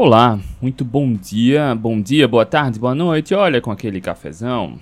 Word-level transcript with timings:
Olá, 0.00 0.38
muito 0.62 0.84
bom 0.84 1.12
dia, 1.12 1.74
bom 1.74 2.00
dia, 2.00 2.28
boa 2.28 2.46
tarde, 2.46 2.78
boa 2.78 2.94
noite. 2.94 3.34
Olha 3.34 3.60
com 3.60 3.72
aquele 3.72 4.00
cafezão. 4.00 4.78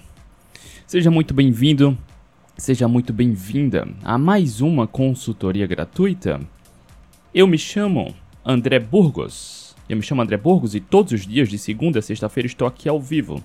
Seja 0.87 1.11
muito 1.11 1.33
bem-vindo, 1.33 1.97
seja 2.55 2.87
muito 2.87 3.15
bem-vinda 3.15 3.89
a 4.05 4.19
mais 4.19 4.61
uma 4.61 4.87
consultoria 4.87 5.67
gratuita. 5.67 6.39
Eu 7.33 7.47
me 7.47 7.57
chamo 7.57 8.15
André 8.45 8.79
Burgos. 8.79 9.75
Eu 9.89 9.97
me 9.97 10.03
chamo 10.03 10.21
André 10.21 10.37
Burgos 10.37 10.75
e 10.75 10.81
todos 10.81 11.13
os 11.13 11.27
dias 11.27 11.49
de 11.49 11.57
segunda 11.57 12.01
a 12.01 12.03
sexta-feira 12.03 12.47
estou 12.47 12.69
aqui 12.69 12.87
ao 12.87 13.01
vivo 13.01 13.43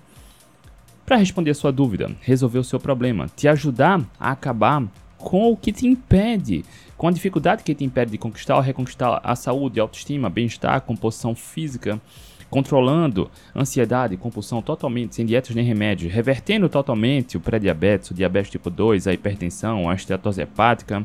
para 1.06 1.15
responder 1.15 1.51
a 1.51 1.56
sua 1.56 1.71
dúvida, 1.71 2.11
resolver 2.19 2.60
o 2.60 2.65
seu 2.65 2.82
problema, 2.82 3.28
te 3.33 3.47
ajudar 3.47 4.01
a 4.19 4.32
acabar 4.32 4.83
com 5.18 5.54
o 5.54 5.56
que 5.56 5.71
te 5.71 5.88
impede, 5.88 6.65
com 7.02 7.07
a 7.07 7.11
dificuldade 7.11 7.63
que 7.63 7.73
te 7.73 7.83
impede 7.83 8.11
de 8.11 8.18
conquistar 8.20 8.55
ou 8.57 8.61
reconquistar 8.61 9.20
a 9.23 9.36
saúde, 9.36 9.79
a 9.79 9.83
autoestima, 9.83 10.29
bem-estar, 10.29 10.79
composição 10.82 11.33
física, 11.33 12.00
controlando 12.47 13.28
ansiedade, 13.55 14.15
compulsão 14.18 14.61
totalmente, 14.61 15.15
sem 15.15 15.25
dietas 15.25 15.56
nem 15.56 15.65
remédios, 15.65 16.14
revertendo 16.14 16.69
totalmente 16.69 17.37
o 17.37 17.39
pré-diabetes, 17.39 18.11
o 18.11 18.14
diabetes 18.14 18.51
tipo 18.51 18.69
2, 18.69 19.07
a 19.07 19.14
hipertensão, 19.14 19.89
a 19.89 19.95
esteatose 19.95 20.43
hepática, 20.43 21.01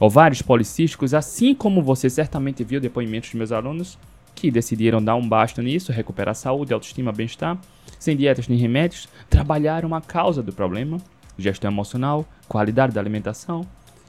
ovários 0.00 0.40
policísticos, 0.40 1.12
assim 1.12 1.54
como 1.54 1.82
você 1.82 2.08
certamente 2.08 2.64
viu 2.64 2.80
depoimentos 2.80 3.28
dos 3.28 3.36
meus 3.36 3.52
alunos 3.52 3.98
que 4.34 4.50
decidiram 4.50 5.04
dar 5.04 5.14
um 5.14 5.28
basta 5.28 5.60
nisso, 5.60 5.92
recuperar 5.92 6.34
saúde, 6.34 6.72
autoestima, 6.72 7.12
bem-estar, 7.12 7.58
sem 7.98 8.16
dietas 8.16 8.48
nem 8.48 8.56
remédios, 8.56 9.10
trabalharam 9.28 9.94
a 9.94 10.00
causa 10.00 10.42
do 10.42 10.54
problema, 10.54 10.96
gestão 11.36 11.70
emocional, 11.70 12.24
qualidade 12.48 12.94
da 12.94 13.00
alimentação 13.02 13.66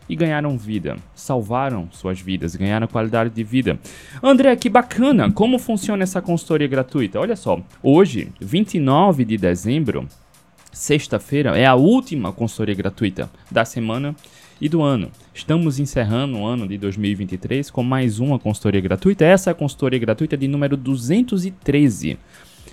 e 0.07 0.15
ganharam 0.15 0.57
vida, 0.57 0.97
salvaram 1.13 1.87
suas 1.91 2.19
vidas, 2.19 2.55
ganharam 2.55 2.87
qualidade 2.87 3.29
de 3.31 3.43
vida. 3.43 3.79
André, 4.21 4.55
que 4.55 4.69
bacana! 4.69 5.31
Como 5.31 5.57
funciona 5.57 6.03
essa 6.03 6.21
consultoria 6.21 6.67
gratuita? 6.67 7.19
Olha 7.19 7.35
só, 7.35 7.59
hoje, 7.81 8.29
29 8.39 9.25
de 9.25 9.37
dezembro, 9.37 10.07
sexta-feira, 10.71 11.57
é 11.57 11.65
a 11.65 11.75
última 11.75 12.31
consultoria 12.31 12.75
gratuita 12.75 13.29
da 13.49 13.65
semana 13.65 14.15
e 14.59 14.69
do 14.69 14.81
ano. 14.81 15.11
Estamos 15.33 15.79
encerrando 15.79 16.37
o 16.37 16.45
ano 16.45 16.67
de 16.67 16.77
2023 16.77 17.69
com 17.69 17.83
mais 17.83 18.19
uma 18.19 18.39
consultoria 18.39 18.81
gratuita. 18.81 19.25
Essa 19.25 19.49
é 19.49 19.51
a 19.51 19.55
consultoria 19.55 19.99
gratuita 19.99 20.37
de 20.37 20.47
número 20.47 20.77
213. 20.77 22.17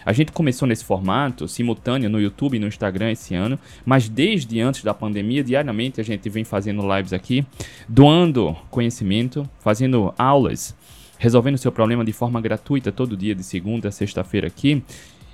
A 0.05 0.13
gente 0.13 0.33
começou 0.33 0.67
nesse 0.67 0.85
formato 0.85 1.47
simultâneo 1.47 2.11
no 2.11 2.21
YouTube 2.21 2.57
e 2.57 2.61
no 2.61 2.67
Instagram 2.67 3.13
esse 3.13 3.35
ano, 3.35 3.59
mas 3.85 4.09
desde 4.09 4.61
antes 4.61 4.83
da 4.83 4.93
pandemia, 4.93 5.45
diariamente 5.45 6.01
a 6.01 6.05
gente 6.05 6.29
vem 6.29 6.45
fazendo 6.45 6.83
lives 6.97 7.13
aqui, 7.13 7.47
doando 7.89 8.57
conhecimento, 8.71 9.49
fazendo 9.61 10.13
aulas, 10.19 10.75
resolvendo 11.19 11.59
seu 11.59 11.71
problema 11.71 12.05
de 12.05 12.13
forma 12.13 12.41
gratuita 12.41 12.91
todo 12.91 13.17
dia, 13.17 13.35
de 13.35 13.43
segunda 13.43 13.89
a 13.89 13.93
sexta-feira 13.93 14.47
aqui. 14.47 14.83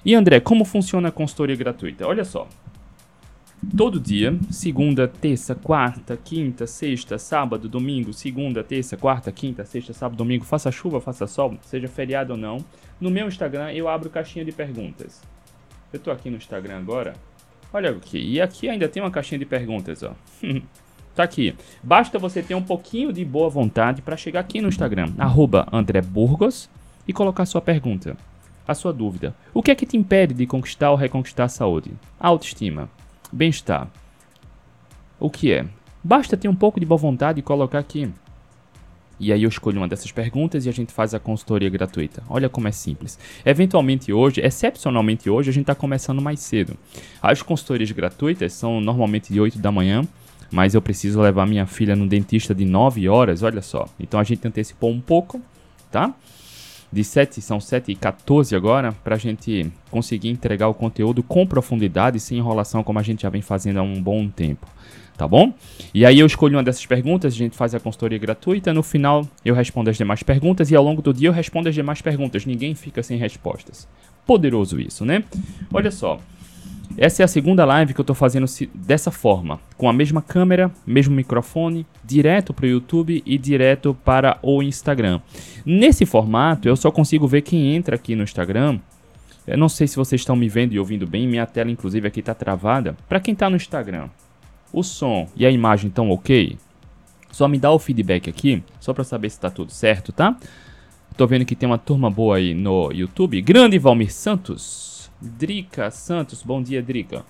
E 0.04 0.14
André, 0.14 0.40
como 0.40 0.64
funciona 0.64 1.08
a 1.08 1.12
consultoria 1.12 1.56
gratuita? 1.56 2.06
Olha 2.06 2.24
só, 2.24 2.46
Todo 3.76 3.98
dia, 3.98 4.38
segunda, 4.50 5.08
terça, 5.08 5.52
quarta, 5.52 6.16
quinta, 6.16 6.64
sexta, 6.64 7.18
sábado, 7.18 7.68
domingo, 7.68 8.12
segunda, 8.12 8.62
terça, 8.62 8.96
quarta, 8.96 9.32
quinta, 9.32 9.64
sexta, 9.64 9.92
sábado, 9.92 10.16
domingo, 10.16 10.44
faça 10.44 10.70
chuva, 10.70 11.00
faça 11.00 11.26
sol, 11.26 11.58
seja 11.62 11.88
feriado 11.88 12.34
ou 12.34 12.38
não, 12.38 12.64
no 13.00 13.10
meu 13.10 13.26
Instagram 13.26 13.72
eu 13.72 13.88
abro 13.88 14.08
caixinha 14.10 14.44
de 14.44 14.52
perguntas. 14.52 15.20
Eu 15.92 15.98
tô 15.98 16.12
aqui 16.12 16.30
no 16.30 16.36
Instagram 16.36 16.78
agora. 16.78 17.14
Olha 17.72 17.90
aqui, 17.90 18.18
e 18.18 18.40
aqui 18.40 18.68
ainda 18.68 18.88
tem 18.88 19.02
uma 19.02 19.10
caixinha 19.10 19.40
de 19.40 19.44
perguntas, 19.44 20.04
ó. 20.04 20.14
tá 21.14 21.24
aqui. 21.24 21.54
Basta 21.82 22.16
você 22.16 22.42
ter 22.42 22.54
um 22.54 22.62
pouquinho 22.62 23.12
de 23.12 23.24
boa 23.24 23.50
vontade 23.50 24.02
para 24.02 24.16
chegar 24.16 24.40
aqui 24.40 24.60
no 24.60 24.68
Instagram, 24.68 25.12
arroba 25.18 25.66
André 25.72 26.00
Burgos, 26.00 26.70
e 27.08 27.12
colocar 27.12 27.44
sua 27.44 27.60
pergunta, 27.60 28.16
a 28.66 28.74
sua 28.74 28.92
dúvida. 28.92 29.34
O 29.52 29.64
que 29.64 29.72
é 29.72 29.74
que 29.74 29.86
te 29.86 29.96
impede 29.96 30.32
de 30.32 30.46
conquistar 30.46 30.92
ou 30.92 30.96
reconquistar 30.96 31.44
a 31.44 31.48
saúde? 31.48 31.90
A 32.20 32.28
autoestima 32.28 32.88
Bem-estar. 33.32 33.88
O 35.20 35.28
que 35.28 35.52
é? 35.52 35.66
Basta 36.02 36.36
ter 36.36 36.48
um 36.48 36.54
pouco 36.54 36.80
de 36.80 36.86
boa 36.86 36.98
vontade 36.98 37.40
e 37.40 37.42
colocar 37.42 37.78
aqui. 37.78 38.10
E 39.20 39.32
aí 39.32 39.42
eu 39.42 39.48
escolho 39.48 39.78
uma 39.78 39.88
dessas 39.88 40.12
perguntas 40.12 40.64
e 40.64 40.68
a 40.68 40.72
gente 40.72 40.92
faz 40.92 41.12
a 41.12 41.18
consultoria 41.18 41.68
gratuita. 41.68 42.22
Olha 42.28 42.48
como 42.48 42.68
é 42.68 42.72
simples. 42.72 43.18
Eventualmente 43.44 44.12
hoje, 44.12 44.40
excepcionalmente 44.40 45.28
hoje, 45.28 45.50
a 45.50 45.52
gente 45.52 45.64
está 45.64 45.74
começando 45.74 46.22
mais 46.22 46.40
cedo. 46.40 46.76
As 47.20 47.42
consultorias 47.42 47.90
gratuitas 47.90 48.52
são 48.52 48.80
normalmente 48.80 49.32
de 49.32 49.40
8 49.40 49.58
da 49.58 49.72
manhã, 49.72 50.06
mas 50.50 50.74
eu 50.74 50.80
preciso 50.80 51.20
levar 51.20 51.46
minha 51.46 51.66
filha 51.66 51.96
no 51.96 52.06
dentista 52.06 52.54
de 52.54 52.64
9 52.64 53.08
horas, 53.08 53.42
olha 53.42 53.60
só. 53.60 53.88
Então 53.98 54.20
a 54.20 54.24
gente 54.24 54.46
antecipou 54.46 54.90
um 54.90 55.00
pouco, 55.00 55.42
tá? 55.90 56.14
De 56.92 57.04
7, 57.04 57.40
são 57.40 57.60
7 57.60 57.92
e 57.92 57.94
14 57.94 58.56
agora, 58.56 58.92
para 59.04 59.14
a 59.14 59.18
gente 59.18 59.70
conseguir 59.90 60.28
entregar 60.28 60.68
o 60.68 60.74
conteúdo 60.74 61.22
com 61.22 61.46
profundidade, 61.46 62.18
sem 62.18 62.38
enrolação, 62.38 62.82
como 62.82 62.98
a 62.98 63.02
gente 63.02 63.22
já 63.22 63.30
vem 63.30 63.42
fazendo 63.42 63.78
há 63.78 63.82
um 63.82 64.02
bom 64.02 64.28
tempo. 64.28 64.66
Tá 65.16 65.26
bom? 65.26 65.52
E 65.92 66.06
aí 66.06 66.20
eu 66.20 66.26
escolho 66.26 66.56
uma 66.56 66.62
dessas 66.62 66.86
perguntas, 66.86 67.34
a 67.34 67.36
gente 67.36 67.56
faz 67.56 67.74
a 67.74 67.80
consultoria 67.80 68.18
gratuita, 68.18 68.72
no 68.72 68.84
final 68.84 69.26
eu 69.44 69.52
respondo 69.52 69.90
as 69.90 69.96
demais 69.96 70.22
perguntas 70.22 70.70
e 70.70 70.76
ao 70.76 70.84
longo 70.84 71.02
do 71.02 71.12
dia 71.12 71.28
eu 71.28 71.32
respondo 71.32 71.68
as 71.68 71.74
demais 71.74 72.00
perguntas. 72.00 72.46
Ninguém 72.46 72.72
fica 72.74 73.02
sem 73.02 73.18
respostas. 73.18 73.88
Poderoso 74.24 74.80
isso, 74.80 75.04
né? 75.04 75.24
Olha 75.72 75.90
só, 75.90 76.20
essa 76.96 77.22
é 77.22 77.24
a 77.24 77.28
segunda 77.28 77.64
live 77.64 77.94
que 77.94 78.00
eu 78.00 78.02
estou 78.02 78.16
fazendo 78.16 78.46
dessa 78.74 79.10
forma, 79.10 79.60
com 79.76 79.88
a 79.88 79.92
mesma 79.92 80.22
câmera, 80.22 80.70
mesmo 80.86 81.14
microfone, 81.14 81.86
direto 82.04 82.54
para 82.54 82.66
o 82.66 82.68
YouTube 82.68 83.22
e 83.24 83.38
direto 83.38 83.96
para 84.04 84.38
o 84.42 84.62
Instagram. 84.62 85.20
Nesse 85.64 86.06
formato, 86.06 86.68
eu 86.68 86.76
só 86.76 86.90
consigo 86.90 87.28
ver 87.28 87.42
quem 87.42 87.74
entra 87.74 87.96
aqui 87.96 88.16
no 88.16 88.22
Instagram. 88.24 88.80
Eu 89.46 89.56
não 89.56 89.68
sei 89.68 89.86
se 89.86 89.96
vocês 89.96 90.20
estão 90.20 90.36
me 90.36 90.48
vendo 90.48 90.72
e 90.72 90.78
ouvindo 90.78 91.06
bem, 91.06 91.26
minha 91.26 91.46
tela 91.46 91.70
inclusive 91.70 92.06
aqui 92.08 92.20
está 92.20 92.34
travada. 92.34 92.96
Para 93.08 93.20
quem 93.20 93.32
está 93.32 93.48
no 93.48 93.56
Instagram, 93.56 94.08
o 94.72 94.82
som 94.82 95.28
e 95.36 95.46
a 95.46 95.50
imagem 95.50 95.88
estão 95.88 96.10
ok? 96.10 96.58
Só 97.30 97.46
me 97.46 97.58
dá 97.58 97.70
o 97.70 97.78
feedback 97.78 98.28
aqui, 98.28 98.62
só 98.80 98.92
para 98.92 99.04
saber 99.04 99.30
se 99.30 99.36
está 99.36 99.50
tudo 99.50 99.70
certo, 99.70 100.12
tá? 100.12 100.36
Tô 101.16 101.26
vendo 101.26 101.44
que 101.44 101.56
tem 101.56 101.68
uma 101.68 101.78
turma 101.78 102.10
boa 102.10 102.36
aí 102.36 102.54
no 102.54 102.90
YouTube. 102.92 103.40
Grande 103.42 103.78
Valmir 103.78 104.12
Santos. 104.12 104.97
Drica 105.20 105.90
Santos, 105.90 106.42
bom 106.42 106.62
dia, 106.62 106.82
Drica. 106.82 107.24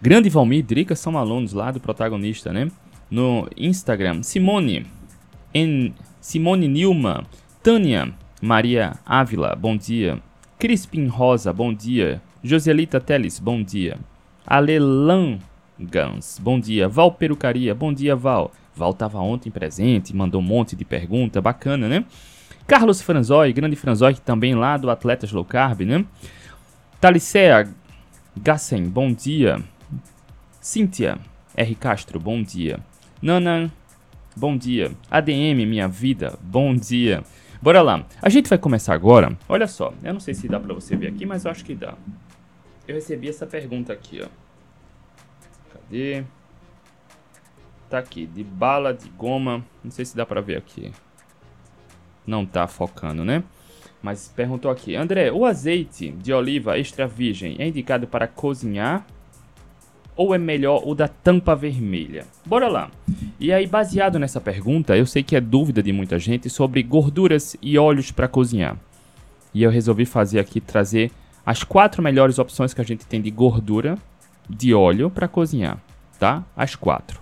Grande 0.00 0.28
Valmir 0.28 0.58
e 0.58 0.62
Drica 0.62 0.94
são 0.94 1.16
alunos 1.16 1.52
lá 1.52 1.70
do 1.70 1.80
protagonista, 1.80 2.52
né? 2.52 2.70
No 3.10 3.48
Instagram, 3.56 4.22
Simone, 4.22 4.86
en, 5.54 5.94
Simone 6.20 6.68
Nilma, 6.68 7.24
Tânia 7.62 8.12
Maria 8.40 8.98
Ávila, 9.06 9.54
bom 9.54 9.76
dia. 9.76 10.20
Crispin 10.58 11.06
Rosa, 11.06 11.52
bom 11.52 11.72
dia. 11.72 12.20
Joselita 12.42 13.00
Teles, 13.00 13.38
bom 13.38 13.62
dia. 13.62 13.98
Alelan 14.46 15.38
Gans, 15.78 16.38
bom 16.38 16.60
dia. 16.60 16.88
Val 16.88 17.12
Perucaria, 17.12 17.74
bom 17.74 17.92
dia, 17.92 18.14
Val. 18.14 18.52
Val 18.76 18.92
tava 18.92 19.18
ontem 19.20 19.50
presente, 19.50 20.14
mandou 20.14 20.40
um 20.40 20.44
monte 20.44 20.76
de 20.76 20.84
pergunta, 20.84 21.40
bacana, 21.40 21.88
né? 21.88 22.04
Carlos 22.66 23.02
Franzói, 23.02 23.52
grande 23.52 23.76
Franzói, 23.76 24.14
também 24.14 24.54
lá 24.54 24.78
do 24.78 24.90
Atletas 24.90 25.30
Low 25.30 25.44
Carb, 25.44 25.82
né? 25.82 26.04
Talicea 26.98 27.68
Gassen, 28.34 28.88
bom 28.88 29.12
dia. 29.12 29.62
Cíntia 30.62 31.18
R. 31.54 31.74
Castro, 31.74 32.18
bom 32.18 32.42
dia. 32.42 32.80
Nana, 33.20 33.70
bom 34.34 34.56
dia. 34.56 34.92
ADM, 35.10 35.66
minha 35.66 35.86
vida, 35.86 36.38
bom 36.42 36.74
dia. 36.74 37.22
Bora 37.60 37.82
lá. 37.82 38.06
A 38.22 38.30
gente 38.30 38.48
vai 38.48 38.56
começar 38.56 38.94
agora. 38.94 39.36
Olha 39.46 39.66
só, 39.66 39.92
eu 40.02 40.14
não 40.14 40.20
sei 40.20 40.32
se 40.32 40.48
dá 40.48 40.58
pra 40.58 40.72
você 40.72 40.96
ver 40.96 41.08
aqui, 41.08 41.26
mas 41.26 41.44
eu 41.44 41.50
acho 41.50 41.64
que 41.66 41.74
dá. 41.74 41.94
Eu 42.88 42.94
recebi 42.94 43.28
essa 43.28 43.46
pergunta 43.46 43.92
aqui, 43.92 44.22
ó. 44.22 44.28
Cadê? 45.70 46.24
Tá 47.90 47.98
aqui, 47.98 48.24
de 48.24 48.42
bala 48.42 48.94
de 48.94 49.10
goma. 49.10 49.62
Não 49.82 49.90
sei 49.90 50.06
se 50.06 50.16
dá 50.16 50.24
pra 50.24 50.40
ver 50.40 50.56
aqui 50.56 50.90
não 52.26 52.44
tá 52.44 52.66
focando, 52.66 53.24
né? 53.24 53.42
Mas 54.02 54.30
perguntou 54.34 54.70
aqui, 54.70 54.94
André, 54.94 55.32
o 55.32 55.46
azeite 55.46 56.10
de 56.10 56.32
oliva 56.32 56.78
extra 56.78 57.06
virgem 57.06 57.56
é 57.58 57.66
indicado 57.66 58.06
para 58.06 58.26
cozinhar 58.26 59.06
ou 60.16 60.34
é 60.34 60.38
melhor 60.38 60.82
o 60.86 60.94
da 60.94 61.08
tampa 61.08 61.56
vermelha? 61.56 62.26
Bora 62.46 62.68
lá. 62.68 62.90
E 63.40 63.52
aí, 63.52 63.66
baseado 63.66 64.18
nessa 64.18 64.40
pergunta, 64.40 64.96
eu 64.96 65.06
sei 65.06 65.22
que 65.22 65.34
é 65.34 65.40
dúvida 65.40 65.82
de 65.82 65.92
muita 65.92 66.18
gente 66.18 66.48
sobre 66.48 66.82
gorduras 66.82 67.56
e 67.60 67.76
óleos 67.78 68.10
para 68.10 68.28
cozinhar. 68.28 68.76
E 69.52 69.62
eu 69.62 69.70
resolvi 69.70 70.04
fazer 70.04 70.38
aqui 70.38 70.60
trazer 70.60 71.10
as 71.44 71.64
quatro 71.64 72.02
melhores 72.02 72.38
opções 72.38 72.72
que 72.72 72.80
a 72.80 72.84
gente 72.84 73.06
tem 73.06 73.20
de 73.20 73.30
gordura, 73.30 73.98
de 74.48 74.72
óleo 74.72 75.10
para 75.10 75.28
cozinhar, 75.28 75.78
tá? 76.18 76.44
As 76.56 76.74
quatro. 76.74 77.20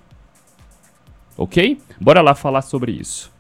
Ok? 1.37 1.81
Bora 2.01 2.21
lá 2.21 2.35
falar 2.35 2.63
sobre 2.63 2.93
isso. 2.93 3.31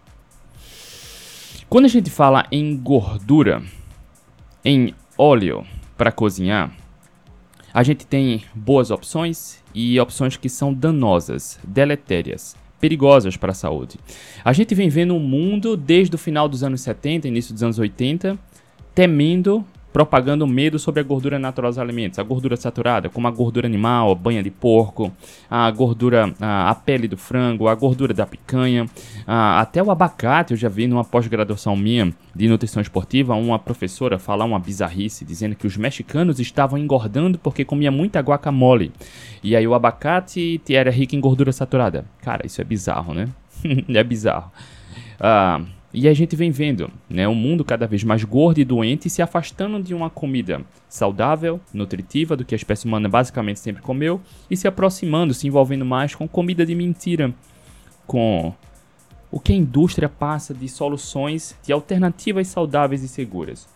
Quando 1.72 1.86
a 1.86 1.88
gente 1.88 2.10
fala 2.10 2.46
em 2.52 2.76
gordura, 2.76 3.62
em 4.62 4.94
óleo 5.16 5.64
para 5.96 6.12
cozinhar, 6.12 6.70
a 7.72 7.82
gente 7.82 8.06
tem 8.06 8.44
boas 8.54 8.90
opções 8.90 9.58
e 9.74 9.98
opções 9.98 10.36
que 10.36 10.50
são 10.50 10.74
danosas, 10.74 11.58
deletérias, 11.64 12.54
perigosas 12.78 13.38
para 13.38 13.52
a 13.52 13.54
saúde. 13.54 13.98
A 14.44 14.52
gente 14.52 14.74
vem 14.74 14.90
vendo 14.90 15.14
um 15.14 15.18
mundo 15.18 15.74
desde 15.74 16.14
o 16.14 16.18
final 16.18 16.46
dos 16.46 16.62
anos 16.62 16.82
70, 16.82 17.26
início 17.26 17.54
dos 17.54 17.62
anos 17.62 17.78
80, 17.78 18.38
temendo 18.94 19.64
propagando 19.92 20.46
medo 20.46 20.78
sobre 20.78 21.00
a 21.00 21.04
gordura 21.04 21.38
natural 21.38 21.70
dos 21.70 21.78
alimentos, 21.78 22.18
a 22.18 22.22
gordura 22.22 22.56
saturada, 22.56 23.08
como 23.08 23.28
a 23.28 23.30
gordura 23.30 23.66
animal, 23.66 24.10
a 24.10 24.14
banha 24.14 24.42
de 24.42 24.50
porco, 24.50 25.12
a 25.50 25.70
gordura, 25.70 26.34
a, 26.40 26.70
a 26.70 26.74
pele 26.74 27.06
do 27.06 27.16
frango, 27.16 27.68
a 27.68 27.74
gordura 27.74 28.14
da 28.14 28.26
picanha, 28.26 28.86
a, 29.26 29.60
até 29.60 29.82
o 29.82 29.90
abacate. 29.90 30.52
Eu 30.52 30.56
já 30.56 30.68
vi 30.68 30.86
numa 30.86 31.04
pós-graduação 31.04 31.76
minha 31.76 32.12
de 32.34 32.48
nutrição 32.48 32.80
esportiva 32.80 33.34
uma 33.34 33.58
professora 33.58 34.18
falar 34.18 34.44
uma 34.44 34.58
bizarrice, 34.58 35.24
dizendo 35.24 35.54
que 35.54 35.66
os 35.66 35.76
mexicanos 35.76 36.40
estavam 36.40 36.78
engordando 36.78 37.38
porque 37.38 37.64
comia 37.64 37.90
muita 37.90 38.20
guacamole. 38.20 38.92
E 39.42 39.54
aí 39.54 39.66
o 39.66 39.74
abacate 39.74 40.60
era 40.70 40.90
rico 40.90 41.14
em 41.14 41.20
gordura 41.20 41.52
saturada. 41.52 42.06
Cara, 42.22 42.46
isso 42.46 42.60
é 42.60 42.64
bizarro, 42.64 43.12
né? 43.12 43.28
é 43.88 44.02
bizarro. 44.02 44.50
Ah. 45.20 45.60
E 45.94 46.08
a 46.08 46.14
gente 46.14 46.34
vem 46.34 46.50
vendo 46.50 46.90
né, 47.08 47.28
um 47.28 47.34
mundo 47.34 47.64
cada 47.64 47.86
vez 47.86 48.02
mais 48.02 48.24
gordo 48.24 48.58
e 48.58 48.64
doente 48.64 49.10
se 49.10 49.20
afastando 49.20 49.82
de 49.82 49.94
uma 49.94 50.08
comida 50.08 50.62
saudável, 50.88 51.60
nutritiva, 51.72 52.34
do 52.34 52.44
que 52.44 52.54
a 52.54 52.56
espécie 52.56 52.86
humana 52.86 53.08
basicamente 53.08 53.60
sempre 53.60 53.82
comeu, 53.82 54.20
e 54.50 54.56
se 54.56 54.66
aproximando, 54.66 55.34
se 55.34 55.46
envolvendo 55.46 55.84
mais 55.84 56.14
com 56.14 56.26
comida 56.26 56.64
de 56.64 56.74
mentira, 56.74 57.34
com 58.06 58.54
o 59.30 59.38
que 59.38 59.52
a 59.52 59.56
indústria 59.56 60.08
passa 60.08 60.54
de 60.54 60.68
soluções, 60.68 61.56
de 61.62 61.72
alternativas 61.72 62.48
saudáveis 62.48 63.02
e 63.02 63.08
seguras. 63.08 63.68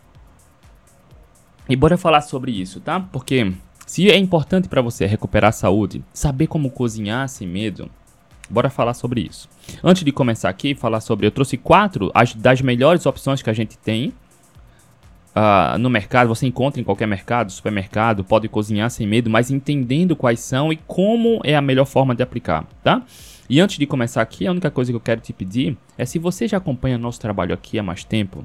E 1.68 1.76
bora 1.76 1.98
falar 1.98 2.22
sobre 2.22 2.52
isso, 2.52 2.80
tá? 2.80 3.00
Porque 3.00 3.52
se 3.86 4.10
é 4.10 4.16
importante 4.16 4.68
para 4.68 4.82
você 4.82 5.04
recuperar 5.04 5.50
a 5.50 5.52
saúde, 5.52 6.02
saber 6.12 6.46
como 6.46 6.70
cozinhar 6.70 7.28
sem 7.28 7.46
medo, 7.46 7.90
Bora 8.48 8.70
falar 8.70 8.94
sobre 8.94 9.20
isso. 9.22 9.48
Antes 9.82 10.04
de 10.04 10.12
começar 10.12 10.48
aqui, 10.48 10.74
falar 10.74 11.00
sobre. 11.00 11.26
Eu 11.26 11.30
trouxe 11.30 11.56
quatro 11.56 12.10
as, 12.14 12.34
das 12.34 12.60
melhores 12.60 13.04
opções 13.06 13.42
que 13.42 13.50
a 13.50 13.52
gente 13.52 13.76
tem 13.76 14.12
uh, 15.36 15.78
no 15.78 15.90
mercado. 15.90 16.28
Você 16.28 16.46
encontra 16.46 16.80
em 16.80 16.84
qualquer 16.84 17.06
mercado, 17.06 17.50
supermercado, 17.50 18.24
pode 18.24 18.48
cozinhar 18.48 18.90
sem 18.90 19.06
medo, 19.06 19.28
mas 19.28 19.50
entendendo 19.50 20.16
quais 20.16 20.40
são 20.40 20.72
e 20.72 20.76
como 20.86 21.40
é 21.44 21.54
a 21.56 21.60
melhor 21.60 21.84
forma 21.84 22.14
de 22.14 22.22
aplicar, 22.22 22.64
tá? 22.82 23.02
E 23.48 23.60
antes 23.60 23.78
de 23.78 23.86
começar 23.86 24.22
aqui, 24.22 24.46
a 24.46 24.50
única 24.50 24.70
coisa 24.70 24.90
que 24.90 24.96
eu 24.96 25.00
quero 25.00 25.20
te 25.20 25.32
pedir 25.32 25.76
é 25.96 26.04
se 26.04 26.18
você 26.18 26.48
já 26.48 26.56
acompanha 26.56 26.98
nosso 26.98 27.20
trabalho 27.20 27.54
aqui 27.54 27.78
há 27.78 27.82
mais 27.82 28.02
tempo, 28.02 28.44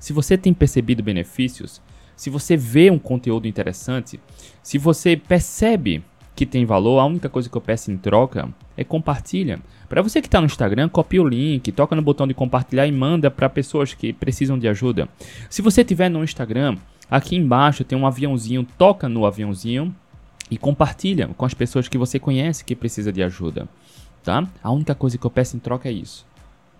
se 0.00 0.12
você 0.12 0.38
tem 0.38 0.54
percebido 0.54 1.02
benefícios, 1.02 1.82
se 2.16 2.30
você 2.30 2.56
vê 2.56 2.90
um 2.90 2.98
conteúdo 2.98 3.46
interessante, 3.46 4.18
se 4.62 4.78
você 4.78 5.16
percebe 5.16 6.02
que 6.34 6.46
tem 6.46 6.64
valor, 6.64 6.98
a 6.98 7.04
única 7.04 7.28
coisa 7.28 7.48
que 7.50 7.56
eu 7.56 7.60
peço 7.60 7.90
em 7.90 7.98
troca 7.98 8.48
é 8.78 8.84
compartilha. 8.84 9.58
Para 9.88 10.00
você 10.00 10.20
que 10.20 10.28
está 10.28 10.40
no 10.40 10.46
Instagram, 10.46 10.88
copia 10.88 11.20
o 11.20 11.28
link, 11.28 11.72
toca 11.72 11.96
no 11.96 12.00
botão 12.00 12.28
de 12.28 12.32
compartilhar 12.32 12.86
e 12.86 12.92
manda 12.92 13.28
para 13.28 13.48
pessoas 13.48 13.92
que 13.92 14.12
precisam 14.12 14.56
de 14.56 14.68
ajuda. 14.68 15.08
Se 15.50 15.60
você 15.60 15.84
tiver 15.84 16.08
no 16.08 16.22
Instagram, 16.22 16.76
aqui 17.10 17.34
embaixo 17.34 17.82
tem 17.82 17.98
um 17.98 18.06
aviãozinho, 18.06 18.64
toca 18.78 19.08
no 19.08 19.26
aviãozinho 19.26 19.92
e 20.48 20.56
compartilha 20.56 21.26
com 21.36 21.44
as 21.44 21.54
pessoas 21.54 21.88
que 21.88 21.98
você 21.98 22.20
conhece 22.20 22.64
que 22.64 22.76
precisa 22.76 23.12
de 23.12 23.20
ajuda, 23.20 23.68
tá? 24.22 24.46
A 24.62 24.70
única 24.70 24.94
coisa 24.94 25.18
que 25.18 25.26
eu 25.26 25.30
peço 25.30 25.56
em 25.56 25.60
troca 25.60 25.88
é 25.88 25.92
isso. 25.92 26.24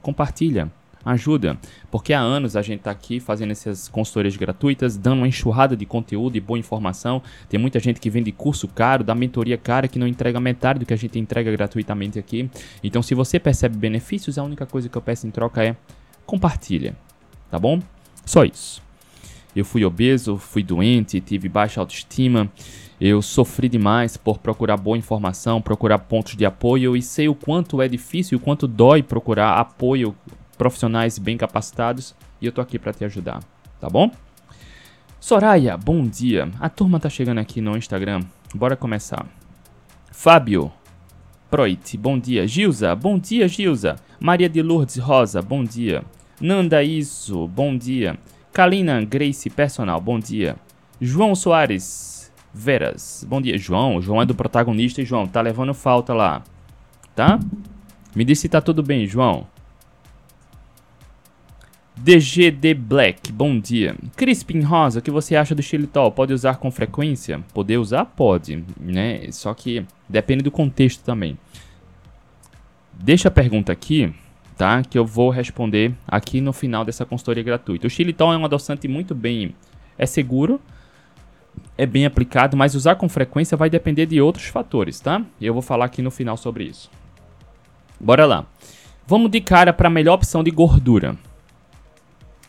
Compartilha 0.01 0.71
ajuda, 1.05 1.59
porque 1.91 2.13
há 2.13 2.21
anos 2.21 2.57
a 2.57 2.63
gente 2.63 2.81
está 2.81 2.91
aqui 2.91 3.21
fazendo 3.21 3.51
essas 3.51 3.89
consultorias 3.89 4.37
gratuitas, 4.37 4.97
dando 4.97 5.19
uma 5.19 5.29
enxurrada 5.29 5.77
de 5.77 5.87
conteúdo 5.87 6.37
e 6.37 6.41
boa 6.41 6.59
informação. 6.59 7.23
Tem 7.49 7.59
muita 7.59 7.81
gente 7.81 8.01
que 8.01 8.11
vende 8.11 8.33
curso 8.33 8.69
caro, 8.69 9.05
dá 9.05 9.15
mentoria 9.15 9.57
cara, 9.57 9.89
que 9.89 9.99
não 9.99 10.07
entrega 10.07 10.41
metade 10.41 10.81
do 10.81 10.87
que 10.87 10.95
a 10.95 10.97
gente 10.97 11.19
entrega 11.19 11.51
gratuitamente 11.51 12.19
aqui. 12.19 12.51
Então, 12.83 13.03
se 13.03 13.15
você 13.15 13.39
percebe 13.39 13.77
benefícios, 13.77 14.39
a 14.39 14.43
única 14.43 14.67
coisa 14.67 14.89
que 14.89 14.97
eu 14.97 15.03
peço 15.03 15.27
em 15.27 15.31
troca 15.31 15.65
é 15.65 15.77
compartilha, 16.27 16.97
tá 17.51 17.59
bom? 17.59 17.81
Só 18.25 18.45
isso. 18.45 18.83
Eu 19.57 19.65
fui 19.65 19.85
obeso, 19.85 20.37
fui 20.37 20.63
doente, 20.63 21.21
tive 21.21 21.49
baixa 21.49 21.81
autoestima. 21.81 22.51
Eu 23.01 23.23
sofri 23.23 23.69
demais 23.69 24.17
por 24.17 24.39
procurar 24.39 24.77
boa 24.77 24.99
informação, 24.99 25.63
procurar 25.63 25.99
pontos 26.01 26.37
de 26.37 26.45
apoio 26.45 26.97
e 26.97 27.03
sei 27.03 27.29
o 27.29 27.35
quanto 27.35 27.81
é 27.81 27.89
difícil, 27.89 28.39
o 28.39 28.41
quanto 28.41 28.67
dói 28.67 29.03
procurar 29.03 29.55
apoio 29.59 30.15
profissionais 30.59 31.19
bem 31.19 31.39
capacitados 31.39 32.15
e 32.41 32.47
eu 32.47 32.53
tô 32.53 32.61
aqui 32.61 32.79
para 32.79 32.93
te 32.93 33.05
ajudar, 33.05 33.41
tá 33.81 33.89
bom? 33.89 34.11
Soraya, 35.21 35.77
bom 35.77 36.07
dia. 36.07 36.49
A 36.61 36.69
turma 36.69 37.01
tá 37.01 37.09
chegando 37.09 37.39
aqui 37.39 37.61
no 37.61 37.77
Instagram. 37.77 38.21
Bora 38.55 38.77
começar. 38.77 39.27
Fábio 40.13 40.73
Proit, 41.51 41.97
bom 41.97 42.19
dia. 42.19 42.47
Gilza, 42.47 42.95
bom 42.95 43.19
dia, 43.19 43.49
Gilza. 43.49 43.97
Maria 44.21 44.49
de 44.49 44.61
Lourdes 44.63 44.99
Rosa, 44.99 45.41
bom 45.41 45.65
dia. 45.65 46.05
Nanda 46.41 46.83
Iso, 46.83 47.49
bom 47.49 47.77
dia. 47.77 48.19
Kalina 48.53 49.03
Grace 49.05 49.49
Personal, 49.49 50.01
bom 50.01 50.19
dia. 50.19 50.57
João 51.01 51.35
Soares 51.35 52.33
Veras, 52.53 53.25
bom 53.29 53.41
dia. 53.41 53.57
João, 53.57 54.01
João 54.01 54.23
é 54.23 54.27
do 54.27 54.35
protagonista 54.35 55.01
e 55.01 55.05
João, 55.05 55.27
tá 55.27 55.41
levando 55.41 55.73
falta 55.75 56.13
lá. 56.13 56.43
Tá? 57.15 57.39
Me 58.15 58.25
diz 58.25 58.39
se 58.39 58.49
tá 58.49 58.61
tudo 58.61 58.83
bem, 58.83 59.07
João. 59.07 59.47
DGD 62.01 62.75
Black, 62.75 63.33
bom 63.33 63.59
dia. 63.59 63.97
Crispin 64.15 64.61
Rosa, 64.61 65.01
o 65.01 65.03
que 65.03 65.11
você 65.11 65.35
acha 65.35 65.53
do 65.53 65.63
xilitol? 65.63 66.13
Pode 66.13 66.33
usar 66.33 66.57
com 66.57 66.71
frequência? 66.71 67.41
Poder 67.53 67.77
usar? 67.77 68.05
Pode, 68.05 68.65
né? 68.81 69.31
Só 69.33 69.53
que 69.53 69.85
depende 70.09 70.45
do 70.45 70.51
contexto 70.51 71.03
também. 71.03 71.37
Deixa 72.93 73.27
a 73.27 73.33
pergunta 73.33 73.73
aqui, 73.73 74.15
tá? 74.57 74.83
Que 74.83 74.97
eu 74.97 75.05
vou 75.05 75.29
responder 75.31 75.93
aqui 76.07 76.41
no 76.41 76.53
final 76.53 76.85
dessa 76.85 77.05
consultoria 77.05 77.43
gratuita. 77.43 77.89
O 77.89 77.91
xilitol 77.91 78.33
é 78.33 78.37
um 78.37 78.45
adoçante 78.45 78.87
muito 78.87 79.15
bem... 79.15 79.55
É 79.99 80.07
seguro, 80.07 80.61
é 81.77 81.85
bem 81.85 82.07
aplicado, 82.07 82.57
mas 82.57 82.77
usar 82.77 82.95
com 82.95 83.09
frequência 83.09 83.57
vai 83.57 83.69
depender 83.69 84.07
de 84.07 84.21
outros 84.21 84.47
fatores, 84.47 85.01
tá? 85.01 85.21
Eu 85.41 85.53
vou 85.53 85.63
falar 85.63 85.87
aqui 85.87 86.01
no 86.01 86.13
final 86.13 86.37
sobre 86.37 86.63
isso. 86.63 86.89
Bora 87.99 88.25
lá. 88.25 88.47
Vamos 89.05 89.33
de 89.33 89.41
cara 89.41 89.73
para 89.73 89.89
a 89.89 89.91
melhor 89.91 90.15
opção 90.15 90.45
de 90.45 90.53
gordura. 90.53 91.17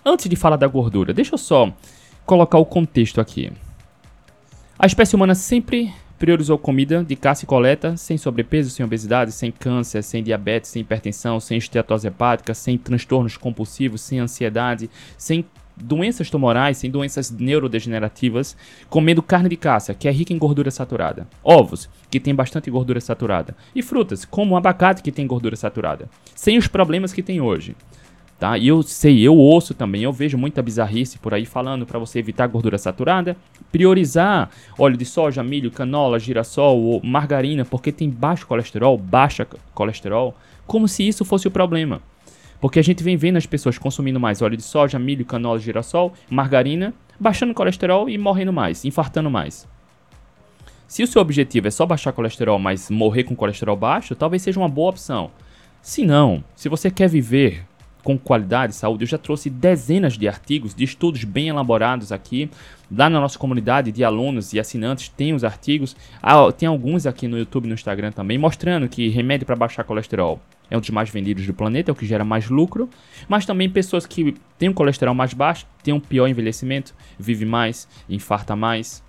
Antes 0.09 0.27
de 0.27 0.35
falar 0.35 0.55
da 0.55 0.65
gordura, 0.65 1.13
deixa 1.13 1.35
eu 1.35 1.37
só 1.37 1.71
colocar 2.25 2.57
o 2.57 2.65
contexto 2.65 3.21
aqui. 3.21 3.51
A 4.79 4.87
espécie 4.87 5.15
humana 5.15 5.35
sempre 5.35 5.93
priorizou 6.17 6.57
comida 6.57 7.03
de 7.03 7.15
caça 7.15 7.43
e 7.43 7.47
coleta, 7.47 7.95
sem 7.95 8.17
sobrepeso, 8.17 8.71
sem 8.71 8.83
obesidade, 8.83 9.31
sem 9.31 9.51
câncer, 9.51 10.01
sem 10.01 10.23
diabetes, 10.23 10.71
sem 10.71 10.81
hipertensão, 10.81 11.39
sem 11.39 11.59
esteatose 11.59 12.07
hepática, 12.07 12.55
sem 12.55 12.75
transtornos 12.75 13.37
compulsivos, 13.37 14.01
sem 14.01 14.19
ansiedade, 14.19 14.89
sem 15.15 15.45
doenças 15.77 16.27
tumorais, 16.27 16.79
sem 16.79 16.89
doenças 16.89 17.29
neurodegenerativas, 17.29 18.57
comendo 18.89 19.21
carne 19.21 19.47
de 19.47 19.57
caça, 19.57 19.93
que 19.93 20.07
é 20.07 20.11
rica 20.11 20.33
em 20.33 20.39
gordura 20.39 20.71
saturada, 20.71 21.27
ovos, 21.43 21.87
que 22.09 22.19
tem 22.19 22.33
bastante 22.33 22.71
gordura 22.71 22.99
saturada, 22.99 23.55
e 23.75 23.83
frutas, 23.83 24.25
como 24.25 24.55
o 24.55 24.57
abacate, 24.57 25.03
que 25.03 25.11
tem 25.11 25.27
gordura 25.27 25.55
saturada, 25.55 26.09
sem 26.33 26.57
os 26.57 26.67
problemas 26.67 27.13
que 27.13 27.21
tem 27.21 27.39
hoje 27.39 27.75
tá? 28.39 28.57
E 28.57 28.69
eu 28.69 28.81
sei, 28.81 29.21
eu 29.21 29.35
ouço 29.35 29.73
também, 29.73 30.03
eu 30.03 30.13
vejo 30.13 30.37
muita 30.37 30.61
bizarrice 30.61 31.19
por 31.19 31.33
aí 31.33 31.45
falando 31.45 31.85
para 31.85 31.99
você 31.99 32.19
evitar 32.19 32.47
gordura 32.47 32.77
saturada, 32.77 33.35
priorizar 33.71 34.49
óleo 34.77 34.95
de 34.95 35.05
soja, 35.05 35.43
milho, 35.43 35.69
canola, 35.69 36.17
girassol 36.17 36.79
ou 36.81 37.01
margarina, 37.03 37.65
porque 37.65 37.91
tem 37.91 38.09
baixo 38.09 38.47
colesterol, 38.47 38.97
baixa 38.97 39.45
colesterol, 39.73 40.33
como 40.65 40.87
se 40.87 41.05
isso 41.05 41.25
fosse 41.25 41.47
o 41.47 41.51
problema. 41.51 42.01
Porque 42.61 42.79
a 42.79 42.83
gente 42.83 43.03
vem 43.03 43.17
vendo 43.17 43.37
as 43.37 43.45
pessoas 43.45 43.77
consumindo 43.77 44.19
mais 44.19 44.41
óleo 44.41 44.57
de 44.57 44.63
soja, 44.63 44.97
milho, 44.97 45.25
canola, 45.25 45.59
girassol, 45.59 46.13
margarina, 46.29 46.93
baixando 47.19 47.53
colesterol 47.53 48.09
e 48.09 48.17
morrendo 48.17 48.53
mais, 48.53 48.85
infartando 48.85 49.29
mais. 49.29 49.67
Se 50.87 51.03
o 51.03 51.07
seu 51.07 51.21
objetivo 51.21 51.67
é 51.67 51.71
só 51.71 51.85
baixar 51.85 52.11
colesterol, 52.13 52.57
mas 52.57 52.89
morrer 52.89 53.23
com 53.23 53.35
colesterol 53.35 53.75
baixo, 53.75 54.15
talvez 54.15 54.41
seja 54.41 54.59
uma 54.59 54.67
boa 54.67 54.89
opção. 54.89 55.29
Se 55.81 56.05
não, 56.05 56.43
se 56.55 56.67
você 56.67 56.89
quer 56.89 57.07
viver 57.07 57.68
com 58.03 58.17
qualidade, 58.17 58.75
saúde. 58.75 59.03
Eu 59.03 59.07
já 59.07 59.17
trouxe 59.17 59.49
dezenas 59.49 60.17
de 60.17 60.27
artigos, 60.27 60.73
de 60.73 60.83
estudos 60.83 61.23
bem 61.23 61.49
elaborados 61.49 62.11
aqui. 62.11 62.49
Lá 62.91 63.09
na 63.09 63.19
nossa 63.19 63.37
comunidade 63.37 63.91
de 63.91 64.03
alunos 64.03 64.53
e 64.53 64.59
assinantes 64.59 65.09
tem 65.09 65.33
os 65.33 65.43
artigos. 65.43 65.95
Ah, 66.21 66.51
tem 66.51 66.67
alguns 66.67 67.05
aqui 67.05 67.27
no 67.27 67.37
YouTube 67.37 67.65
e 67.65 67.67
no 67.69 67.75
Instagram 67.75 68.11
também, 68.11 68.37
mostrando 68.37 68.87
que 68.87 69.09
remédio 69.09 69.45
para 69.45 69.55
baixar 69.55 69.83
colesterol 69.83 70.39
é 70.69 70.77
um 70.77 70.79
dos 70.79 70.89
mais 70.91 71.09
vendidos 71.09 71.45
do 71.45 71.53
planeta, 71.53 71.89
é 71.89 71.93
o 71.93 71.95
que 71.95 72.05
gera 72.05 72.23
mais 72.23 72.49
lucro. 72.49 72.89
Mas 73.27 73.45
também 73.45 73.69
pessoas 73.69 74.05
que 74.05 74.35
têm 74.57 74.69
um 74.69 74.73
colesterol 74.73 75.15
mais 75.15 75.33
baixo, 75.33 75.65
têm 75.83 75.93
um 75.93 75.99
pior 75.99 76.27
envelhecimento, 76.27 76.93
vive 77.17 77.45
mais, 77.45 77.87
infarta 78.07 78.55
mais, 78.55 79.03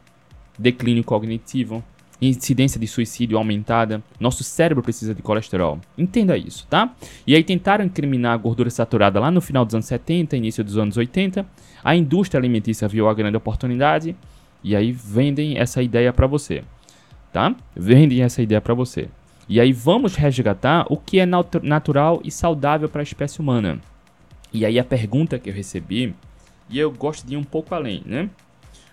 declínio 0.59 1.05
cognitivo, 1.05 1.85
incidência 2.29 2.79
de 2.79 2.87
suicídio 2.87 3.39
aumentada, 3.39 4.03
nosso 4.19 4.45
cérebro 4.45 4.83
precisa 4.83 5.15
de 5.15 5.23
colesterol. 5.23 5.79
Entenda 5.97 6.37
isso, 6.37 6.67
tá? 6.69 6.95
E 7.27 7.35
aí 7.35 7.43
tentaram 7.43 7.85
incriminar 7.85 8.35
a 8.35 8.37
gordura 8.37 8.69
saturada 8.69 9.19
lá 9.19 9.31
no 9.31 9.41
final 9.41 9.65
dos 9.65 9.75
anos 9.75 9.87
70, 9.87 10.37
início 10.37 10.63
dos 10.63 10.77
anos 10.77 10.97
80. 10.97 11.47
A 11.83 11.97
indústria 11.97 12.39
alimentícia 12.39 12.87
viu 12.87 13.09
a 13.09 13.15
grande 13.15 13.37
oportunidade 13.37 14.15
e 14.63 14.77
aí 14.77 14.93
vendem 14.93 15.59
essa 15.59 15.83
ideia 15.83 16.13
para 16.13 16.27
você, 16.27 16.63
tá? 17.33 17.55
Vendem 17.75 18.23
essa 18.23 18.43
ideia 18.43 18.61
para 18.61 18.75
você. 18.75 19.09
E 19.49 19.59
aí 19.59 19.73
vamos 19.73 20.15
resgatar 20.15 20.87
o 20.89 20.97
que 20.97 21.19
é 21.19 21.27
nat 21.27 21.55
natural 21.63 22.21
e 22.23 22.31
saudável 22.31 22.89
para 22.89 23.01
a 23.01 23.03
espécie 23.03 23.41
humana. 23.41 23.81
E 24.53 24.67
aí 24.67 24.79
a 24.79 24.85
pergunta 24.85 25.39
que 25.39 25.49
eu 25.49 25.55
recebi, 25.55 26.15
e 26.69 26.79
eu 26.79 26.91
gosto 26.91 27.27
de 27.27 27.35
ir 27.35 27.37
um 27.37 27.43
pouco 27.43 27.75
além, 27.75 28.03
né? 28.07 28.31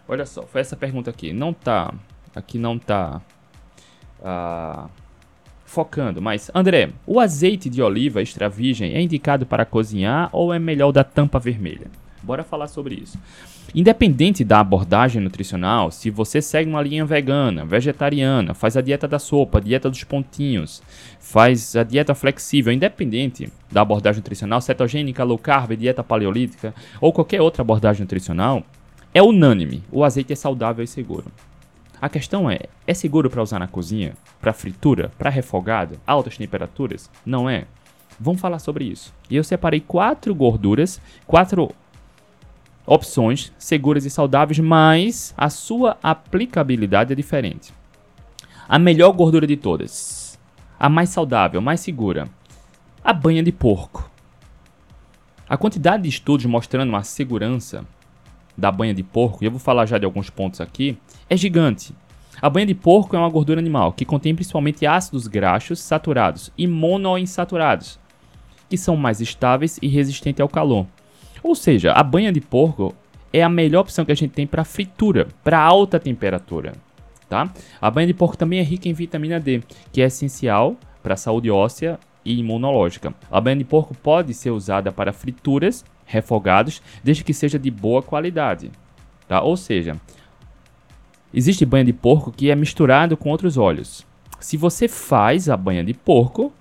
Olha 0.08 0.26
só, 0.26 0.44
foi 0.44 0.62
essa 0.62 0.76
pergunta 0.76 1.10
aqui. 1.10 1.34
Não 1.34 1.54
tá. 1.54 1.94
Aqui 2.38 2.60
não 2.60 2.78
tá. 2.78 3.20
Uh, 4.20 4.90
focando, 5.66 6.22
mas 6.22 6.50
André, 6.56 6.92
o 7.06 7.20
azeite 7.20 7.70
de 7.70 7.82
oliva 7.82 8.22
extra 8.22 8.48
virgem 8.48 8.94
é 8.94 9.02
indicado 9.02 9.46
para 9.46 9.66
cozinhar 9.66 10.30
ou 10.32 10.54
é 10.54 10.58
melhor 10.58 10.92
da 10.92 11.04
tampa 11.04 11.40
vermelha? 11.40 11.88
Bora 12.24 12.44
falar 12.44 12.68
sobre 12.68 12.96
isso. 12.96 13.18
Independente 13.76 14.44
da 14.44 14.60
abordagem 14.60 15.22
nutricional, 15.22 15.92
se 15.92 16.10
você 16.10 16.42
segue 16.42 16.70
uma 16.70 16.82
linha 16.82 17.06
vegana, 17.06 17.66
vegetariana, 17.66 18.54
faz 18.54 18.78
a 18.78 18.82
dieta 18.82 19.08
da 19.08 19.20
sopa, 19.20 19.60
dieta 19.60 19.90
dos 19.90 20.04
pontinhos, 20.04 20.82
faz 21.20 21.76
a 21.76 21.84
dieta 21.84 22.16
flexível, 22.16 22.72
independente 22.72 23.52
da 23.72 23.82
abordagem 23.82 24.20
nutricional, 24.20 24.62
cetogênica, 24.62 25.24
low 25.24 25.38
carb, 25.38 25.76
dieta 25.76 26.04
paleolítica 26.04 26.74
ou 27.02 27.12
qualquer 27.12 27.42
outra 27.42 27.62
abordagem 27.62 28.02
nutricional, 28.02 28.64
é 29.14 29.22
unânime, 29.22 29.84
o 29.92 30.04
azeite 30.04 30.32
é 30.32 30.36
saudável 30.36 30.84
e 30.84 30.88
seguro. 30.88 31.26
A 32.00 32.08
questão 32.08 32.50
é, 32.50 32.60
é 32.86 32.94
seguro 32.94 33.30
para 33.30 33.42
usar 33.42 33.58
na 33.58 33.68
cozinha, 33.68 34.14
para 34.40 34.54
fritura, 34.54 35.12
para 35.18 35.32
refogado, 35.32 36.00
altas 36.06 36.38
temperaturas? 36.38 37.10
Não 37.26 37.50
é? 37.50 37.66
Vamos 38.20 38.40
falar 38.40 38.60
sobre 38.60 38.86
isso. 38.86 39.14
E 39.30 39.36
eu 39.36 39.44
separei 39.44 39.80
quatro 39.80 40.34
gorduras, 40.34 41.02
quatro 41.26 41.72
opções 42.86 43.52
seguras 43.58 44.06
e 44.06 44.10
saudáveis, 44.10 44.60
mas 44.60 45.34
a 45.38 45.50
sua 45.50 45.98
aplicabilidade 46.02 47.14
é 47.14 47.16
diferente. 47.16 47.74
A 48.70 48.78
melhor 48.78 49.12
gordura 49.12 49.48
de 49.48 49.58
todas, 49.58 50.40
a 50.80 50.88
mais 50.88 51.10
saudável, 51.10 51.62
mais 51.62 51.80
segura, 51.80 52.30
a 53.04 53.12
banha 53.12 53.42
de 53.42 53.52
porco. 53.52 54.10
A 55.50 55.58
quantidade 55.58 56.04
de 56.04 56.10
estudos 56.10 56.46
mostrando 56.46 56.96
a 56.96 57.04
segurança 57.04 57.86
da 58.58 58.72
banha 58.72 58.94
de 58.94 59.04
porco, 59.04 59.44
e 59.44 59.48
eu 59.48 59.52
vou 59.52 59.60
falar 59.60 59.86
já 59.86 59.98
de 59.98 60.06
alguns 60.06 60.30
pontos 60.30 60.60
aqui, 60.60 60.98
é 61.30 61.38
gigante. 61.38 61.94
A 62.42 62.50
banha 62.50 62.66
de 62.66 62.76
porco 62.76 63.16
é 63.16 63.20
uma 63.20 63.30
gordura 63.30 63.60
animal 63.60 63.92
que 63.94 64.06
contém 64.06 64.36
principalmente 64.36 64.86
ácidos 64.86 65.28
graxos 65.28 65.80
saturados 65.80 66.52
e 66.58 66.68
monoinsaturados, 66.68 68.00
que 68.70 68.78
são 68.78 68.96
mais 68.96 69.22
estáveis 69.22 69.80
e 69.82 69.88
resistentes 69.88 70.42
ao 70.42 70.50
calor. 70.50 70.86
Ou 71.42 71.56
seja, 71.56 71.94
a 71.94 72.04
banha 72.04 72.32
de 72.32 72.42
porco 72.42 72.94
é 73.32 73.42
a 73.42 73.50
melhor 73.50 73.82
opção 73.82 74.06
que 74.06 74.12
a 74.12 74.16
gente 74.16 74.32
tem 74.32 74.48
para 74.48 74.64
fritura, 74.64 75.28
para 75.44 75.60
alta 75.60 76.00
temperatura. 76.00 76.74
Tá? 77.30 77.52
A 77.82 77.92
banha 77.92 78.08
de 78.08 78.14
porco 78.14 78.38
também 78.38 78.60
é 78.60 78.64
rica 78.64 78.88
em 78.88 78.94
vitamina 78.94 79.40
D, 79.40 79.62
que 79.92 80.02
é 80.02 80.06
essencial 80.06 80.76
para 81.04 81.14
a 81.14 81.18
saúde 81.18 81.52
óssea 81.52 82.00
e 82.24 82.40
imunológica. 82.40 83.14
A 83.32 83.42
banha 83.42 83.58
de 83.58 83.64
porco 83.64 83.96
pode 83.96 84.34
ser 84.34 84.52
usada 84.52 84.92
para 84.92 85.14
frituras, 85.14 85.84
refogados, 86.08 86.82
desde 87.04 87.24
que 87.24 87.34
seja 87.34 87.60
de 87.60 87.70
boa 87.70 88.02
qualidade. 88.02 88.72
Tá? 89.28 89.42
Ou 89.42 89.56
seja, 89.56 89.96
existe 91.34 91.66
banha 91.66 91.86
de 91.86 91.94
porco 91.94 92.32
que 92.32 92.50
é 92.50 92.56
misturado 92.56 93.16
com 93.16 93.30
outros 93.30 93.58
óleos. 93.58 94.06
Se 94.40 94.58
você 94.58 94.88
faz 94.88 95.50
a 95.50 95.58
banha 95.58 95.84
de 95.84 95.94
porco, 95.94 96.52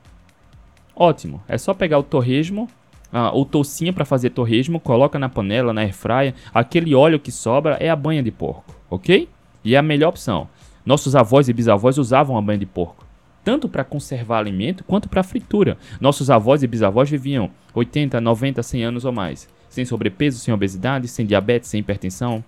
ótimo. 0.95 1.43
É 1.47 1.57
só 1.57 1.73
pegar 1.73 1.99
o 1.99 2.03
torresmo 2.03 2.69
ah, 3.12 3.31
ou 3.31 3.45
toucinha 3.45 3.93
para 3.93 4.05
fazer 4.05 4.31
torresmo, 4.31 4.81
coloca 4.81 5.19
na 5.19 5.29
panela, 5.29 5.73
na 5.73 5.83
airfryer, 5.83 6.35
aquele 6.53 6.95
óleo 6.95 7.21
que 7.21 7.31
sobra 7.31 7.76
é 7.81 7.88
a 7.88 7.97
banha 7.97 8.23
de 8.23 8.31
porco, 8.31 8.75
ok? 8.91 9.29
E 9.65 9.75
é 9.75 9.79
a 9.79 9.83
melhor 9.83 10.09
opção. 10.09 10.49
Nossos 10.85 11.17
avós 11.17 11.49
e 11.49 11.53
bisavós 11.53 11.99
usavam 11.99 12.37
a 12.37 12.43
banha 12.43 12.59
de 12.59 12.67
porco, 12.67 13.06
tanto 13.47 13.69
para 13.69 13.85
conservar 13.85 14.38
alimento 14.41 14.83
quanto 14.83 15.09
para 15.09 15.23
fritura. 15.23 15.79
Nossos 16.00 16.31
avós 16.31 16.65
e 16.65 16.67
bisavós 16.67 17.09
viviam 17.09 17.49
80, 17.73 18.21
90, 18.21 18.61
100 18.61 18.85
anos 18.85 19.05
ou 19.05 19.12
mais, 19.12 19.49
sem 19.69 19.85
sobrepeso, 19.85 20.41
sem 20.41 20.53
obesidade, 20.53 21.07
sem 21.07 21.25
diabetes, 21.25 21.71
sem 21.71 21.79
hipertensão. 21.79 22.43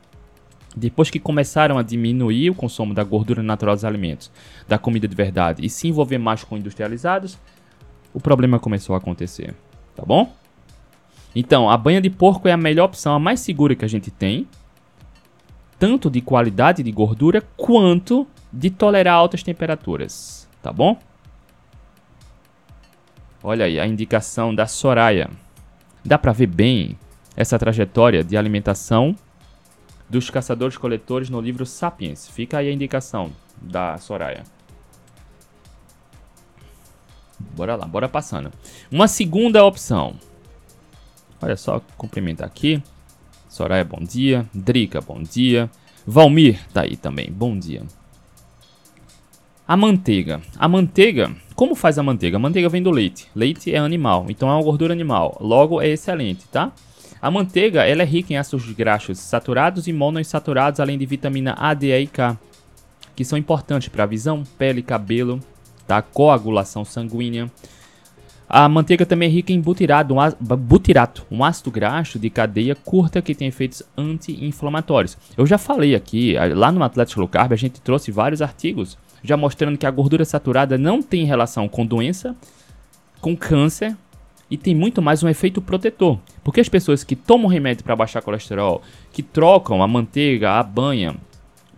Depois 0.76 1.08
que 1.08 1.20
começaram 1.20 1.78
a 1.78 1.84
diminuir 1.84 2.50
o 2.50 2.54
consumo 2.54 2.94
da 2.94 3.04
gordura 3.04 3.44
natural 3.44 3.76
dos 3.76 3.84
alimentos, 3.84 4.28
da 4.66 4.76
comida 4.76 5.06
de 5.06 5.14
verdade 5.14 5.64
e 5.64 5.70
se 5.70 5.86
envolver 5.86 6.18
mais 6.18 6.42
com 6.42 6.58
industrializados, 6.58 7.38
o 8.12 8.18
problema 8.18 8.58
começou 8.58 8.96
a 8.96 8.98
acontecer, 8.98 9.54
tá 9.94 10.04
bom? 10.04 10.34
Então, 11.32 11.70
a 11.70 11.76
banha 11.76 12.00
de 12.00 12.10
porco 12.10 12.48
é 12.48 12.52
a 12.52 12.56
melhor 12.56 12.86
opção, 12.86 13.14
a 13.14 13.20
mais 13.20 13.38
segura 13.38 13.76
que 13.76 13.84
a 13.84 13.88
gente 13.88 14.10
tem, 14.10 14.48
tanto 15.78 16.10
de 16.10 16.20
qualidade 16.20 16.82
de 16.82 16.90
gordura 16.90 17.40
quanto 17.56 18.26
de 18.52 18.68
tolerar 18.68 19.14
altas 19.14 19.44
temperaturas, 19.44 20.37
tá 20.62 20.72
bom? 20.72 20.98
Olha 23.42 23.66
aí 23.66 23.78
a 23.78 23.86
indicação 23.86 24.54
da 24.54 24.66
Soraya. 24.66 25.30
Dá 26.04 26.18
para 26.18 26.32
ver 26.32 26.46
bem 26.46 26.98
essa 27.36 27.58
trajetória 27.58 28.24
de 28.24 28.36
alimentação 28.36 29.14
dos 30.08 30.30
caçadores-coletores 30.30 31.30
no 31.30 31.40
livro 31.40 31.64
Sapiens. 31.64 32.28
Fica 32.28 32.58
aí 32.58 32.68
a 32.68 32.72
indicação 32.72 33.32
da 33.60 33.96
Soraya. 33.98 34.42
Bora 37.38 37.76
lá, 37.76 37.86
bora 37.86 38.08
passando. 38.08 38.50
Uma 38.90 39.06
segunda 39.06 39.64
opção 39.64 40.16
Olha 41.40 41.56
só, 41.56 41.80
cumprimentar 41.96 42.46
aqui. 42.46 42.82
Soraya, 43.48 43.84
bom 43.84 44.00
dia. 44.00 44.46
Drica, 44.52 45.00
bom 45.00 45.22
dia. 45.22 45.70
Valmir 46.06 46.60
tá 46.72 46.82
aí 46.82 46.96
também, 46.96 47.30
bom 47.30 47.58
dia. 47.58 47.82
A 49.68 49.76
manteiga. 49.76 50.40
A 50.58 50.66
manteiga, 50.66 51.30
como 51.54 51.74
faz 51.74 51.98
a 51.98 52.02
manteiga? 52.02 52.38
A 52.38 52.40
manteiga 52.40 52.70
vem 52.70 52.82
do 52.82 52.90
leite. 52.90 53.28
Leite 53.34 53.70
é 53.70 53.76
animal, 53.76 54.24
então 54.30 54.48
é 54.48 54.52
uma 54.54 54.62
gordura 54.62 54.94
animal. 54.94 55.36
Logo, 55.42 55.82
é 55.82 55.88
excelente, 55.88 56.48
tá? 56.48 56.72
A 57.20 57.30
manteiga 57.30 57.84
ela 57.84 58.00
é 58.00 58.06
rica 58.06 58.32
em 58.32 58.38
ácidos 58.38 58.72
graxos 58.72 59.18
saturados 59.18 59.86
e 59.86 59.92
monoinsaturados, 59.92 60.80
além 60.80 60.96
de 60.96 61.04
vitamina 61.04 61.54
A, 61.58 61.74
D, 61.74 61.88
E 61.88 62.04
e 62.04 62.06
K, 62.06 62.38
que 63.14 63.26
são 63.26 63.36
importantes 63.36 63.88
para 63.88 64.04
a 64.04 64.06
visão, 64.06 64.42
pele, 64.56 64.80
cabelo, 64.80 65.38
tá? 65.86 66.00
coagulação 66.00 66.82
sanguínea, 66.82 67.50
a 68.48 68.66
manteiga 68.70 69.04
também 69.04 69.28
é 69.28 69.32
rica 69.32 69.52
em 69.52 69.60
butirato, 69.60 70.14
um, 70.14 70.56
butirato, 70.56 71.26
um 71.30 71.44
ácido 71.44 71.70
graxo 71.70 72.18
de 72.18 72.30
cadeia 72.30 72.74
curta 72.74 73.20
que 73.20 73.34
tem 73.34 73.48
efeitos 73.48 73.82
anti-inflamatórios. 73.94 75.18
Eu 75.36 75.44
já 75.44 75.58
falei 75.58 75.94
aqui, 75.94 76.34
lá 76.54 76.72
no 76.72 76.82
Atlético 76.82 77.20
Low 77.20 77.28
Carb, 77.28 77.52
a 77.52 77.56
gente 77.56 77.78
trouxe 77.82 78.10
vários 78.10 78.40
artigos 78.40 78.96
já 79.22 79.36
mostrando 79.36 79.78
que 79.78 79.86
a 79.86 79.90
gordura 79.90 80.24
saturada 80.24 80.78
não 80.78 81.02
tem 81.02 81.24
relação 81.24 81.68
com 81.68 81.84
doença, 81.84 82.36
com 83.20 83.36
câncer 83.36 83.96
e 84.50 84.56
tem 84.56 84.74
muito 84.74 85.02
mais 85.02 85.22
um 85.22 85.28
efeito 85.28 85.60
protetor. 85.60 86.18
Porque 86.42 86.60
as 86.60 86.68
pessoas 86.68 87.04
que 87.04 87.16
tomam 87.16 87.48
remédio 87.48 87.84
para 87.84 87.96
baixar 87.96 88.22
colesterol, 88.22 88.82
que 89.12 89.22
trocam 89.22 89.82
a 89.82 89.88
manteiga, 89.88 90.52
a 90.52 90.62
banha, 90.62 91.16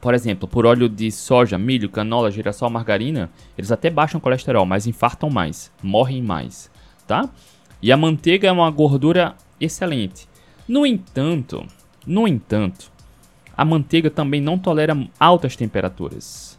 por 0.00 0.14
exemplo, 0.14 0.48
por 0.48 0.64
óleo 0.64 0.88
de 0.88 1.10
soja, 1.10 1.58
milho, 1.58 1.88
canola, 1.88 2.30
girassol, 2.30 2.70
margarina, 2.70 3.30
eles 3.56 3.72
até 3.72 3.90
baixam 3.90 4.20
colesterol, 4.20 4.64
mas 4.64 4.86
infartam 4.86 5.28
mais, 5.28 5.70
morrem 5.82 6.22
mais, 6.22 6.70
tá? 7.06 7.28
E 7.82 7.90
a 7.90 7.96
manteiga 7.96 8.48
é 8.48 8.52
uma 8.52 8.70
gordura 8.70 9.34
excelente. 9.60 10.28
No 10.68 10.86
entanto, 10.86 11.66
no 12.06 12.28
entanto, 12.28 12.90
a 13.56 13.64
manteiga 13.64 14.10
também 14.10 14.40
não 14.40 14.58
tolera 14.58 14.96
altas 15.18 15.56
temperaturas, 15.56 16.58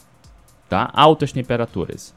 tá? 0.72 0.90
Altas 0.94 1.34
temperaturas. 1.34 2.14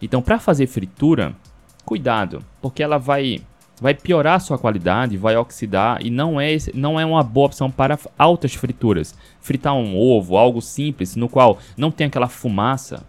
Então, 0.00 0.22
para 0.22 0.38
fazer 0.38 0.66
fritura, 0.66 1.36
cuidado, 1.84 2.42
porque 2.58 2.82
ela 2.82 2.96
vai 2.96 3.42
vai 3.78 3.92
piorar 3.94 4.36
a 4.36 4.40
sua 4.40 4.58
qualidade, 4.58 5.18
vai 5.18 5.36
oxidar 5.36 6.04
e 6.04 6.10
não 6.10 6.40
é, 6.40 6.56
não 6.74 6.98
é 6.98 7.04
uma 7.04 7.22
boa 7.22 7.46
opção 7.46 7.70
para 7.70 7.98
altas 8.18 8.54
frituras. 8.54 9.14
Fritar 9.42 9.74
um 9.74 9.96
ovo, 9.96 10.38
algo 10.38 10.62
simples, 10.62 11.14
no 11.14 11.28
qual 11.28 11.58
não 11.76 11.90
tem 11.90 12.06
aquela 12.06 12.28
fumaça, 12.28 13.04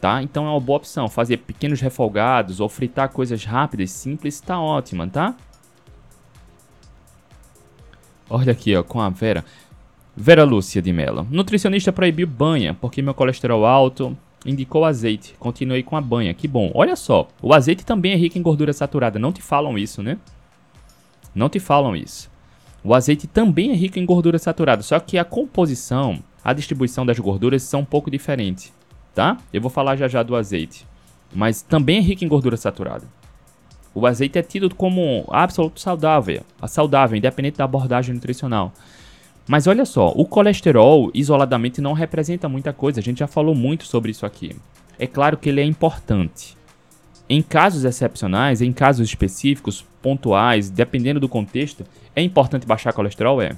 tá? 0.00 0.20
Então 0.20 0.44
é 0.44 0.50
uma 0.50 0.60
boa 0.60 0.78
opção. 0.78 1.08
Fazer 1.08 1.36
pequenos 1.38 1.80
refogados 1.80 2.58
ou 2.58 2.68
fritar 2.68 3.08
coisas 3.10 3.44
rápidas, 3.44 3.92
simples, 3.92 4.34
está 4.34 4.60
ótima, 4.60 5.06
tá? 5.06 5.36
Olha 8.28 8.50
aqui, 8.50 8.74
ó, 8.74 8.82
com 8.82 9.00
a 9.00 9.08
Vera. 9.08 9.44
Vera 10.16 10.44
Lúcia 10.44 10.80
de 10.80 10.92
Mello. 10.92 11.26
Nutricionista 11.30 11.92
proibiu 11.92 12.26
banha 12.26 12.72
porque 12.72 13.02
meu 13.02 13.12
colesterol 13.12 13.66
alto, 13.66 14.16
indicou 14.46 14.84
azeite. 14.84 15.34
Continuei 15.38 15.82
com 15.82 15.96
a 15.96 16.00
banha. 16.00 16.32
Que 16.32 16.48
bom. 16.48 16.70
Olha 16.74 16.96
só, 16.96 17.28
o 17.42 17.52
azeite 17.52 17.84
também 17.84 18.12
é 18.12 18.16
rico 18.16 18.38
em 18.38 18.42
gordura 18.42 18.72
saturada. 18.72 19.18
Não 19.18 19.32
te 19.32 19.42
falam 19.42 19.76
isso, 19.76 20.02
né? 20.02 20.16
Não 21.34 21.48
te 21.50 21.60
falam 21.60 21.94
isso. 21.94 22.30
O 22.82 22.94
azeite 22.94 23.26
também 23.26 23.72
é 23.72 23.74
rico 23.74 23.98
em 23.98 24.06
gordura 24.06 24.38
saturada, 24.38 24.80
só 24.80 25.00
que 25.00 25.18
a 25.18 25.24
composição, 25.24 26.20
a 26.44 26.52
distribuição 26.52 27.04
das 27.04 27.18
gorduras 27.18 27.64
são 27.64 27.80
um 27.80 27.84
pouco 27.84 28.08
diferente, 28.08 28.72
tá? 29.12 29.38
Eu 29.52 29.60
vou 29.60 29.68
falar 29.68 29.96
já 29.96 30.06
já 30.06 30.22
do 30.22 30.36
azeite, 30.36 30.86
mas 31.34 31.62
também 31.62 31.98
é 31.98 32.00
rico 32.00 32.24
em 32.24 32.28
gordura 32.28 32.56
saturada. 32.56 33.04
O 33.92 34.06
azeite 34.06 34.38
é 34.38 34.42
tido 34.42 34.72
como 34.72 35.24
absoluto 35.28 35.80
saudável, 35.80 36.42
saudável, 36.68 37.18
independente 37.18 37.58
da 37.58 37.64
abordagem 37.64 38.14
nutricional. 38.14 38.72
Mas 39.48 39.66
olha 39.66 39.84
só, 39.84 40.08
o 40.08 40.24
colesterol 40.24 41.10
isoladamente 41.14 41.80
não 41.80 41.92
representa 41.92 42.48
muita 42.48 42.72
coisa, 42.72 42.98
a 42.98 43.02
gente 43.02 43.18
já 43.18 43.26
falou 43.26 43.54
muito 43.54 43.84
sobre 43.84 44.10
isso 44.10 44.26
aqui. 44.26 44.56
é 44.98 45.06
claro 45.06 45.36
que 45.36 45.48
ele 45.48 45.60
é 45.60 45.64
importante. 45.64 46.56
Em 47.28 47.42
casos 47.42 47.84
excepcionais, 47.84 48.62
em 48.62 48.72
casos 48.72 49.08
específicos, 49.08 49.84
pontuais, 50.00 50.70
dependendo 50.70 51.18
do 51.18 51.28
contexto, 51.28 51.84
é 52.14 52.22
importante 52.22 52.66
baixar 52.66 52.92
colesterol? 52.92 53.42
É. 53.42 53.56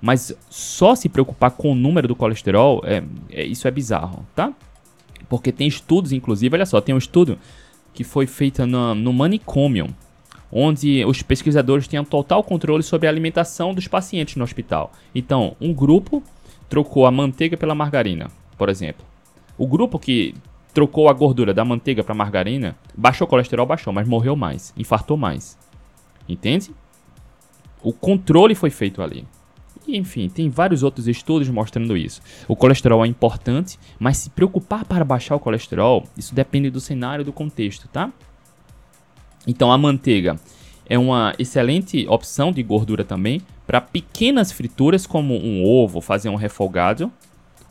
Mas 0.00 0.34
só 0.50 0.94
se 0.94 1.08
preocupar 1.08 1.52
com 1.52 1.72
o 1.72 1.74
número 1.74 2.08
do 2.08 2.16
colesterol, 2.16 2.82
é, 2.84 3.02
é, 3.30 3.44
isso 3.44 3.68
é 3.68 3.70
bizarro, 3.70 4.26
tá? 4.34 4.52
Porque 5.28 5.52
tem 5.52 5.68
estudos, 5.68 6.12
inclusive, 6.12 6.54
olha 6.56 6.66
só, 6.66 6.80
tem 6.80 6.94
um 6.94 6.98
estudo 6.98 7.38
que 7.94 8.02
foi 8.02 8.26
feito 8.26 8.66
no, 8.66 8.94
no 8.94 9.12
manicômio, 9.12 9.94
onde 10.52 11.04
os 11.06 11.22
pesquisadores 11.22 11.88
tinham 11.88 12.04
total 12.04 12.44
controle 12.44 12.82
sobre 12.82 13.06
a 13.06 13.10
alimentação 13.10 13.72
dos 13.72 13.88
pacientes 13.88 14.36
no 14.36 14.44
hospital. 14.44 14.92
Então, 15.14 15.56
um 15.58 15.72
grupo 15.72 16.22
trocou 16.68 17.06
a 17.06 17.10
manteiga 17.10 17.56
pela 17.56 17.74
margarina, 17.74 18.30
por 18.58 18.68
exemplo. 18.68 19.04
O 19.56 19.66
grupo 19.66 19.98
que 19.98 20.34
trocou 20.74 21.08
a 21.08 21.12
gordura 21.12 21.52
da 21.52 21.64
manteiga 21.64 22.02
para 22.04 22.14
margarina, 22.14 22.76
baixou 22.96 23.26
o 23.26 23.28
colesterol, 23.28 23.66
baixou, 23.66 23.92
mas 23.92 24.08
morreu 24.08 24.36
mais, 24.36 24.72
infartou 24.76 25.16
mais. 25.16 25.58
Entende? 26.28 26.70
O 27.82 27.92
controle 27.92 28.54
foi 28.54 28.70
feito 28.70 29.02
ali. 29.02 29.26
E, 29.86 29.96
enfim, 29.96 30.28
tem 30.28 30.48
vários 30.48 30.82
outros 30.82 31.08
estudos 31.08 31.48
mostrando 31.48 31.96
isso. 31.96 32.22
O 32.46 32.54
colesterol 32.54 33.04
é 33.04 33.08
importante, 33.08 33.78
mas 33.98 34.18
se 34.18 34.30
preocupar 34.30 34.84
para 34.84 35.04
baixar 35.04 35.34
o 35.34 35.40
colesterol, 35.40 36.04
isso 36.16 36.34
depende 36.34 36.70
do 36.70 36.80
cenário 36.80 37.24
do 37.24 37.32
contexto, 37.32 37.88
tá? 37.88 38.12
Então 39.46 39.72
a 39.72 39.78
manteiga 39.78 40.38
é 40.86 40.98
uma 40.98 41.34
excelente 41.38 42.06
opção 42.08 42.52
de 42.52 42.62
gordura 42.62 43.04
também 43.04 43.40
para 43.66 43.80
pequenas 43.80 44.52
frituras 44.52 45.06
como 45.06 45.34
um 45.34 45.64
ovo, 45.64 46.00
fazer 46.00 46.28
um 46.28 46.34
refogado 46.34 47.10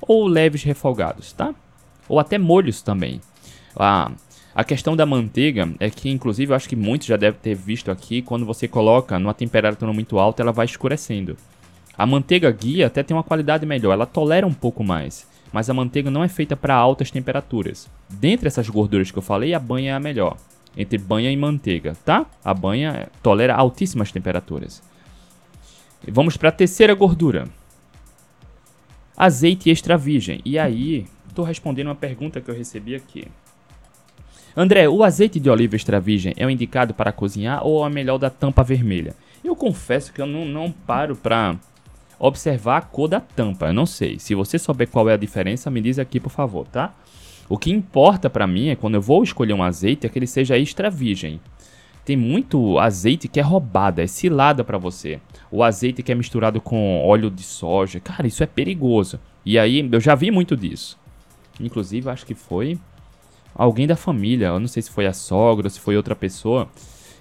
ou 0.02 0.26
leves 0.26 0.64
refogados, 0.64 1.32
tá? 1.32 1.54
Ou 2.10 2.20
até 2.20 2.38
molhos 2.38 2.82
também. 2.82 3.22
Ah, 3.76 4.12
a 4.54 4.64
questão 4.64 4.96
da 4.96 5.06
manteiga 5.06 5.70
é 5.80 5.90
que, 5.90 6.10
inclusive, 6.10 6.52
eu 6.52 6.56
acho 6.56 6.68
que 6.68 6.76
muitos 6.76 7.08
já 7.08 7.16
devem 7.16 7.40
ter 7.40 7.56
visto 7.56 7.90
aqui, 7.90 8.22
quando 8.22 8.46
você 8.46 8.68
coloca 8.68 9.18
numa 9.18 9.34
temperatura 9.34 9.94
muito 9.94 10.20
alta, 10.20 10.42
ela 10.42 10.52
vai 10.52 10.66
escurecendo. 10.66 11.38
A 11.98 12.06
manteiga 12.06 12.52
guia 12.52 12.88
até 12.88 13.04
tem 13.04 13.16
uma 13.16 13.24
qualidade 13.24 13.66
melhor, 13.66 13.94
ela 13.94 14.06
tolera 14.06 14.46
um 14.46 14.54
pouco 14.54 14.84
mais, 14.84 15.28
mas 15.54 15.70
a 15.70 15.74
manteiga 15.74 16.10
não 16.10 16.24
é 16.24 16.28
feita 16.28 16.58
para 16.58 16.76
altas 16.76 17.12
temperaturas. 17.12 17.88
Dentre 18.10 18.48
essas 18.48 18.68
gorduras 18.68 19.12
que 19.12 19.18
eu 19.18 19.22
falei, 19.22 19.54
a 19.54 19.60
banha 19.60 19.92
é 19.92 19.94
a 19.94 20.00
melhor. 20.00 20.36
Entre 20.76 20.98
banha 20.98 21.32
e 21.32 21.38
manteiga, 21.38 21.96
tá? 22.06 22.26
A 22.44 22.54
banha 22.54 23.10
tolera 23.22 23.56
altíssimas 23.56 24.12
temperaturas. 24.12 24.82
Vamos 26.08 26.38
para 26.38 26.50
a 26.50 26.54
terceira 26.54 26.94
gordura. 26.94 27.48
Azeite 29.16 29.70
extra 29.70 29.98
virgem. 29.98 30.42
E 30.44 30.58
aí, 30.58 31.06
estou 31.28 31.46
respondendo 31.46 31.88
uma 31.88 31.96
pergunta 31.96 32.42
que 32.42 32.50
eu 32.50 32.56
recebi 32.56 32.96
aqui. 32.96 33.28
André, 34.56 34.90
o 34.90 35.04
azeite 35.04 35.40
de 35.40 35.50
oliva 35.50 35.76
extra 35.76 36.00
virgem 36.00 36.34
é 36.36 36.46
o 36.46 36.50
indicado 36.50 36.94
para 36.94 37.12
cozinhar 37.12 37.66
ou 37.66 37.86
é 37.86 37.90
melhor 37.90 38.18
da 38.18 38.30
tampa 38.30 38.64
vermelha? 38.64 39.16
Eu 39.44 39.56
confesso 39.56 40.12
que 40.12 40.22
eu 40.22 40.26
não, 40.26 40.46
não 40.46 40.72
paro 40.72 41.16
para 41.16 41.56
observar 42.20 42.78
a 42.78 42.82
cor 42.82 43.08
da 43.08 43.20
tampa. 43.20 43.68
Eu 43.68 43.74
não 43.74 43.86
sei. 43.86 44.20
Se 44.20 44.36
você 44.36 44.60
souber 44.60 44.88
qual 44.88 45.10
é 45.10 45.14
a 45.14 45.18
diferença, 45.18 45.72
me 45.72 45.82
diz 45.82 45.98
aqui, 45.98 46.20
por 46.20 46.32
favor, 46.32 46.68
tá? 46.68 46.94
O 47.52 47.58
que 47.58 47.70
importa 47.70 48.30
para 48.30 48.48
mim 48.48 48.70
é 48.70 48.78
quando 48.78 48.96
eu 48.96 49.02
vou 49.02 49.22
escolher 49.22 49.52
um 49.52 49.62
azeite 49.62 50.08
é 50.08 50.10
que 50.10 50.18
ele 50.18 50.26
seja 50.26 50.58
extra 50.58 50.90
virgem. 50.90 51.38
Tem 52.06 52.16
muito 52.16 52.80
azeite 52.80 53.28
que 53.28 53.42
é 53.42 53.44
roubado, 53.44 54.00
é 54.00 54.08
cilada 54.08 54.64
para 54.64 54.78
você. 54.78 55.20
O 55.52 55.62
azeite 55.62 56.02
que 56.02 56.14
é 56.14 56.16
misturado 56.16 56.62
com 56.62 57.06
óleo 57.06 57.30
de 57.30 57.44
soja, 57.44 58.00
cara, 58.00 58.26
isso 58.26 58.42
é 58.42 58.46
perigoso. 58.46 59.20
E 59.46 59.60
aí 59.60 59.86
eu 59.92 60.00
já 60.00 60.16
vi 60.16 60.32
muito 60.32 60.56
disso. 60.56 60.98
Inclusive, 61.60 62.10
acho 62.10 62.26
que 62.26 62.34
foi 62.34 62.80
alguém 63.54 63.86
da 63.86 63.98
família, 63.98 64.48
eu 64.48 64.60
não 64.62 64.70
sei 64.70 64.82
se 64.82 64.90
foi 64.90 65.06
a 65.06 65.12
sogra, 65.12 65.70
se 65.70 65.82
foi 65.82 65.98
outra 65.98 66.16
pessoa, 66.16 66.70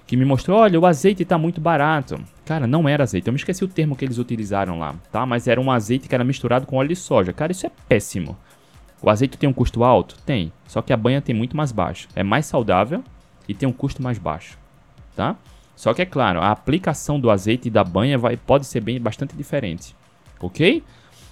que 0.07 0.15
me 0.15 0.23
mostrou, 0.23 0.59
olha, 0.59 0.79
o 0.79 0.85
azeite 0.85 1.23
está 1.23 1.37
muito 1.37 1.59
barato. 1.59 2.17
Cara, 2.45 2.65
não 2.65 2.87
era 2.87 3.03
azeite, 3.03 3.27
eu 3.27 3.33
me 3.33 3.37
esqueci 3.37 3.65
o 3.65 3.67
termo 3.67 3.97
que 3.97 4.05
eles 4.05 4.17
utilizaram 4.17 4.79
lá, 4.79 4.95
tá? 5.11 5.25
Mas 5.25 5.49
era 5.49 5.59
um 5.59 5.69
azeite 5.69 6.07
que 6.07 6.15
era 6.15 6.23
misturado 6.23 6.65
com 6.65 6.77
óleo 6.77 6.87
de 6.87 6.95
soja. 6.95 7.33
Cara, 7.33 7.51
isso 7.51 7.65
é 7.65 7.71
péssimo. 7.89 8.37
O 9.01 9.09
azeite 9.09 9.37
tem 9.37 9.49
um 9.49 9.53
custo 9.53 9.83
alto? 9.83 10.15
Tem. 10.25 10.51
Só 10.67 10.81
que 10.81 10.93
a 10.93 10.97
banha 10.97 11.21
tem 11.21 11.33
muito 11.33 11.57
mais 11.57 11.71
baixo. 11.71 12.07
É 12.15 12.23
mais 12.23 12.45
saudável 12.45 13.03
e 13.47 13.53
tem 13.53 13.67
um 13.67 13.73
custo 13.73 14.01
mais 14.01 14.17
baixo, 14.17 14.57
tá? 15.15 15.35
Só 15.75 15.93
que 15.93 16.01
é 16.01 16.05
claro, 16.05 16.39
a 16.39 16.51
aplicação 16.51 17.19
do 17.19 17.31
azeite 17.31 17.67
e 17.67 17.71
da 17.71 17.83
banha 17.83 18.17
vai, 18.17 18.37
pode 18.37 18.67
ser 18.67 18.81
bem 18.81 19.01
bastante 19.01 19.35
diferente, 19.35 19.95
ok? 20.39 20.83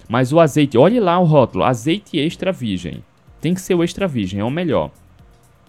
Mas 0.08 0.32
o 0.32 0.40
azeite, 0.40 0.76
olhe 0.76 0.98
lá 0.98 1.20
o 1.20 1.24
rótulo, 1.24 1.62
azeite 1.62 2.18
extra 2.18 2.50
virgem. 2.50 3.04
Tem 3.40 3.54
que 3.54 3.60
ser 3.60 3.74
o 3.74 3.84
extra 3.84 4.08
virgem, 4.08 4.40
é 4.40 4.44
o 4.44 4.50
melhor, 4.50 4.90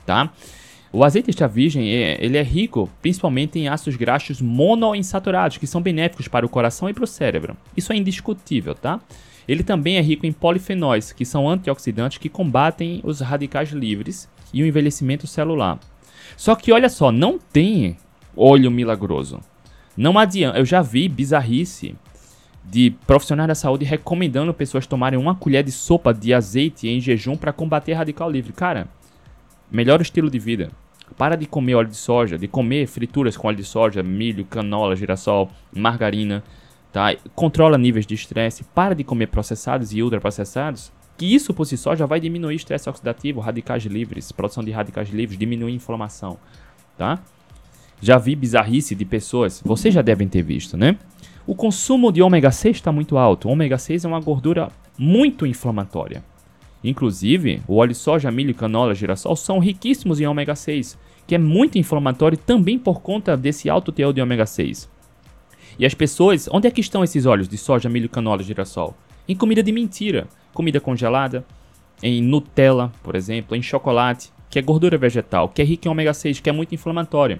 tá? 0.04 0.34
O 0.92 1.06
azeite 1.06 1.30
extra 1.30 1.48
virgem 1.48 1.94
é, 1.94 2.18
ele 2.20 2.38
é 2.38 2.44
rico 2.44 2.90
principalmente 3.02 3.60
em 3.60 3.68
ácidos 3.70 3.96
graxos 3.96 4.42
monoinsaturados, 4.42 5.58
que 5.58 5.68
são 5.68 5.80
benéficos 5.80 6.28
para 6.28 6.46
o 6.46 6.50
coração 6.50 6.90
e 6.90 6.94
para 6.94 7.04
o 7.04 7.08
cérebro. 7.08 7.56
Isso 7.78 7.94
é 7.94 7.96
indiscutível, 7.96 8.74
tá? 8.74 9.00
Ele 9.52 9.64
também 9.64 9.98
é 9.98 10.02
rico 10.02 10.26
em 10.26 10.32
polifenóis, 10.32 11.12
que 11.12 11.26
são 11.26 11.50
antioxidantes 11.50 12.18
que 12.18 12.30
combatem 12.30 13.02
os 13.04 13.20
radicais 13.20 13.72
livres 13.72 14.30
e 14.54 14.64
o 14.64 14.66
envelhecimento 14.66 15.28
celular. 15.28 15.78
Só 16.38 16.56
que 16.56 16.72
olha 16.72 16.88
só, 16.88 17.12
não 17.12 17.38
tem 17.38 17.98
óleo 18.34 18.72
milagroso. 18.72 19.42
Não 19.98 20.18
adianta, 20.18 20.58
eu 20.58 20.64
já 20.64 20.82
vi 20.82 21.10
bizarrice 21.10 21.94
de 22.64 22.92
profissionais 23.06 23.50
da 23.50 23.54
saúde 23.54 23.84
recomendando 23.84 24.54
pessoas 24.54 24.88
tomarem 24.88 25.20
uma 25.20 25.36
colher 25.36 25.66
de 25.66 25.72
sopa 25.74 26.14
de 26.14 26.34
azeite 26.34 26.88
em 26.88 27.02
jejum 27.02 27.36
para 27.36 27.52
combater 27.52 27.92
radical 27.92 28.32
livre. 28.32 28.54
Cara, 28.54 28.88
melhor 29.70 30.00
estilo 30.00 30.30
de 30.30 30.40
vida. 30.40 30.72
Para 31.18 31.36
de 31.36 31.46
comer 31.46 31.76
óleo 31.76 31.90
de 31.90 31.98
soja, 31.98 32.38
de 32.38 32.48
comer 32.48 32.88
frituras 32.88 33.36
com 33.36 33.50
óleo 33.50 33.58
de 33.58 33.66
soja, 33.66 34.02
milho, 34.02 34.46
canola, 34.46 34.96
girassol, 34.96 35.52
margarina, 35.76 36.42
tá? 36.92 37.16
Controla 37.36 37.78
níveis 37.78 38.06
de 38.06 38.14
estresse, 38.14 38.64
para 38.76 38.96
de 38.96 39.04
comer 39.04 39.28
processados 39.28 39.94
e 39.94 40.02
ultraprocessados, 40.02 40.92
que 41.18 41.26
isso 41.26 41.54
por 41.54 41.66
si 41.66 41.78
só 41.78 41.96
já 41.96 42.06
vai 42.06 42.20
diminuir 42.20 42.56
estresse 42.56 42.90
oxidativo, 42.90 43.40
radicais 43.40 43.84
livres, 43.84 44.32
produção 44.32 44.64
de 44.64 44.72
radicais 44.72 45.10
livres, 45.10 45.38
diminuir 45.38 45.74
inflamação, 45.74 46.38
tá? 46.98 47.20
Já 48.02 48.18
vi 48.18 48.36
bizarrice 48.36 48.96
de 48.96 49.06
pessoas, 49.06 49.62
vocês 49.64 49.94
já 49.94 50.02
devem 50.02 50.28
ter 50.28 50.42
visto, 50.42 50.76
né? 50.76 50.98
O 51.46 51.56
consumo 51.56 52.12
de 52.12 52.22
ômega 52.22 52.52
6 52.52 52.78
está 52.78 52.92
muito 52.92 53.18
alto. 53.18 53.48
O 53.48 53.52
ômega 53.52 53.78
6 53.78 54.06
é 54.06 54.08
uma 54.08 54.20
gordura 54.20 54.70
muito 54.98 55.46
inflamatória. 55.46 56.24
Inclusive, 56.84 57.62
o 57.68 57.76
óleo 57.78 57.92
de 57.92 57.98
soja, 57.98 58.32
milho, 58.32 58.56
canola, 58.56 58.96
girassol 58.96 59.36
são 59.36 59.60
riquíssimos 59.60 60.20
em 60.20 60.26
ômega 60.26 60.56
6, 60.56 60.98
que 61.28 61.36
é 61.36 61.38
muito 61.38 61.78
inflamatório 61.78 62.38
também 62.38 62.78
por 62.78 63.02
conta 63.02 63.36
desse 63.36 63.70
alto 63.70 63.92
teor 63.92 64.14
de 64.14 64.22
ômega 64.22 64.46
6. 64.46 64.90
E 65.80 65.86
as 65.86 65.94
pessoas, 65.94 66.48
onde 66.52 66.68
é 66.68 66.72
que 66.72 66.82
estão 66.82 67.04
esses 67.04 67.26
óleos 67.26 67.48
de 67.48 67.58
soja, 67.58 67.90
milho, 67.90 68.10
canola, 68.10 68.44
girassol? 68.44 68.96
Em 69.28 69.36
comida 69.36 69.64
de 69.64 69.72
mentira, 69.72 70.28
comida 70.54 70.80
congelada, 70.80 71.46
em 72.04 72.22
Nutella, 72.22 72.92
por 73.04 73.16
exemplo, 73.16 73.56
em 73.56 73.62
chocolate, 73.62 74.32
que 74.50 74.60
é 74.60 74.62
gordura 74.62 74.98
vegetal, 74.98 75.48
que 75.50 75.62
é 75.62 75.66
rica 75.66 75.88
em 75.88 75.92
ômega 75.92 76.14
6, 76.14 76.40
que 76.40 76.50
é 76.50 76.54
muito 76.54 76.76
inflamatória. 76.76 77.40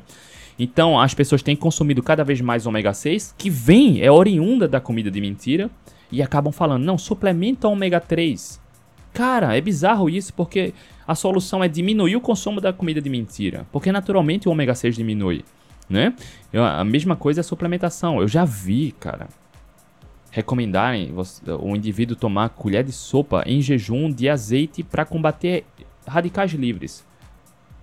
Então, 0.58 1.00
as 1.00 1.14
pessoas 1.14 1.42
têm 1.42 1.56
consumido 1.56 2.04
cada 2.04 2.24
vez 2.24 2.40
mais 2.40 2.66
ômega 2.66 2.94
6, 2.94 3.36
que 3.38 3.50
vem, 3.50 4.02
é 4.02 4.12
oriunda 4.12 4.68
da 4.68 4.80
comida 4.80 5.10
de 5.10 5.20
mentira, 5.20 5.70
e 6.12 6.22
acabam 6.22 6.52
falando, 6.52 6.84
não, 6.84 6.98
suplementa 6.98 7.68
ômega 7.68 8.00
3. 8.00 8.62
Cara, 9.14 9.58
é 9.58 9.62
bizarro 9.62 10.10
isso 10.10 10.34
porque 10.34 10.74
a 11.06 11.16
solução 11.16 11.64
é 11.64 11.68
diminuir 11.68 12.16
o 12.16 12.22
consumo 12.22 12.62
da 12.62 12.72
comida 12.72 13.02
de 13.02 13.10
mentira, 13.10 13.66
porque 13.72 13.92
naturalmente 13.92 14.48
o 14.48 14.52
ômega 14.52 14.74
6 14.74 14.96
diminui, 14.96 15.44
né? 15.92 16.16
A 16.54 16.84
mesma 16.84 17.16
coisa 17.16 17.40
é 17.40 17.42
a 17.42 17.44
suplementação. 17.44 18.20
Eu 18.20 18.28
já 18.28 18.46
vi, 18.46 18.92
cara, 19.00 19.28
recomendarem 20.32 21.14
o 21.60 21.76
indivíduo 21.76 22.16
tomar 22.16 22.50
colher 22.50 22.84
de 22.84 22.92
sopa 22.92 23.44
em 23.46 23.62
jejum 23.62 24.10
de 24.10 24.30
azeite 24.30 24.82
para 24.82 25.06
combater 25.06 25.66
radicais 26.08 26.52
livres. 26.52 27.06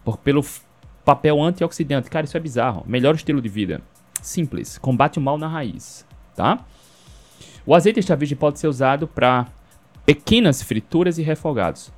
Por, 0.05 0.17
pelo 0.17 0.43
papel 1.05 1.43
antioxidante. 1.43 2.11
Cara, 2.11 2.25
isso 2.25 2.37
é 2.37 2.41
bizarro. 2.41 2.85
Melhor 2.87 3.15
estilo 3.15 3.41
de 3.41 3.49
vida. 3.49 3.83
Simples. 4.23 4.79
Combate 4.79 5.19
o 5.19 5.23
mal 5.23 5.39
na 5.39 5.47
raiz, 5.47 6.07
tá? 6.35 6.65
O 7.65 7.75
azeite 7.75 7.99
extra 7.99 8.17
virgem 8.17 8.37
pode 8.37 8.59
ser 8.59 8.67
usado 8.67 9.07
para 9.07 9.47
pequenas 10.05 10.63
frituras 10.63 11.19
e 11.19 11.23
refogados. 11.23 11.93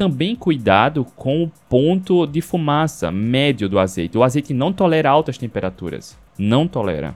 Também 0.00 0.34
cuidado 0.34 1.04
com 1.14 1.42
o 1.42 1.52
ponto 1.68 2.26
de 2.26 2.40
fumaça 2.40 3.10
médio 3.10 3.68
do 3.68 3.78
azeite. 3.78 4.16
O 4.16 4.24
azeite 4.24 4.54
não 4.54 4.72
tolera 4.72 5.10
altas 5.10 5.36
temperaturas. 5.36 6.16
Não 6.38 6.66
tolera. 6.66 7.14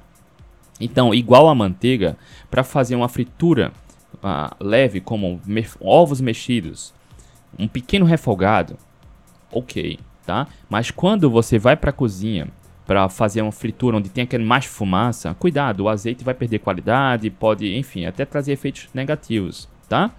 Então, 0.79 1.15
igual 1.15 1.49
a 1.49 1.55
manteiga, 1.55 2.15
para 2.51 2.63
fazer 2.63 2.95
uma 2.95 3.09
fritura 3.09 3.73
uh, 4.17 4.55
leve, 4.63 5.01
como 5.01 5.41
me 5.47 5.67
ovos 5.81 6.21
mexidos, 6.21 6.93
um 7.59 7.67
pequeno 7.67 8.05
refogado, 8.05 8.77
ok, 9.51 9.99
tá? 10.27 10.47
Mas 10.69 10.91
quando 10.91 11.31
você 11.31 11.59
vai 11.59 11.79
para 11.79 11.89
a 11.89 11.91
cozinha 11.91 12.49
para 12.85 13.09
fazer 13.09 13.41
uma 13.41 13.51
fritura 13.51 13.97
onde 13.97 14.11
tem 14.11 14.25
aquele 14.25 14.45
mais 14.45 14.67
fumaça, 14.67 15.33
cuidado, 15.33 15.85
o 15.85 15.89
azeite 15.89 16.23
vai 16.23 16.35
perder 16.35 16.59
qualidade, 16.59 17.31
pode, 17.31 17.79
enfim, 17.79 18.05
até 18.05 18.27
trazer 18.27 18.53
efeitos 18.53 18.91
negativos, 18.93 19.71
tá? 19.89 20.11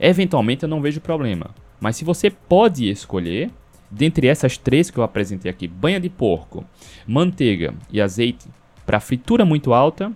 Eventualmente 0.00 0.64
eu 0.64 0.68
não 0.68 0.80
vejo 0.80 1.00
problema. 1.00 1.54
Mas 1.84 1.96
se 1.96 2.04
você 2.06 2.30
pode 2.30 2.88
escolher, 2.88 3.50
dentre 3.90 4.26
essas 4.26 4.56
três 4.56 4.90
que 4.90 4.96
eu 4.96 5.04
apresentei 5.04 5.50
aqui, 5.50 5.68
banha 5.68 6.00
de 6.00 6.08
porco, 6.08 6.64
manteiga 7.06 7.74
e 7.92 8.00
azeite, 8.00 8.48
para 8.86 8.98
fritura 8.98 9.44
muito 9.44 9.74
alta, 9.74 10.10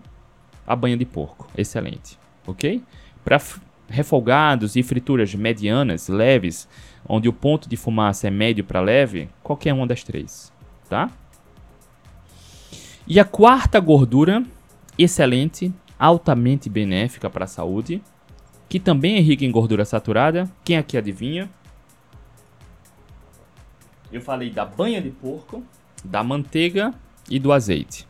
a 0.66 0.74
banha 0.74 0.96
de 0.96 1.04
porco, 1.04 1.46
excelente, 1.54 2.18
ok? 2.46 2.82
Para 3.22 3.38
refogados 3.86 4.76
e 4.76 4.82
frituras 4.82 5.34
medianas, 5.34 6.08
leves, 6.08 6.66
onde 7.06 7.28
o 7.28 7.34
ponto 7.34 7.68
de 7.68 7.76
fumaça 7.76 8.28
é 8.28 8.30
médio 8.30 8.64
para 8.64 8.80
leve, 8.80 9.28
qualquer 9.42 9.74
uma 9.74 9.86
das 9.86 10.02
três, 10.02 10.50
tá? 10.88 11.10
E 13.06 13.20
a 13.20 13.26
quarta 13.26 13.78
gordura, 13.78 14.42
excelente, 14.96 15.70
altamente 15.98 16.70
benéfica 16.70 17.28
para 17.28 17.44
a 17.44 17.46
saúde, 17.46 18.00
que 18.70 18.80
também 18.80 19.16
é 19.16 19.20
rica 19.20 19.44
em 19.44 19.50
gordura 19.50 19.84
saturada. 19.84 20.50
Quem 20.64 20.78
aqui 20.78 20.96
adivinha? 20.96 21.50
Eu 24.10 24.20
falei 24.20 24.50
da 24.50 24.64
banha 24.64 25.02
de 25.02 25.10
porco, 25.10 25.62
da 26.04 26.22
manteiga 26.22 26.94
e 27.28 27.38
do 27.38 27.52
azeite. 27.52 28.06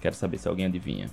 Quero 0.00 0.14
saber 0.14 0.38
se 0.38 0.48
alguém 0.48 0.66
adivinha. 0.66 1.10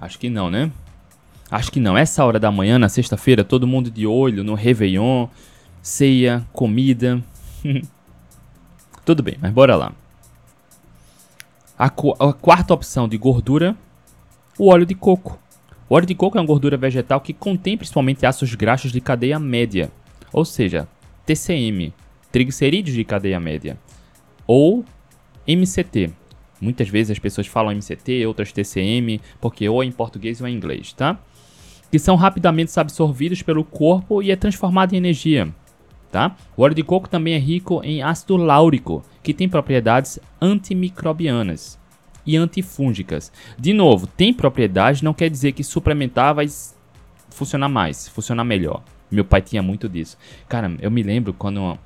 Acho 0.00 0.18
que 0.18 0.28
não, 0.28 0.50
né? 0.50 0.70
Acho 1.50 1.72
que 1.72 1.80
não. 1.80 1.96
Essa 1.96 2.24
hora 2.24 2.38
da 2.38 2.52
manhã, 2.52 2.78
na 2.78 2.88
sexta-feira, 2.88 3.42
todo 3.42 3.66
mundo 3.66 3.90
de 3.90 4.06
olho 4.06 4.44
no 4.44 4.54
Réveillon, 4.54 5.28
ceia, 5.82 6.46
comida. 6.52 7.22
Tudo 9.04 9.22
bem, 9.22 9.36
mas 9.40 9.52
bora 9.52 9.74
lá. 9.74 9.92
A, 11.78 11.86
a 11.86 12.32
quarta 12.32 12.74
opção 12.74 13.08
de 13.08 13.16
gordura, 13.16 13.74
o 14.58 14.68
óleo 14.68 14.84
de 14.84 14.94
coco. 14.94 15.38
O 15.88 15.94
óleo 15.94 16.04
de 16.04 16.14
coco 16.14 16.36
é 16.36 16.40
uma 16.40 16.46
gordura 16.46 16.76
vegetal 16.76 17.18
que 17.18 17.32
contém 17.32 17.76
principalmente 17.76 18.26
ácidos 18.26 18.54
graxos 18.54 18.92
de 18.92 19.00
cadeia 19.00 19.38
média, 19.38 19.90
ou 20.30 20.44
seja, 20.44 20.86
TCM, 21.24 21.94
triglicerídeos 22.30 22.94
de 22.94 23.04
cadeia 23.04 23.40
média, 23.40 23.78
ou 24.46 24.84
MCT. 25.46 26.10
Muitas 26.60 26.90
vezes 26.90 27.12
as 27.12 27.18
pessoas 27.18 27.46
falam 27.46 27.72
MCT, 27.72 28.26
outras 28.26 28.52
TCM, 28.52 29.18
porque 29.40 29.66
ou 29.66 29.82
é 29.82 29.86
em 29.86 29.92
português 29.92 30.42
ou 30.42 30.46
é 30.46 30.50
em 30.50 30.54
inglês, 30.54 30.92
tá? 30.92 31.18
Que 31.90 31.98
são 31.98 32.16
rapidamente 32.16 32.78
absorvidos 32.78 33.40
pelo 33.40 33.64
corpo 33.64 34.22
e 34.22 34.30
é 34.30 34.36
transformado 34.36 34.92
em 34.92 34.98
energia. 34.98 35.48
Tá? 36.10 36.36
O 36.56 36.62
óleo 36.62 36.74
de 36.74 36.82
coco 36.82 37.08
também 37.08 37.34
é 37.34 37.38
rico 37.38 37.82
em 37.84 38.02
ácido 38.02 38.36
láurico, 38.36 39.02
que 39.22 39.34
tem 39.34 39.48
propriedades 39.48 40.18
antimicrobianas 40.40 41.78
e 42.28 42.36
antifúngicas. 42.36 43.32
De 43.58 43.72
novo, 43.72 44.06
tem 44.06 44.34
propriedades 44.34 45.00
não 45.00 45.14
quer 45.14 45.30
dizer 45.30 45.52
que 45.52 45.64
suplementar 45.64 46.34
vai 46.34 46.46
funcionar 47.30 47.70
mais, 47.70 48.06
funcionar 48.06 48.44
melhor. 48.44 48.82
Meu 49.10 49.24
pai 49.24 49.40
tinha 49.40 49.62
muito 49.62 49.88
disso. 49.88 50.18
Cara, 50.46 50.76
eu 50.78 50.90
me 50.90 51.02
lembro 51.02 51.32
quando 51.32 51.78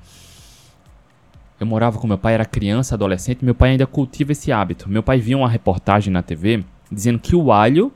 eu 1.57 1.65
morava 1.65 1.97
com 1.97 2.05
meu 2.05 2.17
pai, 2.17 2.33
era 2.33 2.43
criança, 2.43 2.93
adolescente, 2.93 3.45
meu 3.45 3.55
pai 3.55 3.71
ainda 3.71 3.87
cultiva 3.87 4.33
esse 4.33 4.51
hábito. 4.51 4.89
Meu 4.89 5.01
pai 5.01 5.17
via 5.17 5.37
uma 5.37 5.47
reportagem 5.47 6.11
na 6.11 6.21
TV 6.21 6.61
dizendo 6.91 7.19
que 7.19 7.37
o 7.37 7.49
alho 7.49 7.89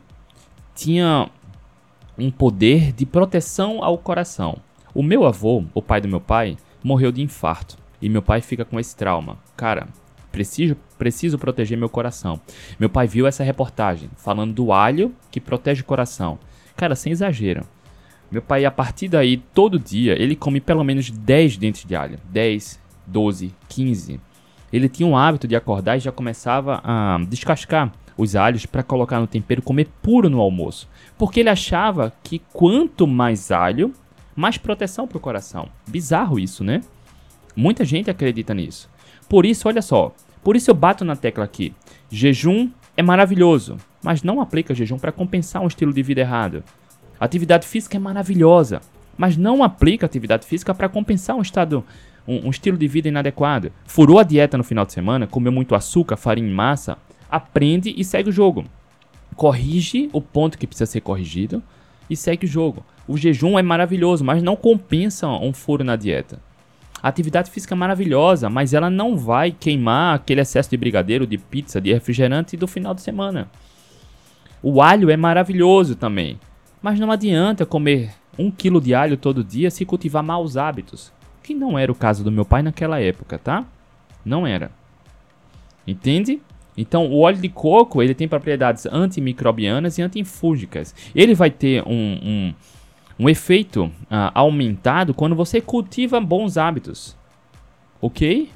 tinha 0.74 1.30
um 2.18 2.32
poder 2.32 2.94
de 2.94 3.06
proteção 3.06 3.84
ao 3.84 3.98
coração. 3.98 4.58
O 4.94 5.04
meu 5.04 5.26
avô, 5.26 5.66
o 5.74 5.82
pai 5.82 6.00
do 6.00 6.08
meu 6.08 6.22
pai, 6.22 6.56
morreu 6.82 7.12
de 7.12 7.22
infarto 7.22 7.78
e 8.02 8.08
meu 8.08 8.22
pai 8.22 8.40
fica 8.40 8.64
com 8.64 8.80
esse 8.80 8.96
trauma. 8.96 9.38
Cara, 9.58 9.88
Preciso, 10.38 10.78
preciso 10.98 11.38
proteger 11.38 11.78
meu 11.78 11.90
coração. 11.90 12.40
Meu 12.80 12.90
pai 12.90 13.08
viu 13.08 13.28
essa 13.28 13.44
reportagem 13.44 14.10
falando 14.18 14.54
do 14.54 14.72
alho 14.72 15.14
que 15.32 15.40
protege 15.40 15.82
o 15.82 15.86
coração. 15.86 16.40
Cara, 16.76 16.96
sem 16.96 17.12
exagero. 17.12 17.66
Meu 18.30 18.42
pai, 18.42 18.66
a 18.66 18.72
partir 18.72 19.08
daí, 19.08 19.38
todo 19.38 19.80
dia, 19.80 20.22
ele 20.22 20.36
come 20.36 20.60
pelo 20.60 20.84
menos 20.84 21.10
10 21.10 21.58
dentes 21.58 21.86
de 21.86 21.96
alho. 21.96 22.20
10, 22.30 22.80
12, 23.06 23.54
15. 23.70 24.20
Ele 24.72 24.90
tinha 24.90 25.08
um 25.08 25.16
hábito 25.16 25.48
de 25.48 25.56
acordar 25.56 25.96
e 25.96 26.02
já 26.02 26.12
começava 26.12 26.82
a 26.84 27.18
descascar 27.30 27.94
os 28.18 28.36
alhos 28.36 28.66
para 28.66 28.84
colocar 28.84 29.20
no 29.20 29.28
tempero, 29.28 29.62
comer 29.62 29.88
puro 30.02 30.30
no 30.30 30.42
almoço. 30.42 30.90
Porque 31.18 31.40
ele 31.40 31.50
achava 31.50 32.12
que 32.22 32.42
quanto 32.52 33.08
mais 33.08 33.52
alho, 33.52 33.94
mais 34.36 34.58
proteção 34.58 35.08
para 35.08 35.18
o 35.18 35.22
coração. 35.22 35.70
Bizarro 35.88 36.38
isso, 36.38 36.64
né? 36.64 36.82
Muita 37.56 37.86
gente 37.86 38.10
acredita 38.10 38.54
nisso. 38.54 38.90
Por 39.30 39.46
isso, 39.46 39.68
olha 39.68 39.82
só, 39.82 40.14
por 40.48 40.56
isso 40.56 40.72
eu 40.72 40.76
bato 40.76 41.04
na 41.04 41.14
tecla 41.14 41.44
aqui. 41.44 41.74
Jejum 42.10 42.70
é 42.96 43.04
maravilhoso, 43.04 43.76
mas 44.02 44.24
não 44.24 44.40
aplica 44.40 44.74
jejum 44.74 44.98
para 44.98 45.12
compensar 45.12 45.62
um 45.62 45.68
estilo 45.68 45.92
de 45.92 46.02
vida 46.02 46.22
errado. 46.22 46.64
Atividade 47.20 47.68
física 47.68 47.98
é 47.98 48.00
maravilhosa, 48.00 48.80
mas 49.18 49.36
não 49.36 49.62
aplica 49.62 50.06
atividade 50.06 50.48
física 50.48 50.74
para 50.74 50.88
compensar 50.88 51.36
um 51.36 51.42
estado 51.42 51.84
um, 52.26 52.48
um, 52.48 52.50
estilo 52.50 52.78
de 52.78 52.88
vida 52.88 53.10
inadequado. 53.10 53.74
Furou 53.86 54.20
a 54.20 54.24
dieta 54.24 54.58
no 54.58 54.64
final 54.64 54.86
de 54.86 54.94
semana, 54.94 55.28
comeu 55.28 55.52
muito 55.52 55.76
açúcar, 55.76 56.16
farinha 56.16 56.50
e 56.50 56.54
massa, 56.54 56.98
aprende 57.30 57.94
e 57.98 58.02
segue 58.06 58.30
o 58.30 58.32
jogo. 58.32 58.64
Corrige 59.36 60.10
o 60.14 60.22
ponto 60.22 60.58
que 60.58 60.66
precisa 60.66 60.86
ser 60.86 61.02
corrigido 61.02 61.62
e 62.10 62.16
segue 62.16 62.46
o 62.46 62.50
jogo. 62.50 62.86
O 63.06 63.18
jejum 63.18 63.60
é 63.60 63.62
maravilhoso, 63.62 64.24
mas 64.24 64.42
não 64.42 64.56
compensa 64.56 65.28
um 65.28 65.52
furo 65.52 65.84
na 65.84 65.98
dieta. 65.98 66.47
Atividade 67.08 67.50
física 67.50 67.76
maravilhosa, 67.76 68.50
mas 68.50 68.74
ela 68.74 68.90
não 68.90 69.16
vai 69.16 69.52
queimar 69.52 70.16
aquele 70.16 70.42
excesso 70.42 70.70
de 70.70 70.78
brigadeiro, 70.78 71.26
de 71.26 71.38
pizza, 71.38 71.80
de 71.80 71.94
refrigerante 71.94 72.58
do 72.58 72.68
final 72.68 72.94
de 72.94 73.02
semana. 73.02 73.50
O 74.62 74.82
alho 74.82 75.10
é 75.10 75.16
maravilhoso 75.16 75.96
também, 75.96 76.40
mas 76.82 77.00
não 77.00 77.12
adianta 77.12 77.66
comer 77.66 78.12
um 78.38 78.52
quilo 78.52 78.82
de 78.82 78.94
alho 78.94 79.16
todo 79.16 79.44
dia 79.44 79.72
se 79.72 79.86
cultivar 79.86 80.22
maus 80.22 80.58
hábitos, 80.58 81.14
que 81.42 81.54
não 81.54 81.80
era 81.80 81.92
o 81.92 81.96
caso 81.96 82.24
do 82.24 82.32
meu 82.32 82.44
pai 82.44 82.62
naquela 82.62 83.00
época, 83.00 83.38
tá? 83.38 83.66
Não 84.26 84.46
era. 84.46 84.70
Entende? 85.86 86.42
Então, 86.76 87.08
o 87.08 87.20
óleo 87.22 87.38
de 87.38 87.50
coco 87.50 88.04
ele 88.04 88.14
tem 88.14 88.28
propriedades 88.28 88.86
antimicrobianas 88.86 89.98
e 89.98 90.02
antifúngicas. 90.02 90.94
Ele 91.16 91.34
vai 91.34 91.50
ter 91.50 91.82
um, 91.88 92.20
um 92.22 92.54
um 93.20 93.28
efeito 93.28 93.86
uh, 93.86 94.32
aumentado 94.34 95.14
quando 95.14 95.36
você 95.36 95.60
cultiva 95.60 96.20
bons 96.20 96.58
hábitos. 96.58 97.16
Ok? 98.00 98.50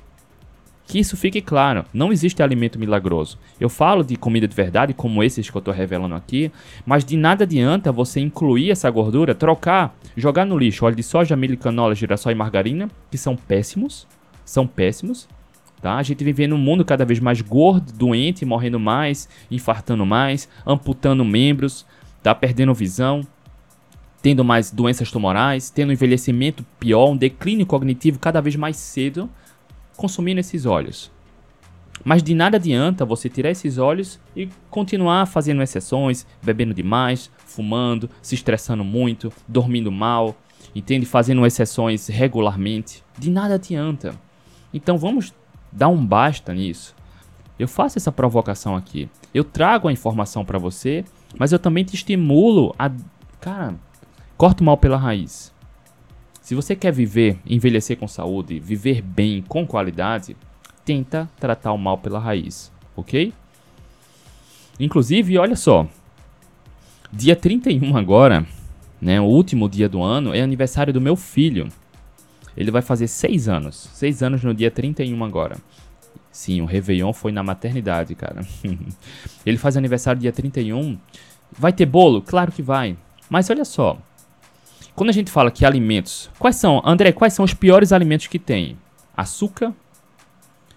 Que 0.85 0.99
isso 0.99 1.15
fique 1.15 1.41
claro, 1.41 1.85
não 1.93 2.11
existe 2.11 2.43
alimento 2.43 2.77
milagroso. 2.77 3.39
Eu 3.59 3.69
falo 3.69 4.03
de 4.03 4.15
comida 4.17 4.47
de 4.47 4.55
verdade, 4.55 4.93
como 4.93 5.23
esses 5.23 5.49
que 5.49 5.55
eu 5.55 5.59
estou 5.59 5.73
revelando 5.73 6.15
aqui, 6.15 6.51
mas 6.85 7.05
de 7.05 7.15
nada 7.15 7.45
adianta 7.45 7.91
você 7.91 8.19
incluir 8.19 8.71
essa 8.71 8.89
gordura, 8.89 9.33
trocar, 9.33 9.95
jogar 10.17 10.45
no 10.45 10.57
lixo 10.57 10.85
óleo 10.85 10.95
de 10.95 11.03
soja, 11.03 11.35
milho, 11.35 11.57
canola, 11.57 11.95
girassol 11.95 12.31
e 12.31 12.35
margarina, 12.35 12.89
que 13.09 13.17
são 13.17 13.37
péssimos, 13.37 14.05
são 14.43 14.67
péssimos. 14.67 15.29
Tá? 15.81 15.95
A 15.95 16.03
gente 16.03 16.23
vive 16.23 16.45
num 16.45 16.57
mundo 16.57 16.85
cada 16.85 17.05
vez 17.05 17.19
mais 17.19 17.41
gordo, 17.41 17.91
doente, 17.93 18.45
morrendo 18.45 18.79
mais, 18.79 19.27
infartando 19.49 20.05
mais, 20.05 20.47
amputando 20.67 21.25
membros, 21.25 21.85
tá? 22.21 22.35
perdendo 22.35 22.73
visão, 22.73 23.25
tendo 24.21 24.43
mais 24.43 24.71
doenças 24.71 25.11
tumorais, 25.11 25.69
tendo 25.69 25.89
um 25.89 25.93
envelhecimento 25.93 26.63
pior, 26.79 27.09
um 27.09 27.17
declínio 27.17 27.65
cognitivo 27.65 28.19
cada 28.19 28.41
vez 28.41 28.55
mais 28.55 28.77
cedo, 28.77 29.29
consumindo 29.97 30.39
esses 30.39 30.65
óleos. 30.65 31.11
Mas 32.03 32.23
de 32.23 32.33
nada 32.33 32.57
adianta 32.57 33.05
você 33.05 33.29
tirar 33.29 33.51
esses 33.51 33.77
óleos 33.77 34.19
e 34.35 34.49
continuar 34.69 35.25
fazendo 35.27 35.61
exceções, 35.61 36.25
bebendo 36.41 36.73
demais, 36.73 37.31
fumando, 37.45 38.09
se 38.21 38.35
estressando 38.35 38.83
muito, 38.83 39.31
dormindo 39.47 39.91
mal, 39.91 40.35
entende? 40.73 41.05
Fazendo 41.05 41.45
exceções 41.45 42.07
regularmente. 42.07 43.03
De 43.17 43.29
nada 43.29 43.55
adianta. 43.55 44.15
Então 44.73 44.97
vamos 44.97 45.33
dar 45.71 45.89
um 45.89 46.03
basta 46.03 46.53
nisso. 46.53 46.95
Eu 47.59 47.67
faço 47.67 47.99
essa 47.99 48.11
provocação 48.11 48.75
aqui. 48.75 49.07
Eu 49.33 49.43
trago 49.43 49.87
a 49.87 49.91
informação 49.91 50.43
para 50.43 50.57
você, 50.57 51.05
mas 51.37 51.51
eu 51.51 51.59
também 51.59 51.83
te 51.83 51.93
estimulo 51.93 52.73
a, 52.79 52.91
cara, 53.39 53.75
Corta 54.41 54.63
o 54.63 54.65
mal 54.65 54.75
pela 54.75 54.97
raiz. 54.97 55.53
Se 56.41 56.55
você 56.55 56.75
quer 56.75 56.91
viver, 56.91 57.37
envelhecer 57.45 57.95
com 57.95 58.07
saúde, 58.07 58.59
viver 58.59 58.99
bem, 58.99 59.43
com 59.47 59.67
qualidade, 59.67 60.35
tenta 60.83 61.29
tratar 61.39 61.71
o 61.73 61.77
mal 61.77 61.99
pela 61.99 62.17
raiz, 62.17 62.71
ok? 62.95 63.31
Inclusive, 64.79 65.37
olha 65.37 65.55
só, 65.55 65.87
dia 67.13 67.35
31 67.35 67.95
agora, 67.95 68.43
né, 68.99 69.21
o 69.21 69.25
último 69.25 69.69
dia 69.69 69.87
do 69.87 70.01
ano, 70.01 70.33
é 70.33 70.41
aniversário 70.41 70.91
do 70.91 70.99
meu 70.99 71.15
filho. 71.15 71.67
Ele 72.57 72.71
vai 72.71 72.81
fazer 72.81 73.07
6 73.07 73.47
anos, 73.47 73.91
6 73.93 74.23
anos 74.23 74.43
no 74.43 74.55
dia 74.55 74.71
31 74.71 75.23
agora. 75.23 75.55
Sim, 76.31 76.61
o 76.61 76.65
Réveillon 76.65 77.13
foi 77.13 77.31
na 77.31 77.43
maternidade, 77.43 78.15
cara. 78.15 78.41
Ele 79.45 79.57
faz 79.59 79.77
aniversário 79.77 80.19
dia 80.19 80.31
31. 80.31 80.97
Vai 81.51 81.71
ter 81.71 81.85
bolo? 81.85 82.23
Claro 82.23 82.51
que 82.51 82.63
vai. 82.63 82.97
Mas 83.29 83.47
olha 83.51 83.63
só, 83.63 83.99
quando 84.95 85.09
a 85.09 85.13
gente 85.13 85.31
fala 85.31 85.51
que 85.51 85.65
alimentos, 85.65 86.29
quais 86.37 86.55
são, 86.55 86.81
André, 86.85 87.11
quais 87.11 87.33
são 87.33 87.45
os 87.45 87.53
piores 87.53 87.91
alimentos 87.91 88.27
que 88.27 88.37
tem? 88.37 88.77
Açúcar, 89.15 89.73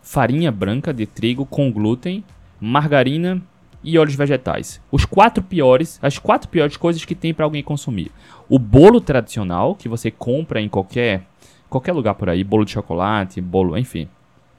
farinha 0.03 0.53
branca 0.53 0.93
de 0.93 1.07
trigo 1.07 1.45
com 1.45 1.73
glúten, 1.73 2.25
margarina 2.61 3.43
e 3.83 3.99
óleos 3.99 4.15
vegetais. 4.15 4.81
Os 4.91 5.05
quatro 5.05 5.43
piores, 5.43 5.99
as 6.01 6.19
quatro 6.19 6.49
piores 6.49 6.77
coisas 6.77 7.05
que 7.05 7.15
tem 7.15 7.35
para 7.35 7.45
alguém 7.45 7.63
consumir. 7.63 8.11
O 8.49 8.59
bolo 8.59 9.01
tradicional 9.01 9.75
que 9.75 9.89
você 9.89 10.11
compra 10.11 10.61
em 10.61 10.69
qualquer 10.69 11.23
qualquer 11.69 11.93
lugar 11.93 12.15
por 12.15 12.29
aí, 12.29 12.45
bolo 12.45 12.65
de 12.65 12.71
chocolate, 12.71 13.41
bolo, 13.41 13.77
enfim. 13.77 14.09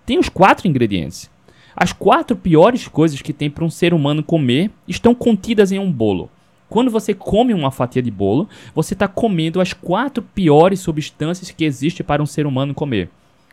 Tem 0.06 0.20
os 0.20 0.28
quatro 0.28 0.68
ingredientes. 0.68 1.32
As 1.76 1.94
quatro 1.94 2.36
piores 2.36 2.88
coisas 2.88 3.22
que 3.22 3.34
tem 3.34 3.50
para 3.50 3.63
um 3.63 3.70
ser 3.70 3.94
humano 3.94 4.22
comer 4.22 4.70
estão 4.88 5.15
contidas 5.15 5.72
em 5.72 5.80
um 5.80 5.91
bolo. 5.91 6.30
Quando 6.69 6.89
você 6.89 7.13
come 7.13 7.54
uma 7.54 7.71
fatia 7.71 8.01
de 8.01 8.12
bolo, 8.12 8.49
você 8.73 8.93
está 8.93 9.08
comendo 9.08 9.62
as 9.62 9.73
quatro 9.73 10.23
piores 10.23 10.80
substâncias 10.80 11.51
que 11.51 11.63
existem 11.63 12.06
para 12.06 12.23
um 12.23 12.25
ser 12.25 12.45
humano 12.47 12.73
comer: 12.73 13.10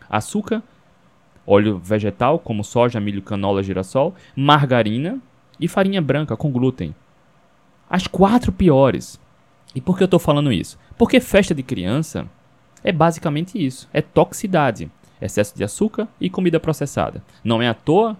açúcar, 0.08 0.62
óleo 1.46 1.78
vegetal, 1.78 2.38
como 2.38 2.64
soja, 2.64 3.00
milho, 3.00 3.22
canola, 3.22 3.62
girassol, 3.62 4.14
margarina 4.34 5.18
e 5.60 5.68
farinha 5.68 6.00
branca 6.00 6.36
com 6.36 6.50
glúten. 6.50 6.94
As 7.88 8.06
quatro 8.06 8.50
piores. 8.50 9.20
E 9.74 9.80
por 9.80 9.96
que 9.96 10.02
eu 10.02 10.06
estou 10.06 10.20
falando 10.20 10.52
isso? 10.52 10.78
Porque 10.96 11.20
festa 11.20 11.54
de 11.54 11.62
criança 11.62 12.26
é 12.82 12.92
basicamente 12.92 13.64
isso: 13.64 13.88
é 13.92 14.00
toxicidade, 14.00 14.90
excesso 15.20 15.56
de 15.56 15.64
açúcar 15.64 16.08
e 16.20 16.30
comida 16.30 16.58
processada. 16.58 17.22
Não 17.44 17.60
é 17.60 17.68
à 17.68 17.74
toa 17.74 18.16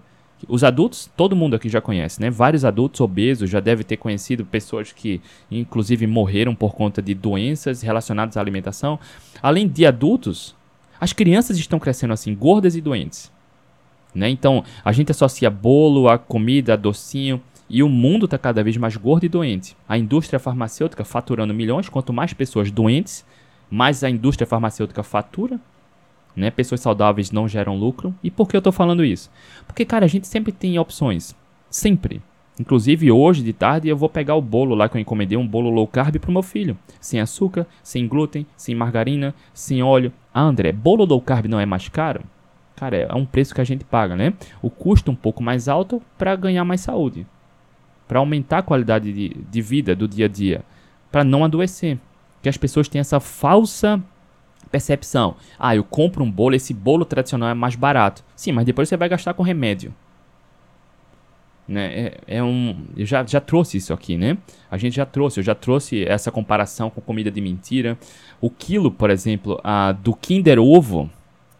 os 0.47 0.63
adultos, 0.63 1.09
todo 1.15 1.35
mundo 1.35 1.55
aqui 1.55 1.69
já 1.69 1.81
conhece, 1.81 2.21
né? 2.21 2.29
Vários 2.29 2.65
adultos 2.65 3.01
obesos 3.01 3.49
já 3.49 3.59
devem 3.59 3.85
ter 3.85 3.97
conhecido 3.97 4.45
pessoas 4.45 4.91
que, 4.91 5.21
inclusive, 5.49 6.05
morreram 6.07 6.53
por 6.53 6.73
conta 6.73 7.01
de 7.01 7.13
doenças 7.13 7.81
relacionadas 7.81 8.37
à 8.37 8.41
alimentação. 8.41 8.99
Além 9.41 9.67
de 9.67 9.85
adultos, 9.85 10.55
as 10.99 11.13
crianças 11.13 11.57
estão 11.57 11.79
crescendo 11.79 12.13
assim, 12.13 12.35
gordas 12.35 12.75
e 12.75 12.81
doentes. 12.81 13.31
Né? 14.13 14.29
Então, 14.29 14.63
a 14.85 14.91
gente 14.91 15.11
associa 15.11 15.49
bolo 15.49 16.07
a 16.07 16.17
comida, 16.17 16.73
a 16.73 16.77
docinho, 16.77 17.41
e 17.69 17.81
o 17.81 17.89
mundo 17.89 18.25
está 18.25 18.37
cada 18.37 18.63
vez 18.63 18.77
mais 18.77 18.95
gordo 18.95 19.25
e 19.25 19.29
doente. 19.29 19.75
A 19.89 19.97
indústria 19.97 20.39
farmacêutica 20.39 21.03
faturando 21.03 21.53
milhões, 21.53 21.89
quanto 21.89 22.13
mais 22.13 22.33
pessoas 22.33 22.69
doentes, 22.69 23.25
mais 23.69 24.03
a 24.03 24.09
indústria 24.09 24.45
farmacêutica 24.45 25.01
fatura. 25.01 25.59
Né? 26.35 26.49
Pessoas 26.49 26.81
saudáveis 26.81 27.31
não 27.31 27.47
geram 27.47 27.77
lucro. 27.77 28.13
E 28.23 28.31
por 28.31 28.47
que 28.47 28.55
eu 28.55 28.59
estou 28.59 28.73
falando 28.73 29.05
isso? 29.05 29.29
Porque, 29.67 29.85
cara, 29.85 30.05
a 30.05 30.09
gente 30.09 30.27
sempre 30.27 30.51
tem 30.51 30.79
opções. 30.79 31.35
Sempre. 31.69 32.21
Inclusive 32.59 33.11
hoje 33.11 33.41
de 33.41 33.51
tarde 33.51 33.89
eu 33.89 33.97
vou 33.97 34.09
pegar 34.09 34.35
o 34.35 34.41
bolo 34.41 34.75
lá 34.75 34.87
que 34.87 34.95
eu 34.95 35.01
encomendei, 35.01 35.37
um 35.37 35.47
bolo 35.47 35.71
low 35.71 35.87
carb 35.87 36.17
pro 36.19 36.31
meu 36.31 36.43
filho. 36.43 36.77
Sem 37.01 37.19
açúcar, 37.19 37.65
sem 37.81 38.07
glúten, 38.07 38.45
sem 38.55 38.75
margarina, 38.75 39.33
sem 39.53 39.81
óleo. 39.81 40.13
Ah, 40.33 40.41
André, 40.41 40.71
bolo 40.71 41.05
low 41.05 41.21
carb 41.21 41.47
não 41.47 41.59
é 41.59 41.65
mais 41.65 41.89
caro? 41.89 42.21
Cara, 42.75 42.97
é 42.97 43.13
um 43.13 43.25
preço 43.25 43.55
que 43.55 43.61
a 43.61 43.63
gente 43.63 43.83
paga, 43.83 44.15
né? 44.15 44.33
O 44.61 44.69
custo 44.69 45.11
um 45.11 45.15
pouco 45.15 45.41
mais 45.41 45.67
alto 45.67 46.01
para 46.17 46.35
ganhar 46.35 46.63
mais 46.63 46.81
saúde. 46.81 47.25
Para 48.07 48.19
aumentar 48.19 48.59
a 48.59 48.63
qualidade 48.63 49.11
de, 49.11 49.29
de 49.29 49.61
vida 49.61 49.95
do 49.95 50.07
dia 50.07 50.25
a 50.25 50.29
dia. 50.29 50.63
Para 51.11 51.23
não 51.23 51.43
adoecer. 51.43 51.97
Que 52.41 52.49
as 52.49 52.57
pessoas 52.57 52.87
têm 52.87 52.99
essa 52.99 53.19
falsa 53.19 54.03
percepção. 54.73 55.35
Ah, 55.59 55.75
eu 55.75 55.83
compro 55.83 56.23
um 56.23 56.31
bolo, 56.31 56.55
esse 56.55 56.73
bolo 56.73 57.05
tradicional 57.05 57.49
é 57.49 57.53
mais 57.53 57.75
barato. 57.75 58.23
Sim, 58.35 58.53
mas 58.53 58.65
depois 58.65 58.89
você 58.89 58.97
vai 58.97 59.07
gastar 59.07 59.35
com 59.35 59.43
remédio. 59.43 59.93
Né? 61.67 61.85
É, 62.27 62.37
é, 62.37 62.43
um, 62.43 62.85
eu 62.97 63.05
já, 63.05 63.23
já 63.23 63.39
trouxe 63.39 63.77
isso 63.77 63.93
aqui, 63.93 64.17
né? 64.17 64.35
A 64.69 64.77
gente 64.77 64.95
já 64.95 65.05
trouxe, 65.05 65.39
eu 65.39 65.43
já 65.43 65.53
trouxe 65.53 66.03
essa 66.05 66.31
comparação 66.31 66.89
com 66.89 66.99
comida 66.99 67.29
de 67.29 67.39
mentira. 67.39 67.97
O 68.41 68.49
quilo, 68.49 68.89
por 68.89 69.11
exemplo, 69.11 69.61
a, 69.63 69.91
do 69.91 70.15
Kinder 70.15 70.59
Ovo, 70.59 71.09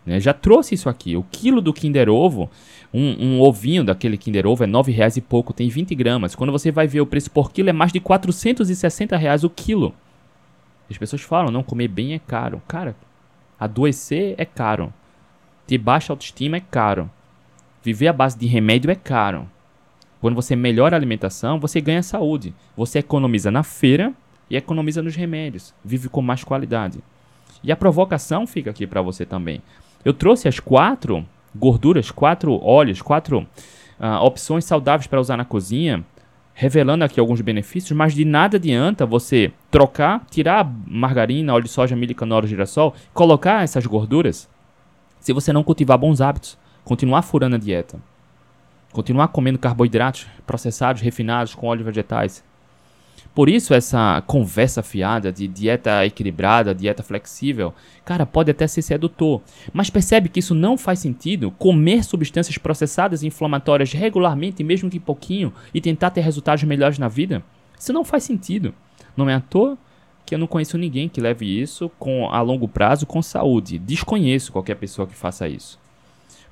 né? 0.03 0.19
já 0.19 0.33
trouxe 0.33 0.73
isso 0.73 0.89
aqui. 0.89 1.15
O 1.15 1.23
quilo 1.31 1.61
do 1.61 1.71
Kinder 1.71 2.09
Ovo, 2.09 2.49
um, 2.91 3.25
um 3.25 3.41
ovinho 3.41 3.83
daquele 3.83 4.17
Kinder 4.17 4.47
Ovo 4.47 4.63
é 4.63 4.67
nove 4.67 4.91
reais 4.91 5.15
e 5.15 5.21
pouco, 5.21 5.53
tem 5.53 5.69
20 5.69 5.93
gramas. 5.93 6.33
Quando 6.33 6.51
você 6.51 6.71
vai 6.71 6.87
ver 6.87 6.99
o 6.99 7.05
preço 7.05 7.29
por 7.29 7.51
quilo, 7.51 7.69
é 7.69 7.73
mais 7.73 7.93
de 7.93 7.99
460 7.99 9.15
reais 9.15 9.43
o 9.43 9.49
quilo. 9.51 9.93
As 10.93 10.97
pessoas 10.97 11.23
falam, 11.23 11.51
não, 11.51 11.63
comer 11.63 11.87
bem 11.87 12.13
é 12.13 12.19
caro. 12.19 12.61
Cara, 12.67 12.95
adoecer 13.59 14.35
é 14.37 14.45
caro. 14.45 14.93
Ter 15.65 15.77
baixa 15.77 16.13
autoestima 16.13 16.57
é 16.57 16.59
caro. 16.59 17.09
Viver 17.83 18.07
à 18.07 18.13
base 18.13 18.37
de 18.37 18.45
remédio 18.45 18.91
é 18.91 18.95
caro. 18.95 19.49
Quando 20.21 20.35
você 20.35 20.55
melhora 20.55 20.95
a 20.95 20.99
alimentação, 20.99 21.59
você 21.59 21.81
ganha 21.81 22.03
saúde. 22.03 22.53
Você 22.77 22.99
economiza 22.99 23.49
na 23.49 23.63
feira 23.63 24.13
e 24.49 24.55
economiza 24.55 25.01
nos 25.01 25.15
remédios. 25.15 25.73
Vive 25.83 26.09
com 26.09 26.21
mais 26.21 26.43
qualidade. 26.43 26.99
E 27.63 27.71
a 27.71 27.75
provocação 27.75 28.45
fica 28.45 28.69
aqui 28.69 28.85
para 28.85 29.01
você 29.01 29.25
também. 29.25 29.61
Eu 30.05 30.13
trouxe 30.13 30.47
as 30.47 30.59
quatro 30.59 31.25
gorduras, 31.55 32.11
quatro 32.11 32.63
óleos, 32.63 33.01
quatro 33.01 33.39
uh, 33.99 34.23
opções 34.23 34.63
saudáveis 34.63 35.07
para 35.07 35.19
usar 35.19 35.37
na 35.37 35.45
cozinha, 35.45 36.05
revelando 36.53 37.03
aqui 37.03 37.19
alguns 37.19 37.41
benefícios, 37.41 37.97
mas 37.97 38.13
de 38.13 38.23
nada 38.23 38.57
adianta 38.57 39.05
você 39.05 39.51
trocar, 39.71 40.25
tirar 40.29 40.69
margarina, 40.87 41.53
óleo 41.53 41.63
de 41.63 41.69
soja, 41.69 41.95
milho, 41.95 42.15
canola, 42.15 42.47
girassol, 42.47 42.93
colocar 43.13 43.63
essas 43.63 43.85
gorduras, 43.85 44.49
se 45.19 45.33
você 45.33 45.51
não 45.51 45.63
cultivar 45.63 45.97
bons 45.97 46.21
hábitos, 46.21 46.57
continuar 46.83 47.21
furando 47.21 47.55
a 47.55 47.59
dieta. 47.59 47.99
Continuar 48.91 49.29
comendo 49.29 49.57
carboidratos 49.57 50.27
processados, 50.45 51.01
refinados, 51.01 51.55
com 51.55 51.65
óleos 51.65 51.85
vegetais. 51.85 52.43
Por 53.33 53.49
isso, 53.49 53.73
essa 53.73 54.21
conversa 54.27 54.83
fiada 54.83 55.31
de 55.31 55.47
dieta 55.47 56.05
equilibrada, 56.05 56.73
dieta 56.73 57.01
flexível, 57.01 57.73
cara, 58.05 58.27
pode 58.27 58.51
até 58.51 58.67
ser 58.67 58.83
sedutor. 58.83 59.41
Mas 59.73 59.89
percebe 59.89 60.29
que 60.29 60.39
isso 60.39 60.53
não 60.53 60.77
faz 60.77 60.99
sentido 60.99 61.49
comer 61.49 62.03
substâncias 62.03 62.59
processadas 62.59 63.23
e 63.23 63.27
inflamatórias 63.27 63.91
regularmente, 63.91 64.63
mesmo 64.63 64.89
que 64.89 64.99
pouquinho, 64.99 65.51
e 65.73 65.81
tentar 65.81 66.11
ter 66.11 66.21
resultados 66.21 66.63
melhores 66.63 66.99
na 66.99 67.07
vida? 67.07 67.43
Isso 67.79 67.91
não 67.91 68.05
faz 68.05 68.23
sentido. 68.23 68.73
Não 69.17 69.27
é 69.27 69.33
à 69.33 69.41
toa 69.41 69.77
que 70.25 70.35
eu 70.35 70.39
não 70.39 70.47
conheço 70.47 70.77
ninguém 70.77 71.09
que 71.09 71.19
leve 71.19 71.45
isso 71.45 71.89
com, 71.99 72.29
a 72.29 72.39
longo 72.41 72.67
prazo 72.67 73.05
com 73.05 73.21
saúde. 73.21 73.79
Desconheço 73.79 74.51
qualquer 74.51 74.75
pessoa 74.75 75.07
que 75.07 75.15
faça 75.15 75.47
isso. 75.47 75.79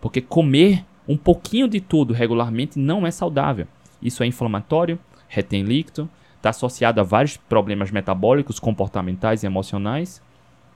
Porque 0.02 0.20
comer 0.20 0.84
um 1.08 1.16
pouquinho 1.16 1.68
de 1.68 1.80
tudo 1.80 2.14
regularmente 2.14 2.80
não 2.80 3.06
é 3.06 3.12
saudável. 3.12 3.68
Isso 4.02 4.24
é 4.24 4.26
inflamatório, 4.26 5.00
retém 5.28 5.64
líquido, 5.64 6.10
está 6.42 6.50
associado 6.50 7.00
a 7.00 7.04
vários 7.04 7.38
problemas 7.38 7.92
metabólicos, 7.92 8.60
comportamentais 8.60 9.44
e 9.44 9.46
emocionais. 9.46 10.22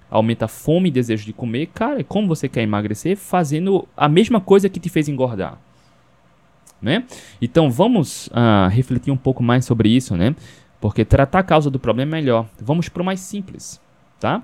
Aumenta 0.10 0.46
a 0.46 0.48
fome 0.48 0.90
e 0.90 0.92
desejo 0.92 1.26
de 1.26 1.34
comer. 1.34 1.68
Cara, 1.74 2.04
como 2.04 2.28
você 2.28 2.48
quer 2.48 2.62
emagrecer 2.62 3.18
fazendo 3.18 3.88
a 3.98 4.08
mesma 4.08 4.40
coisa 4.40 4.70
que 4.70 4.80
te 4.80 4.90
fez 4.90 5.10
engordar? 5.10 5.58
Né? 6.80 7.04
Então 7.42 7.72
vamos 7.72 8.28
uh, 8.28 8.70
refletir 8.70 9.12
um 9.12 9.18
pouco 9.18 9.42
mais 9.42 9.66
sobre 9.66 9.90
isso, 9.90 10.16
né? 10.16 10.36
Porque 10.80 11.04
tratar 11.04 11.40
a 11.40 11.44
causa 11.44 11.72
do 11.72 11.80
problema 11.80 12.12
é 12.12 12.22
melhor. 12.22 12.46
Vamos 12.62 12.88
para 12.88 13.02
o 13.02 13.06
mais 13.06 13.20
simples, 13.20 13.82
tá? 14.20 14.44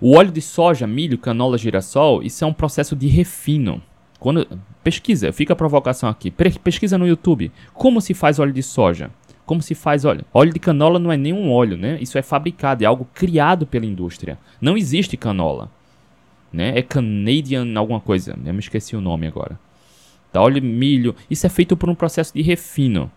O 0.00 0.16
óleo 0.16 0.32
de 0.32 0.40
soja, 0.40 0.86
milho, 0.86 1.18
canola, 1.18 1.58
girassol, 1.58 2.22
isso 2.22 2.42
é 2.42 2.46
um 2.46 2.54
processo 2.54 2.96
de 2.96 3.06
refino. 3.06 3.82
Quando 4.18 4.46
pesquisa, 4.82 5.30
fica 5.32 5.52
a 5.52 5.56
provocação 5.56 6.08
aqui. 6.08 6.30
Pesquisa 6.30 6.96
no 6.96 7.06
YouTube. 7.06 7.52
Como 7.74 8.00
se 8.00 8.14
faz 8.14 8.38
óleo 8.38 8.52
de 8.52 8.62
soja? 8.62 9.10
Como 9.50 9.60
se 9.60 9.74
faz 9.74 10.04
óleo? 10.04 10.24
Óleo 10.32 10.52
de 10.52 10.60
canola 10.60 10.96
não 11.00 11.10
é 11.10 11.16
nenhum 11.16 11.50
óleo, 11.50 11.76
né? 11.76 11.98
Isso 12.00 12.16
é 12.16 12.22
fabricado, 12.22 12.84
é 12.84 12.86
algo 12.86 13.08
criado 13.12 13.66
pela 13.66 13.84
indústria. 13.84 14.38
Não 14.60 14.76
existe 14.76 15.16
canola, 15.16 15.68
né? 16.52 16.78
É 16.78 16.82
Canadian 16.82 17.66
alguma 17.76 17.98
coisa. 17.98 18.38
Eu 18.44 18.54
me 18.54 18.60
esqueci 18.60 18.94
o 18.94 19.00
nome 19.00 19.26
agora. 19.26 19.58
Tá, 20.30 20.40
óleo 20.40 20.60
de 20.60 20.68
milho, 20.68 21.16
isso 21.28 21.46
é 21.46 21.48
feito 21.48 21.76
por 21.76 21.90
um 21.90 21.96
processo 21.96 22.32
de 22.32 22.42
refino. 22.42 23.10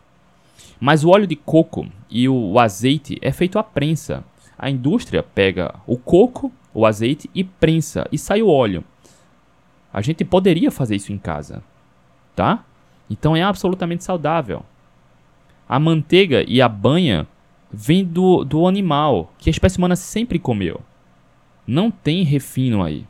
Mas 0.79 1.03
o 1.03 1.09
óleo 1.09 1.27
de 1.27 1.35
coco 1.35 1.87
e 2.09 2.27
o 2.27 2.57
azeite 2.57 3.15
é 3.21 3.31
feito 3.31 3.59
à 3.59 3.63
prensa. 3.63 4.23
A 4.57 4.71
indústria 4.71 5.21
pega 5.21 5.75
o 5.85 5.99
coco, 5.99 6.51
o 6.73 6.83
azeite 6.83 7.29
e 7.35 7.43
prensa 7.43 8.07
e 8.11 8.17
sai 8.17 8.41
o 8.41 8.49
óleo. 8.49 8.83
A 9.93 10.01
gente 10.01 10.25
poderia 10.25 10.71
fazer 10.71 10.95
isso 10.95 11.13
em 11.13 11.17
casa, 11.19 11.61
tá? 12.35 12.65
Então 13.07 13.35
é 13.35 13.43
absolutamente 13.43 14.03
saudável. 14.03 14.65
A 15.67 15.79
manteiga 15.79 16.43
e 16.47 16.61
a 16.61 16.67
banha 16.67 17.27
vêm 17.71 18.03
do, 18.05 18.43
do 18.43 18.67
animal, 18.67 19.33
que 19.37 19.49
a 19.49 19.51
espécie 19.51 19.77
humana 19.77 19.95
sempre 19.95 20.37
comeu. 20.37 20.81
Não 21.65 21.89
tem 21.89 22.23
refino 22.23 22.83
aí. 22.83 23.05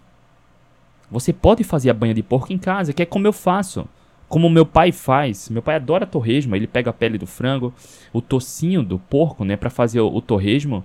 Você 1.11 1.33
pode 1.33 1.63
fazer 1.63 1.89
a 1.89 1.93
banha 1.93 2.13
de 2.13 2.23
porco 2.23 2.53
em 2.53 2.57
casa, 2.57 2.93
que 2.93 3.01
é 3.01 3.05
como 3.05 3.27
eu 3.27 3.33
faço. 3.33 3.87
Como 4.29 4.49
meu 4.49 4.65
pai 4.65 4.91
faz. 4.91 5.49
Meu 5.49 5.61
pai 5.61 5.75
adora 5.75 6.07
torresmo. 6.07 6.55
Ele 6.55 6.65
pega 6.65 6.89
a 6.89 6.93
pele 6.93 7.17
do 7.17 7.27
frango, 7.27 7.73
o 8.11 8.21
tocinho 8.21 8.81
do 8.81 8.97
porco, 8.97 9.43
né, 9.43 9.55
para 9.55 9.69
fazer 9.69 9.99
o, 9.99 10.07
o 10.07 10.21
torresmo. 10.21 10.83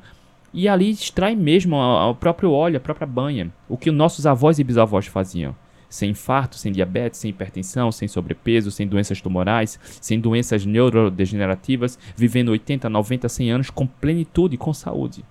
E 0.52 0.68
ali 0.68 0.90
extrai 0.90 1.36
mesmo 1.36 1.76
o 1.76 2.14
próprio 2.14 2.52
óleo, 2.52 2.78
a 2.78 2.80
própria 2.80 3.06
banha. 3.06 3.52
O 3.68 3.76
que 3.76 3.90
nossos 3.90 4.26
avós 4.26 4.58
e 4.58 4.64
bisavós 4.64 5.06
faziam 5.06 5.54
sem 5.88 6.10
infarto, 6.10 6.56
sem 6.56 6.72
diabetes, 6.72 7.20
sem 7.20 7.30
hipertensão, 7.30 7.90
sem 7.90 8.06
sobrepeso, 8.06 8.70
sem 8.70 8.86
doenças 8.86 9.20
tumorais, 9.20 9.78
sem 10.00 10.20
doenças 10.20 10.66
neurodegenerativas, 10.66 11.98
vivendo 12.16 12.50
80, 12.50 12.88
90, 12.88 13.28
100 13.28 13.50
anos 13.50 13.70
com 13.70 13.86
plenitude 13.86 14.56
com 14.56 14.72
saúde. 14.74 15.24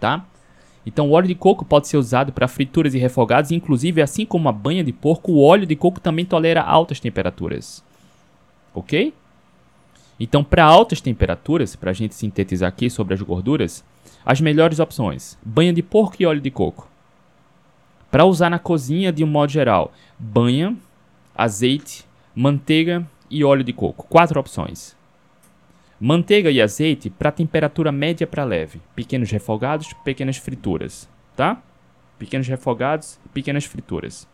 Tá? 0.00 0.24
Então, 0.86 1.08
o 1.08 1.12
óleo 1.12 1.28
de 1.28 1.34
coco 1.34 1.64
pode 1.64 1.86
ser 1.86 1.98
usado 1.98 2.32
para 2.32 2.48
frituras 2.48 2.94
e 2.94 2.98
refogados, 2.98 3.50
inclusive, 3.50 4.00
assim 4.00 4.24
como 4.24 4.48
a 4.48 4.52
banha 4.52 4.82
de 4.82 4.92
porco, 4.92 5.32
o 5.32 5.42
óleo 5.42 5.66
de 5.66 5.76
coco 5.76 6.00
também 6.00 6.24
tolera 6.24 6.62
altas 6.62 6.98
temperaturas. 6.98 7.84
Ok? 8.72 9.12
Então, 10.18 10.42
para 10.42 10.64
altas 10.64 11.00
temperaturas, 11.00 11.76
para 11.76 11.90
a 11.90 11.94
gente 11.94 12.14
sintetizar 12.14 12.68
aqui 12.68 12.88
sobre 12.88 13.14
as 13.14 13.20
gorduras, 13.20 13.84
as 14.24 14.40
melhores 14.40 14.78
opções: 14.78 15.38
banha 15.44 15.72
de 15.72 15.82
porco 15.82 16.16
e 16.18 16.26
óleo 16.26 16.40
de 16.40 16.50
coco. 16.50 16.88
Para 18.10 18.24
usar 18.24 18.48
na 18.48 18.58
cozinha 18.58 19.12
de 19.12 19.22
um 19.22 19.26
modo 19.26 19.52
geral, 19.52 19.92
banha, 20.18 20.76
azeite, 21.34 22.06
manteiga 22.34 23.06
e 23.30 23.44
óleo 23.44 23.62
de 23.62 23.72
coco. 23.72 24.06
Quatro 24.08 24.40
opções. 24.40 24.96
Manteiga 26.00 26.50
e 26.50 26.62
azeite 26.62 27.10
para 27.10 27.32
temperatura 27.32 27.92
média 27.92 28.26
para 28.26 28.44
leve. 28.44 28.80
Pequenos 28.94 29.30
refogados, 29.30 29.92
pequenas 30.04 30.36
frituras, 30.36 31.08
tá? 31.36 31.60
Pequenos 32.18 32.46
refogados, 32.48 33.18
pequenas 33.34 33.64
frituras. 33.64 34.26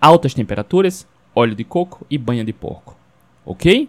Altas 0.00 0.34
temperaturas, 0.34 1.06
óleo 1.34 1.54
de 1.54 1.64
coco 1.64 2.06
e 2.10 2.18
banha 2.18 2.44
de 2.44 2.52
porco. 2.52 2.96
OK? 3.44 3.88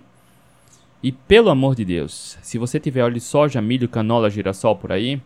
E 1.03 1.11
pelo 1.11 1.49
amor 1.49 1.75
de 1.75 1.85
Deus, 1.85 2.37
se 2.41 2.57
você 2.57 2.79
tiver 2.79 3.03
óleo 3.03 3.15
de 3.15 3.21
soja, 3.21 3.61
milho, 3.61 3.87
canola, 3.87 4.29
girassol 4.29 4.75
por 4.75 4.91
aí, 4.91 5.21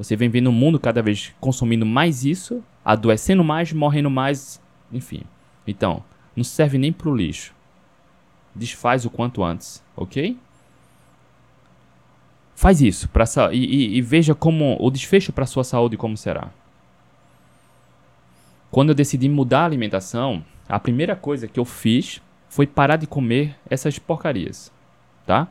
você 0.00 0.16
vem 0.16 0.28
vendo 0.28 0.46
o 0.46 0.52
mundo 0.52 0.80
cada 0.80 1.02
vez 1.02 1.34
consumindo 1.38 1.84
mais 1.84 2.24
isso, 2.24 2.62
adoecendo 2.84 3.44
mais, 3.44 3.72
morrendo 3.72 4.08
mais, 4.08 4.60
enfim. 4.90 5.22
Então, 5.66 6.02
não 6.34 6.42
serve 6.42 6.78
nem 6.78 6.92
pro 6.92 7.14
lixo. 7.14 7.54
Desfaz 8.54 9.04
o 9.04 9.10
quanto 9.10 9.44
antes, 9.44 9.82
ok? 9.94 10.38
Faz 12.54 12.80
isso 12.80 13.08
pra, 13.08 13.24
e, 13.52 13.58
e, 13.58 13.96
e 13.96 14.00
veja 14.00 14.34
como 14.34 14.76
o 14.80 14.90
desfecho 14.90 15.32
para 15.32 15.46
sua 15.46 15.64
saúde 15.64 15.96
como 15.96 16.16
será. 16.16 16.50
Quando 18.70 18.90
eu 18.90 18.94
decidi 18.94 19.28
mudar 19.28 19.62
a 19.62 19.64
alimentação, 19.64 20.44
a 20.68 20.78
primeira 20.78 21.16
coisa 21.16 21.48
que 21.48 21.58
eu 21.58 21.64
fiz 21.64 22.22
foi 22.48 22.66
parar 22.66 22.96
de 22.96 23.06
comer 23.06 23.56
essas 23.68 23.98
porcarias 23.98 24.72
tá? 25.30 25.46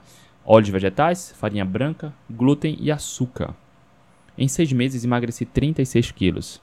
Óleos 0.45 0.67
vegetais, 0.67 1.33
farinha 1.37 1.63
branca, 1.63 2.13
glúten 2.29 2.77
e 2.81 2.91
açúcar. 2.91 3.55
Em 4.39 4.47
seis 4.47 4.71
meses 4.71 5.03
emagreci 5.03 5.43
36 5.43 6.11
quilos. 6.11 6.61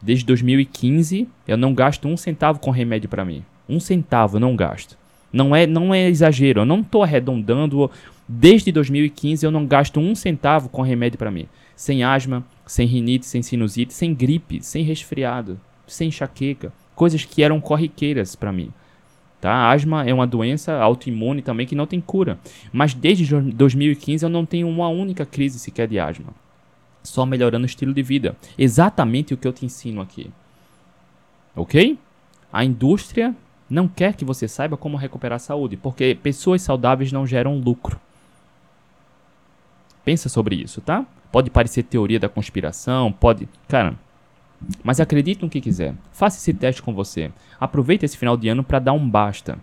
Desde 0.00 0.26
2015 0.26 1.26
eu 1.48 1.56
não 1.56 1.72
gasto 1.72 2.06
um 2.06 2.18
centavo 2.18 2.58
com 2.60 2.70
remédio 2.70 3.08
para 3.08 3.24
mim. 3.24 3.42
Um 3.66 3.80
centavo 3.80 4.38
não 4.38 4.54
gasto. 4.54 4.98
Não 5.32 5.56
é, 5.56 5.66
não 5.66 5.94
é 5.94 6.06
exagero, 6.06 6.60
eu 6.60 6.64
não 6.66 6.80
estou 6.80 7.02
arredondando. 7.02 7.90
Desde 8.28 8.70
2015 8.70 9.46
eu 9.46 9.50
não 9.50 9.64
gasto 9.64 10.00
um 10.00 10.14
centavo 10.14 10.68
com 10.68 10.82
remédio 10.82 11.18
para 11.18 11.30
mim. 11.30 11.48
Sem 11.74 12.04
asma, 12.04 12.44
sem 12.66 12.86
rinite, 12.86 13.24
sem 13.24 13.40
sinusite, 13.40 13.94
sem 13.94 14.14
gripe, 14.14 14.62
sem 14.62 14.84
resfriado, 14.84 15.58
sem 15.86 16.08
enxaqueca. 16.08 16.70
Coisas 16.94 17.24
que 17.24 17.42
eram 17.42 17.58
corriqueiras 17.58 18.36
para 18.36 18.52
mim. 18.52 18.70
Tá? 19.40 19.70
Asma 19.70 20.04
é 20.04 20.12
uma 20.12 20.26
doença 20.26 20.74
autoimune 20.80 21.42
também 21.42 21.66
que 21.66 21.76
não 21.76 21.86
tem 21.86 22.00
cura. 22.00 22.38
Mas 22.72 22.92
desde 22.92 23.40
2015 23.40 24.24
eu 24.24 24.28
não 24.28 24.44
tenho 24.44 24.68
uma 24.68 24.88
única 24.88 25.24
crise 25.24 25.58
sequer 25.58 25.86
de 25.86 25.98
asma. 25.98 26.32
Só 27.02 27.24
melhorando 27.24 27.64
o 27.64 27.66
estilo 27.66 27.94
de 27.94 28.02
vida. 28.02 28.36
Exatamente 28.58 29.32
o 29.32 29.36
que 29.36 29.46
eu 29.46 29.52
te 29.52 29.64
ensino 29.64 30.00
aqui. 30.00 30.30
Ok? 31.54 31.98
A 32.52 32.64
indústria 32.64 33.34
não 33.70 33.86
quer 33.86 34.14
que 34.14 34.24
você 34.24 34.48
saiba 34.48 34.76
como 34.76 34.96
recuperar 34.96 35.36
a 35.36 35.40
saúde, 35.40 35.76
porque 35.76 36.18
pessoas 36.20 36.62
saudáveis 36.62 37.12
não 37.12 37.26
geram 37.26 37.58
lucro. 37.58 38.00
Pensa 40.04 40.28
sobre 40.28 40.56
isso, 40.56 40.80
tá? 40.80 41.04
Pode 41.30 41.50
parecer 41.50 41.82
teoria 41.82 42.18
da 42.18 42.28
conspiração, 42.28 43.12
pode. 43.12 43.46
Cara, 43.68 43.94
mas 44.82 45.00
acredite 45.00 45.42
no 45.42 45.50
que 45.50 45.60
quiser. 45.60 45.94
Faça 46.12 46.38
esse 46.38 46.52
teste 46.52 46.82
com 46.82 46.92
você. 46.92 47.30
Aproveite 47.60 48.04
esse 48.04 48.16
final 48.16 48.36
de 48.36 48.48
ano 48.48 48.64
para 48.64 48.78
dar 48.78 48.92
um 48.92 49.08
basta. 49.08 49.58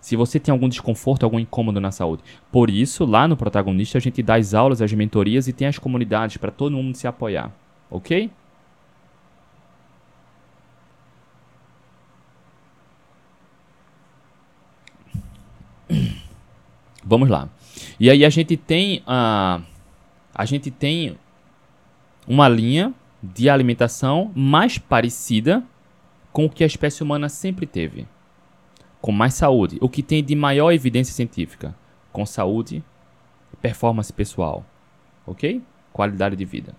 Se 0.00 0.16
você 0.16 0.40
tem 0.40 0.52
algum 0.52 0.68
desconforto, 0.68 1.22
algum 1.22 1.38
incômodo 1.38 1.80
na 1.80 1.92
saúde. 1.92 2.22
Por 2.50 2.68
isso, 2.68 3.04
lá 3.04 3.28
no 3.28 3.36
Protagonista, 3.36 3.98
a 3.98 4.00
gente 4.00 4.22
dá 4.22 4.34
as 4.34 4.52
aulas, 4.52 4.82
as 4.82 4.92
mentorias 4.92 5.46
e 5.46 5.52
tem 5.52 5.68
as 5.68 5.78
comunidades 5.78 6.36
para 6.36 6.50
todo 6.50 6.76
mundo 6.76 6.96
se 6.96 7.06
apoiar. 7.06 7.52
Ok? 7.88 8.30
Vamos 17.04 17.28
lá. 17.28 17.48
E 18.00 18.10
aí 18.10 18.24
a 18.24 18.30
gente 18.30 18.56
tem 18.56 19.02
a, 19.06 19.60
a 20.34 20.44
gente 20.44 20.70
tem 20.70 21.16
uma 22.26 22.48
linha 22.48 22.94
de 23.22 23.48
alimentação 23.48 24.32
mais 24.34 24.78
parecida 24.78 25.62
com 26.32 26.46
o 26.46 26.50
que 26.50 26.64
a 26.64 26.66
espécie 26.66 27.02
humana 27.02 27.28
sempre 27.28 27.66
teve, 27.66 28.06
com 29.00 29.12
mais 29.12 29.34
saúde, 29.34 29.78
o 29.80 29.88
que 29.88 30.02
tem 30.02 30.24
de 30.24 30.34
maior 30.34 30.72
evidência 30.72 31.14
científica, 31.14 31.74
com 32.12 32.26
saúde 32.26 32.82
performance 33.60 34.12
pessoal, 34.12 34.66
ok? 35.24 35.62
Qualidade 35.92 36.34
de 36.34 36.44
vida. 36.44 36.74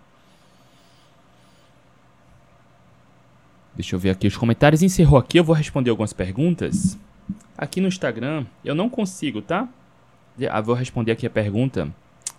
Deixa 3.76 3.96
eu 3.96 4.00
ver 4.00 4.12
aqui 4.12 4.28
os 4.28 4.38
comentários. 4.38 4.84
Encerrou 4.84 5.18
aqui, 5.18 5.40
eu 5.40 5.44
vou 5.44 5.56
responder 5.56 5.90
algumas 5.90 6.14
perguntas. 6.14 6.98
Aqui 7.58 7.80
no 7.80 7.88
Instagram, 7.88 8.46
eu 8.64 8.76
não 8.76 8.90
consigo, 8.90 9.42
tá? 9.42 9.68
Eu 10.38 10.52
ah, 10.52 10.62
vou 10.62 10.76
responder 10.76 11.12
aqui 11.12 11.26
a 11.26 11.30
pergunta 11.30 11.90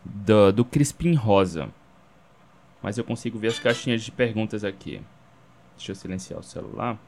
do, 0.05 0.53
do 0.53 0.65
Crispim 0.65 1.15
Rosa 1.15 1.69
mas 2.85 2.99
eu 2.99 3.03
consigo 3.03 3.39
ver 3.39 3.49
as 3.49 3.59
caixinhas 3.59 4.03
de 4.03 4.11
perguntas 4.11 4.63
aqui. 4.63 5.01
Deixa 5.75 5.93
eu 5.93 5.97
silenciar 5.97 6.39
o 6.39 6.43
celular. 6.43 6.99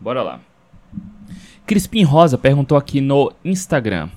Bora 0.00 0.22
lá. 0.22 0.40
Crispim 1.66 2.02
Rosa 2.02 2.38
perguntou 2.38 2.78
aqui 2.78 2.98
no 2.98 3.30
Instagram. 3.44 4.08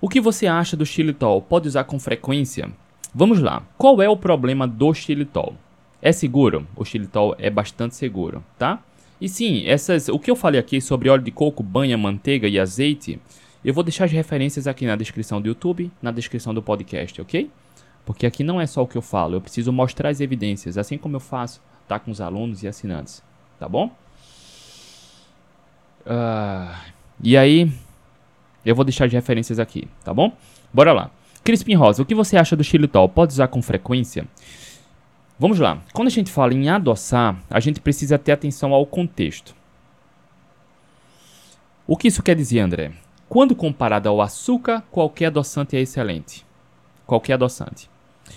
O 0.00 0.08
que 0.08 0.20
você 0.20 0.46
acha 0.46 0.76
do 0.76 0.86
xilitol? 0.86 1.42
Pode 1.42 1.66
usar 1.66 1.82
com 1.82 1.98
frequência? 1.98 2.70
Vamos 3.12 3.40
lá. 3.40 3.64
Qual 3.76 4.00
é 4.00 4.08
o 4.08 4.16
problema 4.16 4.64
do 4.64 4.94
xilitol? 4.94 5.56
É 6.00 6.12
seguro? 6.12 6.64
O 6.76 6.84
xilitol 6.84 7.34
é 7.36 7.50
bastante 7.50 7.96
seguro, 7.96 8.44
tá? 8.56 8.80
E 9.20 9.28
sim, 9.28 9.66
essas, 9.66 10.08
o 10.08 10.20
que 10.20 10.30
eu 10.30 10.36
falei 10.36 10.60
aqui 10.60 10.80
sobre 10.80 11.08
óleo 11.08 11.24
de 11.24 11.32
coco, 11.32 11.64
banha, 11.64 11.98
manteiga 11.98 12.46
e 12.46 12.60
azeite, 12.60 13.18
eu 13.64 13.74
vou 13.74 13.82
deixar 13.82 14.04
as 14.04 14.12
referências 14.12 14.68
aqui 14.68 14.86
na 14.86 14.94
descrição 14.94 15.40
do 15.40 15.48
YouTube, 15.48 15.90
na 16.00 16.12
descrição 16.12 16.54
do 16.54 16.62
podcast, 16.62 17.20
ok? 17.20 17.50
Porque 18.04 18.26
aqui 18.26 18.42
não 18.42 18.60
é 18.60 18.66
só 18.66 18.82
o 18.82 18.86
que 18.86 18.96
eu 18.96 19.02
falo, 19.02 19.36
eu 19.36 19.40
preciso 19.40 19.72
mostrar 19.72 20.10
as 20.10 20.20
evidências, 20.20 20.76
assim 20.76 20.98
como 20.98 21.16
eu 21.16 21.20
faço 21.20 21.60
tá, 21.86 21.98
com 21.98 22.10
os 22.10 22.20
alunos 22.20 22.62
e 22.62 22.68
assinantes. 22.68 23.22
Tá 23.58 23.68
bom? 23.68 23.90
Uh, 26.04 26.74
e 27.22 27.36
aí, 27.36 27.72
eu 28.64 28.74
vou 28.74 28.84
deixar 28.84 29.04
as 29.04 29.12
referências 29.12 29.58
aqui, 29.58 29.88
tá 30.04 30.12
bom? 30.12 30.32
Bora 30.72 30.92
lá. 30.92 31.10
Crispim 31.44 31.74
Rosa, 31.74 32.02
o 32.02 32.06
que 32.06 32.14
você 32.14 32.36
acha 32.36 32.56
do 32.56 32.64
xilitol? 32.64 33.08
Pode 33.08 33.32
usar 33.32 33.48
com 33.48 33.60
frequência? 33.60 34.26
Vamos 35.38 35.58
lá. 35.58 35.82
Quando 35.92 36.08
a 36.08 36.10
gente 36.10 36.30
fala 36.30 36.54
em 36.54 36.68
adoçar, 36.68 37.36
a 37.50 37.58
gente 37.58 37.80
precisa 37.80 38.18
ter 38.18 38.32
atenção 38.32 38.72
ao 38.72 38.86
contexto. 38.86 39.54
O 41.86 41.96
que 41.96 42.08
isso 42.08 42.22
quer 42.22 42.36
dizer, 42.36 42.60
André? 42.60 42.92
Quando 43.28 43.56
comparado 43.56 44.08
ao 44.08 44.20
açúcar, 44.20 44.82
qualquer 44.90 45.26
adoçante 45.26 45.76
é 45.76 45.80
excelente. 45.80 46.46
Qualquer 47.06 47.34
adoçante. 47.34 47.90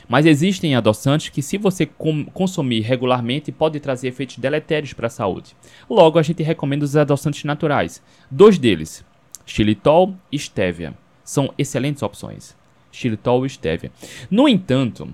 Mas 0.07 0.25
existem 0.25 0.75
adoçantes 0.75 1.29
que, 1.29 1.41
se 1.41 1.57
você 1.57 1.85
consumir 2.33 2.81
regularmente, 2.81 3.51
pode 3.51 3.79
trazer 3.79 4.09
efeitos 4.09 4.37
deletérios 4.37 4.93
para 4.93 5.07
a 5.07 5.09
saúde. 5.09 5.55
Logo, 5.89 6.19
a 6.19 6.23
gente 6.23 6.43
recomenda 6.43 6.85
os 6.85 6.95
adoçantes 6.95 7.43
naturais. 7.43 8.01
Dois 8.29 8.57
deles, 8.57 9.03
xilitol 9.45 10.15
e 10.31 10.37
stevia, 10.37 10.93
são 11.23 11.53
excelentes 11.57 12.03
opções. 12.03 12.55
Xilitol 12.91 13.45
e 13.45 13.49
stevia. 13.49 13.91
No 14.29 14.47
entanto, 14.47 15.09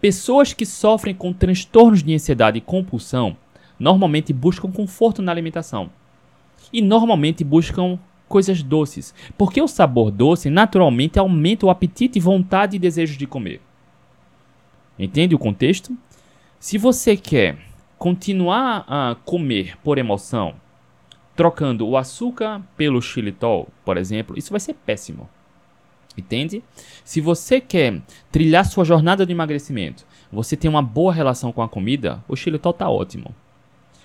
pessoas 0.00 0.52
que 0.52 0.66
sofrem 0.66 1.14
com 1.14 1.32
transtornos 1.32 2.02
de 2.02 2.14
ansiedade 2.14 2.58
e 2.58 2.60
compulsão 2.60 3.36
normalmente 3.78 4.32
buscam 4.32 4.70
conforto 4.70 5.22
na 5.22 5.32
alimentação. 5.32 5.90
E 6.72 6.80
normalmente 6.80 7.44
buscam 7.44 7.98
coisas 8.28 8.62
doces, 8.62 9.14
porque 9.36 9.60
o 9.60 9.68
sabor 9.68 10.10
doce 10.10 10.48
naturalmente 10.48 11.18
aumenta 11.18 11.66
o 11.66 11.70
apetite, 11.70 12.18
vontade 12.18 12.76
e 12.76 12.78
desejo 12.78 13.18
de 13.18 13.26
comer. 13.26 13.60
Entende 14.98 15.34
o 15.34 15.38
contexto? 15.38 15.96
Se 16.58 16.78
você 16.78 17.16
quer 17.16 17.58
continuar 17.98 18.84
a 18.86 19.16
comer 19.24 19.76
por 19.78 19.98
emoção, 19.98 20.54
trocando 21.34 21.88
o 21.88 21.96
açúcar 21.96 22.62
pelo 22.76 23.00
xilitol, 23.00 23.68
por 23.84 23.96
exemplo, 23.96 24.38
isso 24.38 24.50
vai 24.50 24.60
ser 24.60 24.74
péssimo. 24.74 25.28
Entende? 26.16 26.62
Se 27.04 27.20
você 27.20 27.60
quer 27.60 28.00
trilhar 28.30 28.66
sua 28.66 28.84
jornada 28.84 29.24
de 29.24 29.32
emagrecimento, 29.32 30.04
você 30.30 30.56
tem 30.56 30.68
uma 30.68 30.82
boa 30.82 31.12
relação 31.12 31.52
com 31.52 31.62
a 31.62 31.68
comida, 31.68 32.22
o 32.28 32.36
xilitol 32.36 32.72
está 32.72 32.88
ótimo. 32.88 33.34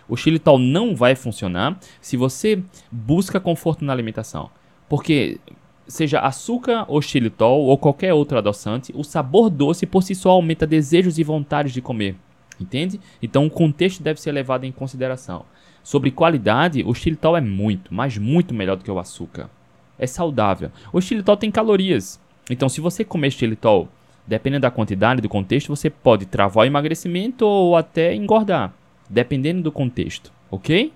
O 0.08 0.16
xilitol 0.16 0.58
não 0.58 0.96
vai 0.96 1.16
funcionar 1.16 1.78
se 2.00 2.16
você 2.16 2.64
busca 2.90 3.40
conforto 3.40 3.84
na 3.84 3.92
alimentação. 3.92 4.50
Porque 4.88 5.40
seja 5.88 6.20
açúcar 6.20 6.86
ou 6.88 7.02
xilitol 7.02 7.62
ou 7.66 7.78
qualquer 7.78 8.14
outro 8.14 8.38
adoçante, 8.38 8.94
o 8.96 9.04
sabor 9.04 9.50
doce 9.50 9.86
por 9.86 10.04
si 10.04 10.14
só 10.14 10.32
aumenta 10.32 10.68
desejos 10.68 11.18
e 11.18 11.24
vontades 11.24 11.74
de 11.74 11.82
comer. 11.82 12.16
Entende? 12.60 13.00
Então 13.22 13.46
o 13.46 13.50
contexto 13.50 14.02
deve 14.02 14.20
ser 14.20 14.32
levado 14.32 14.66
em 14.66 14.72
consideração. 14.72 15.46
Sobre 15.84 16.12
qualidade, 16.12 16.84
o 16.86 16.94
xilitol 16.94 17.38
é 17.38 17.42
muito, 17.42 17.94
mas 17.94 18.18
muito 18.18 18.54
melhor 18.54 18.76
do 18.76 18.84
que 18.84 18.92
o 18.92 19.00
açúcar. 19.00 19.50
é 19.98 20.06
saudável. 20.06 20.70
O 20.94 21.02
xilitol 21.02 21.38
tem 21.38 21.50
calorias. 21.50 22.20
Então, 22.50 22.70
se 22.70 22.80
você 22.80 23.04
comer 23.04 23.32
xilitol, 23.32 23.90
dependendo 24.26 24.62
da 24.62 24.72
quantidade 24.72 25.22
do 25.22 25.30
contexto, 25.30 25.70
você 25.76 25.90
pode 25.90 26.26
travar 26.26 26.64
o 26.64 26.68
emagrecimento 26.68 27.46
ou 27.46 27.76
até 27.76 28.14
engordar, 28.14 28.74
dependendo 29.10 29.62
do 29.64 29.72
contexto, 29.72 30.32
ok? 30.52 30.92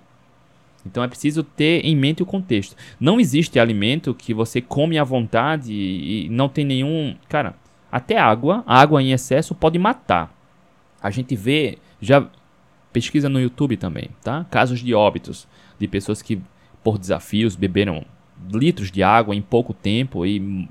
Então 0.85 1.03
é 1.03 1.07
preciso 1.07 1.43
ter 1.43 1.85
em 1.85 1.95
mente 1.95 2.23
o 2.23 2.25
contexto. 2.25 2.75
Não 2.99 3.19
existe 3.19 3.59
alimento 3.59 4.13
que 4.13 4.33
você 4.33 4.61
come 4.61 4.97
à 4.97 5.03
vontade 5.03 5.73
e 5.73 6.27
não 6.29 6.49
tem 6.49 6.65
nenhum. 6.65 7.15
Cara, 7.29 7.55
até 7.91 8.17
água, 8.17 8.63
água 8.65 9.01
em 9.01 9.11
excesso 9.11 9.53
pode 9.53 9.77
matar. 9.77 10.33
A 11.01 11.09
gente 11.09 11.35
vê, 11.35 11.77
já 11.99 12.27
pesquisa 12.93 13.29
no 13.29 13.39
YouTube 13.39 13.77
também, 13.77 14.09
tá? 14.23 14.45
Casos 14.49 14.79
de 14.79 14.93
óbitos 14.93 15.47
de 15.79 15.87
pessoas 15.87 16.21
que 16.21 16.41
por 16.83 16.97
desafios 16.97 17.55
beberam 17.55 18.03
litros 18.51 18.91
de 18.91 19.03
água 19.03 19.35
em 19.35 19.41
pouco 19.41 19.73
tempo 19.73 20.25
e 20.25 20.67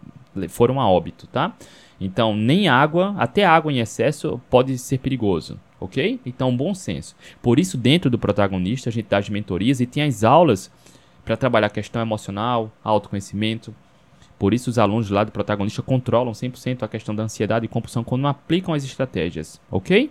foram 0.48 0.80
a 0.80 0.88
óbito, 0.88 1.26
tá? 1.26 1.54
Então, 2.00 2.34
nem 2.34 2.68
água, 2.68 3.14
até 3.18 3.44
água 3.44 3.72
em 3.72 3.78
excesso 3.78 4.40
pode 4.48 4.76
ser 4.78 4.98
perigoso, 4.98 5.58
ok? 5.80 6.20
Então, 6.24 6.54
bom 6.54 6.74
senso. 6.74 7.16
Por 7.40 7.58
isso, 7.58 7.78
dentro 7.78 8.10
do 8.10 8.18
protagonista, 8.18 8.90
a 8.90 8.92
gente 8.92 9.08
dá 9.08 9.18
as 9.18 9.28
mentorias 9.28 9.80
e 9.80 9.86
tem 9.86 10.02
as 10.02 10.22
aulas 10.22 10.70
para 11.24 11.36
trabalhar 11.36 11.70
questão 11.70 12.02
emocional, 12.02 12.70
autoconhecimento. 12.84 13.74
Por 14.38 14.54
isso, 14.54 14.70
os 14.70 14.78
alunos 14.78 15.10
lá 15.10 15.24
do 15.24 15.32
protagonista 15.32 15.82
controlam 15.82 16.32
100% 16.32 16.82
a 16.82 16.88
questão 16.88 17.14
da 17.14 17.22
ansiedade 17.22 17.64
e 17.64 17.68
compulsão 17.68 18.04
quando 18.04 18.26
aplicam 18.26 18.74
as 18.74 18.84
estratégias, 18.84 19.60
ok? 19.70 20.10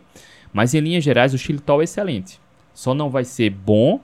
Mas, 0.52 0.74
em 0.74 0.80
linhas 0.80 1.04
gerais, 1.04 1.34
o 1.34 1.38
xilitol 1.38 1.82
é 1.82 1.84
excelente. 1.84 2.40
Só 2.74 2.94
não 2.94 3.10
vai 3.10 3.24
ser 3.24 3.50
bom 3.50 4.00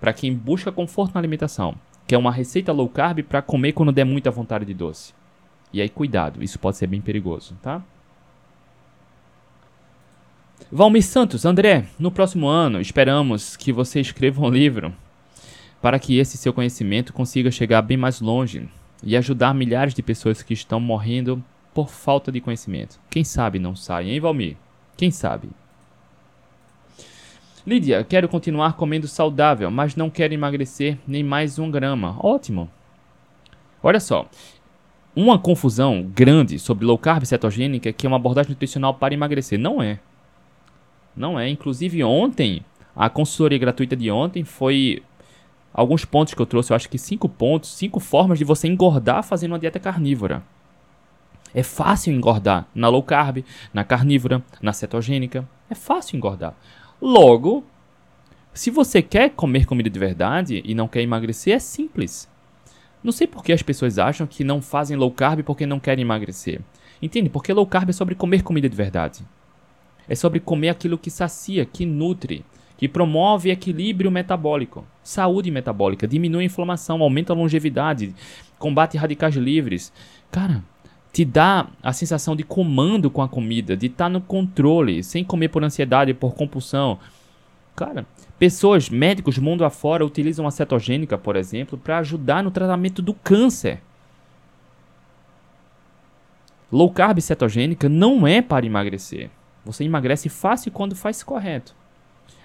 para 0.00 0.12
quem 0.12 0.34
busca 0.34 0.72
conforto 0.72 1.14
na 1.14 1.20
alimentação, 1.20 1.74
que 2.06 2.14
é 2.14 2.18
uma 2.18 2.32
receita 2.32 2.72
low 2.72 2.88
carb 2.88 3.22
para 3.22 3.42
comer 3.42 3.72
quando 3.72 3.92
der 3.92 4.04
muita 4.04 4.30
vontade 4.30 4.64
de 4.64 4.74
doce. 4.74 5.14
E 5.72 5.80
aí, 5.80 5.88
cuidado, 5.88 6.42
isso 6.42 6.58
pode 6.58 6.76
ser 6.76 6.86
bem 6.86 7.00
perigoso, 7.00 7.56
tá? 7.60 7.82
Valmir 10.70 11.02
Santos, 11.02 11.44
André, 11.44 11.86
no 11.98 12.10
próximo 12.10 12.48
ano 12.48 12.80
esperamos 12.80 13.56
que 13.56 13.72
você 13.72 14.00
escreva 14.00 14.40
um 14.40 14.48
livro 14.48 14.94
para 15.80 15.98
que 15.98 16.18
esse 16.18 16.38
seu 16.38 16.52
conhecimento 16.52 17.12
consiga 17.12 17.50
chegar 17.50 17.82
bem 17.82 17.96
mais 17.96 18.20
longe 18.20 18.68
e 19.02 19.16
ajudar 19.16 19.54
milhares 19.54 19.92
de 19.92 20.02
pessoas 20.02 20.42
que 20.42 20.54
estão 20.54 20.80
morrendo 20.80 21.44
por 21.74 21.90
falta 21.90 22.32
de 22.32 22.40
conhecimento. 22.40 22.98
Quem 23.10 23.22
sabe 23.22 23.58
não 23.58 23.76
sai, 23.76 24.08
hein, 24.10 24.20
Valmir? 24.20 24.56
Quem 24.96 25.10
sabe? 25.10 25.50
Lídia, 27.66 28.04
quero 28.04 28.28
continuar 28.28 28.74
comendo 28.74 29.08
saudável, 29.08 29.70
mas 29.70 29.96
não 29.96 30.08
quero 30.08 30.34
emagrecer 30.34 30.98
nem 31.06 31.22
mais 31.22 31.58
um 31.58 31.70
grama. 31.70 32.16
Ótimo. 32.18 32.70
Olha 33.82 34.00
só, 34.00 34.28
uma 35.14 35.38
confusão 35.38 36.02
grande 36.14 36.58
sobre 36.58 36.84
low 36.84 36.98
carb 36.98 37.24
cetogênica 37.24 37.92
que 37.92 38.06
é 38.06 38.08
uma 38.08 38.16
abordagem 38.16 38.50
nutricional 38.50 38.94
para 38.94 39.14
emagrecer. 39.14 39.58
Não 39.58 39.82
é. 39.82 39.98
Não 41.16 41.38
é. 41.38 41.48
Inclusive 41.48 42.02
ontem, 42.02 42.64
a 42.94 43.08
consultoria 43.08 43.58
gratuita 43.58 43.96
de 43.96 44.10
ontem 44.10 44.44
foi 44.44 45.02
alguns 45.72 46.04
pontos 46.04 46.34
que 46.34 46.40
eu 46.40 46.46
trouxe, 46.46 46.72
eu 46.72 46.76
acho 46.76 46.88
que 46.88 46.98
cinco 46.98 47.28
pontos, 47.28 47.74
cinco 47.74 47.98
formas 47.98 48.38
de 48.38 48.44
você 48.44 48.68
engordar 48.68 49.22
fazendo 49.24 49.52
uma 49.52 49.58
dieta 49.58 49.80
carnívora. 49.80 50.42
É 51.52 51.62
fácil 51.62 52.12
engordar 52.12 52.66
na 52.74 52.88
low 52.88 53.02
carb, 53.02 53.44
na 53.72 53.84
carnívora, 53.84 54.42
na 54.60 54.72
cetogênica. 54.72 55.48
É 55.70 55.74
fácil 55.74 56.16
engordar. 56.16 56.54
Logo, 57.00 57.64
se 58.52 58.70
você 58.70 59.00
quer 59.00 59.30
comer 59.30 59.64
comida 59.64 59.88
de 59.88 59.98
verdade 59.98 60.62
e 60.64 60.74
não 60.74 60.88
quer 60.88 61.02
emagrecer, 61.02 61.54
é 61.54 61.58
simples. 61.58 62.28
Não 63.02 63.12
sei 63.12 63.26
por 63.26 63.44
que 63.44 63.52
as 63.52 63.62
pessoas 63.62 63.98
acham 63.98 64.26
que 64.26 64.42
não 64.42 64.62
fazem 64.62 64.96
low 64.96 65.10
carb 65.10 65.42
porque 65.42 65.66
não 65.66 65.78
querem 65.78 66.02
emagrecer. 66.02 66.60
Entende? 67.00 67.28
Porque 67.28 67.52
low 67.52 67.66
carb 67.66 67.90
é 67.90 67.92
sobre 67.92 68.14
comer 68.14 68.42
comida 68.42 68.68
de 68.68 68.76
verdade. 68.76 69.24
É 70.08 70.14
sobre 70.14 70.40
comer 70.40 70.70
aquilo 70.70 70.98
que 70.98 71.10
sacia, 71.10 71.64
que 71.64 71.86
nutre, 71.86 72.44
que 72.76 72.88
promove 72.88 73.50
equilíbrio 73.50 74.10
metabólico, 74.10 74.84
saúde 75.02 75.50
metabólica, 75.50 76.06
diminui 76.06 76.42
a 76.42 76.46
inflamação, 76.46 77.02
aumenta 77.02 77.32
a 77.32 77.36
longevidade, 77.36 78.14
combate 78.58 78.96
radicais 78.96 79.34
livres. 79.34 79.92
Cara, 80.30 80.62
te 81.12 81.24
dá 81.24 81.68
a 81.82 81.92
sensação 81.92 82.34
de 82.34 82.42
comando 82.42 83.10
com 83.10 83.22
a 83.22 83.28
comida, 83.28 83.76
de 83.76 83.86
estar 83.86 84.06
tá 84.06 84.08
no 84.08 84.20
controle, 84.20 85.02
sem 85.02 85.24
comer 85.24 85.48
por 85.48 85.64
ansiedade, 85.64 86.12
por 86.12 86.34
compulsão. 86.34 86.98
Cara, 87.76 88.06
Pessoas, 88.38 88.90
médicos 88.90 89.38
mundo 89.38 89.64
afora 89.64 90.04
utilizam 90.04 90.46
a 90.46 90.50
cetogênica, 90.50 91.16
por 91.16 91.36
exemplo, 91.36 91.78
para 91.78 91.98
ajudar 91.98 92.42
no 92.42 92.50
tratamento 92.50 93.00
do 93.00 93.14
câncer. 93.14 93.80
Low 96.70 96.90
carb 96.90 97.20
cetogênica 97.20 97.88
não 97.88 98.26
é 98.26 98.42
para 98.42 98.66
emagrecer. 98.66 99.30
Você 99.64 99.84
emagrece 99.84 100.28
fácil 100.28 100.70
quando 100.70 100.94
faz 100.94 101.22
correto. 101.22 101.74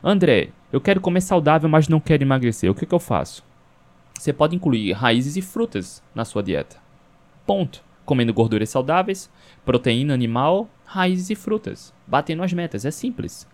André, 0.04 0.50
eu 0.72 0.80
quero 0.80 1.02
comer 1.02 1.22
saudável, 1.22 1.68
mas 1.68 1.88
não 1.88 2.00
quero 2.00 2.24
emagrecer. 2.24 2.72
O 2.72 2.76
que, 2.76 2.86
que 2.86 2.96
eu 2.96 3.00
faço? 3.00 3.44
Você 4.18 4.32
pode 4.32 4.56
incluir 4.56 4.92
raízes 4.94 5.36
e 5.36 5.42
frutas 5.42 6.04
na 6.14 6.26
sua 6.26 6.44
dieta. 6.44 6.78
Ponto. 7.46 7.84
Comendo 8.06 8.34
gorduras 8.34 8.70
saudáveis, 8.70 9.30
proteína 9.64 10.16
animal, 10.16 10.68
raízes 10.84 11.30
e 11.30 11.36
frutas. 11.36 11.94
Batendo 12.08 12.42
as 12.42 12.52
metas. 12.54 12.86
É 12.86 12.92
simples. 12.92 13.48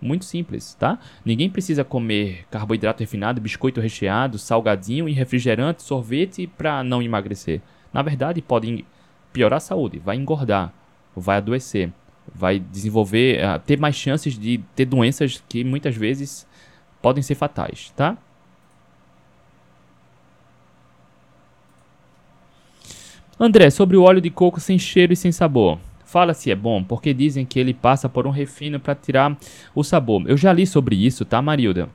Muito 0.00 0.24
simples, 0.24 0.74
tá? 0.74 0.98
Ninguém 1.24 1.50
precisa 1.50 1.84
comer 1.84 2.46
carboidrato 2.50 3.02
refinado, 3.02 3.40
biscoito 3.40 3.80
recheado, 3.80 4.38
salgadinho 4.38 5.06
e 5.08 5.12
refrigerante, 5.12 5.82
sorvete 5.82 6.46
para 6.46 6.82
não 6.82 7.02
emagrecer. 7.02 7.60
Na 7.92 8.00
verdade, 8.00 8.40
pode 8.40 8.86
piorar 9.32 9.58
a 9.58 9.60
saúde, 9.60 9.98
vai 9.98 10.16
engordar, 10.16 10.72
vai 11.14 11.36
adoecer, 11.36 11.92
vai 12.34 12.58
desenvolver, 12.58 13.40
uh, 13.44 13.58
ter 13.60 13.78
mais 13.78 13.96
chances 13.96 14.38
de 14.38 14.58
ter 14.74 14.84
doenças 14.84 15.42
que 15.48 15.64
muitas 15.64 15.96
vezes 15.96 16.46
podem 17.02 17.22
ser 17.22 17.34
fatais, 17.34 17.92
tá? 17.96 18.16
André, 23.38 23.70
sobre 23.70 23.96
o 23.96 24.02
óleo 24.02 24.20
de 24.20 24.28
coco 24.28 24.60
sem 24.60 24.78
cheiro 24.78 25.14
e 25.14 25.16
sem 25.16 25.32
sabor. 25.32 25.78
Fala 26.04 26.34
se 26.34 26.50
é 26.50 26.54
bom, 26.54 26.84
porque 26.84 27.14
dizem 27.14 27.46
que 27.46 27.58
ele 27.58 27.72
passa 27.72 28.08
por 28.08 28.26
um 28.26 28.30
refino 28.30 28.78
para 28.78 28.94
tirar 28.94 29.34
o 29.74 29.82
sabor. 29.82 30.28
Eu 30.28 30.36
já 30.36 30.52
li 30.52 30.66
sobre 30.66 30.94
isso, 30.94 31.24
tá, 31.24 31.40
Marilda? 31.40 31.88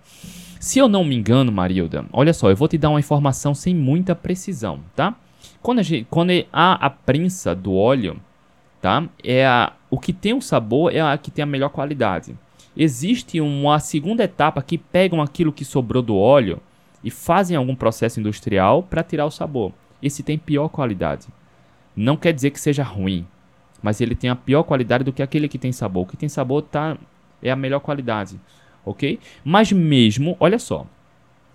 Se 0.60 0.80
eu 0.80 0.88
não 0.88 1.04
me 1.04 1.16
engano, 1.16 1.52
Marilda, 1.52 2.06
olha 2.12 2.34
só, 2.34 2.50
eu 2.50 2.56
vou 2.56 2.68
te 2.68 2.78
dar 2.78 2.90
uma 2.90 3.00
informação 3.00 3.54
sem 3.54 3.76
muita 3.76 4.16
precisão, 4.16 4.80
tá? 4.96 5.16
Quando, 5.62 5.80
a 5.80 5.84
gente, 5.84 6.08
quando 6.10 6.32
há 6.52 6.74
a 6.74 6.90
prensa 6.90 7.54
do 7.54 7.76
óleo, 7.76 8.20
tá? 8.82 9.08
É 9.24 9.46
a, 9.46 9.74
o 9.96 9.98
que 9.98 10.12
tem 10.12 10.34
o 10.34 10.42
sabor 10.42 10.94
é 10.94 11.00
a 11.00 11.18
que 11.18 11.32
tem 11.32 11.42
a 11.42 11.46
melhor 11.46 11.70
qualidade. 11.70 12.38
Existe 12.76 13.40
uma 13.40 13.80
segunda 13.80 14.26
etapa 14.26 14.62
que 14.62 14.78
pegam 14.78 15.22
aquilo 15.22 15.54
que 15.54 15.64
sobrou 15.64 16.04
do 16.04 16.18
óleo 16.18 16.60
e 17.02 17.10
fazem 17.10 17.56
algum 17.56 17.74
processo 17.74 18.20
industrial 18.20 18.84
para 18.84 19.04
tirar 19.04 19.26
o 19.26 19.32
sabor. 19.32 19.72
Esse 20.04 20.22
tem 20.22 20.38
pior 20.38 20.68
qualidade. 20.68 21.28
Não 21.96 22.18
quer 22.18 22.34
dizer 22.34 22.50
que 22.50 22.60
seja 22.60 22.84
ruim, 22.84 23.26
mas 23.82 24.02
ele 24.02 24.16
tem 24.16 24.30
a 24.30 24.36
pior 24.36 24.64
qualidade 24.64 25.06
do 25.06 25.14
que 25.14 25.24
aquele 25.24 25.48
que 25.48 25.58
tem 25.58 25.72
sabor. 25.72 26.04
O 26.04 26.06
que 26.06 26.18
tem 26.18 26.28
sabor 26.28 26.64
tá, 26.64 26.98
é 27.42 27.50
a 27.50 27.56
melhor 27.56 27.80
qualidade, 27.80 28.38
ok? 28.84 29.18
Mas 29.46 29.72
mesmo, 29.72 30.36
olha 30.42 30.60
só, 30.60 30.86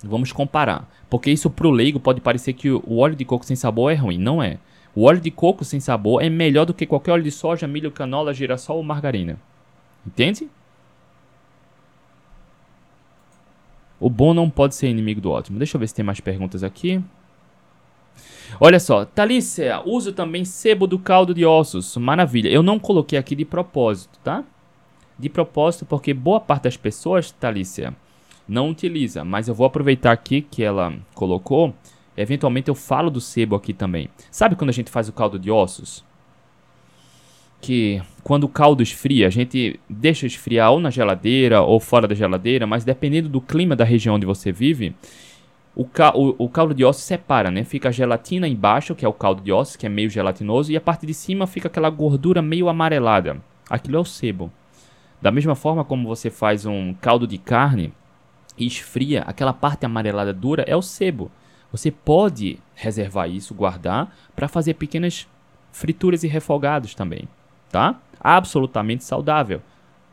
vamos 0.03 0.33
comparar, 0.33 0.89
porque 1.11 1.31
isso 1.31 1.51
pro 1.51 1.71
leigo 1.71 2.01
pode 2.01 2.23
parecer 2.23 2.55
que 2.55 2.71
o 2.71 2.97
óleo 2.97 3.15
de 3.15 3.25
coco 3.27 3.45
sem 3.45 3.55
sabor 3.55 3.93
é 3.93 3.97
ruim, 3.97 4.17
não 4.17 4.43
é. 4.43 4.57
O 4.95 5.05
óleo 5.05 5.21
de 5.21 5.31
coco 5.31 5.65
sem 5.65 5.79
sabor 5.79 6.23
é 6.23 6.29
melhor 6.29 6.65
do 6.65 6.75
que 6.75 6.87
qualquer 6.87 7.13
óleo 7.13 7.23
de 7.23 7.31
soja, 7.31 7.67
milho, 7.67 7.91
canola, 7.91 8.35
girassol 8.35 8.79
ou 8.79 8.83
margarina. 8.83 9.39
Entende? 10.07 10.49
O 14.01 14.09
bom 14.09 14.33
não 14.33 14.49
pode 14.49 14.75
ser 14.75 14.89
inimigo 14.89 15.21
do 15.21 15.31
ótimo. 15.31 15.59
Deixa 15.59 15.77
eu 15.77 15.79
ver 15.79 15.89
se 15.89 15.95
tem 15.95 16.05
mais 16.05 16.21
perguntas 16.21 16.65
aqui. 16.65 17.03
Olha 18.59 18.81
só, 18.81 19.05
Thalícia, 19.05 19.81
uso 19.85 20.13
também 20.13 20.45
sebo 20.45 20.87
do 20.87 20.99
caldo 20.99 21.35
de 21.35 21.45
ossos. 21.45 21.97
Maravilha. 21.97 22.49
Eu 22.49 22.63
não 22.63 22.79
coloquei 22.79 23.19
aqui 23.19 23.37
de 23.37 23.45
propósito, 23.45 24.19
tá? 24.25 24.43
De 25.19 25.29
propósito, 25.29 25.85
porque 25.85 26.15
boa 26.15 26.41
parte 26.41 26.65
das 26.65 26.77
pessoas, 26.77 27.31
Thalícia, 27.31 27.95
não 28.49 28.71
utiliza. 28.71 29.23
Mas 29.23 29.47
eu 29.47 29.55
vou 29.55 29.67
aproveitar 29.67 30.13
aqui 30.13 30.41
que 30.41 30.63
ela 30.63 30.95
colocou. 31.15 31.75
Eventualmente 32.23 32.69
eu 32.69 32.75
falo 32.75 33.11
do 33.11 33.21
sebo 33.21 33.57
aqui 33.57 33.73
também. 33.73 34.09
Sabe 34.31 34.57
quando 34.57 34.71
a 34.71 34.75
gente 34.75 34.91
faz 34.91 35.09
o 35.09 35.13
caldo 35.13 35.39
de 35.39 35.51
ossos? 35.51 36.05
Que 37.61 38.03
quando 38.23 38.45
o 38.45 38.49
caldo 38.49 38.83
esfria, 38.83 39.27
a 39.27 39.31
gente 39.31 39.79
deixa 39.89 40.27
esfriar 40.27 40.73
ou 40.73 40.81
na 40.81 40.91
geladeira 40.91 41.63
ou 41.63 41.79
fora 41.81 42.09
da 42.09 42.15
geladeira, 42.15 42.67
mas 42.67 42.85
dependendo 42.85 43.29
do 43.29 43.41
clima 43.41 43.77
da 43.77 43.85
região 43.85 44.15
onde 44.15 44.27
você 44.27 44.51
vive, 44.51 44.95
o, 45.75 45.85
ca 45.85 46.13
o, 46.15 46.35
o, 46.39 46.49
caldo 46.49 46.75
de 46.75 46.85
ossos 46.85 47.05
separa, 47.05 47.51
né? 47.51 47.65
Fica 47.65 47.89
a 47.89 47.93
gelatina 47.93 48.49
embaixo, 48.49 48.95
que 48.95 49.05
é 49.05 49.09
o 49.09 49.13
caldo 49.13 49.43
de 49.43 49.53
ossos, 49.53 49.77
que 49.77 49.87
é 49.87 49.89
meio 49.89 50.11
gelatinoso, 50.11 50.73
e 50.73 50.77
a 50.77 50.81
parte 50.81 51.07
de 51.07 51.15
cima 51.15 51.47
fica 51.47 51.69
aquela 51.69 51.91
gordura 51.91 52.43
meio 52.43 52.69
amarelada. 52.69 53.41
Aquilo 53.69 53.97
é 53.97 54.01
o 54.01 54.05
sebo. 54.05 54.51
Da 55.23 55.31
mesma 55.31 55.55
forma 55.55 55.85
como 55.85 56.09
você 56.09 56.31
faz 56.31 56.67
um 56.67 56.95
caldo 56.95 57.27
de 57.27 57.39
carne 57.39 57.93
e 58.59 58.67
esfria, 58.67 59.23
aquela 59.23 59.53
parte 59.53 59.87
amarelada 59.87 60.33
dura 60.33 60.65
é 60.67 60.77
o 60.77 60.83
sebo. 60.83 61.31
Você 61.73 61.91
pode 61.91 62.59
reservar 62.75 63.31
isso, 63.31 63.55
guardar, 63.55 64.15
para 64.35 64.49
fazer 64.49 64.75
pequenas 64.75 65.27
frituras 65.73 66.25
e 66.25 66.29
refogados 66.29 66.95
também, 66.95 67.29
tá? 67.71 68.01
Absolutamente 68.21 69.05
saudável. 69.05 69.63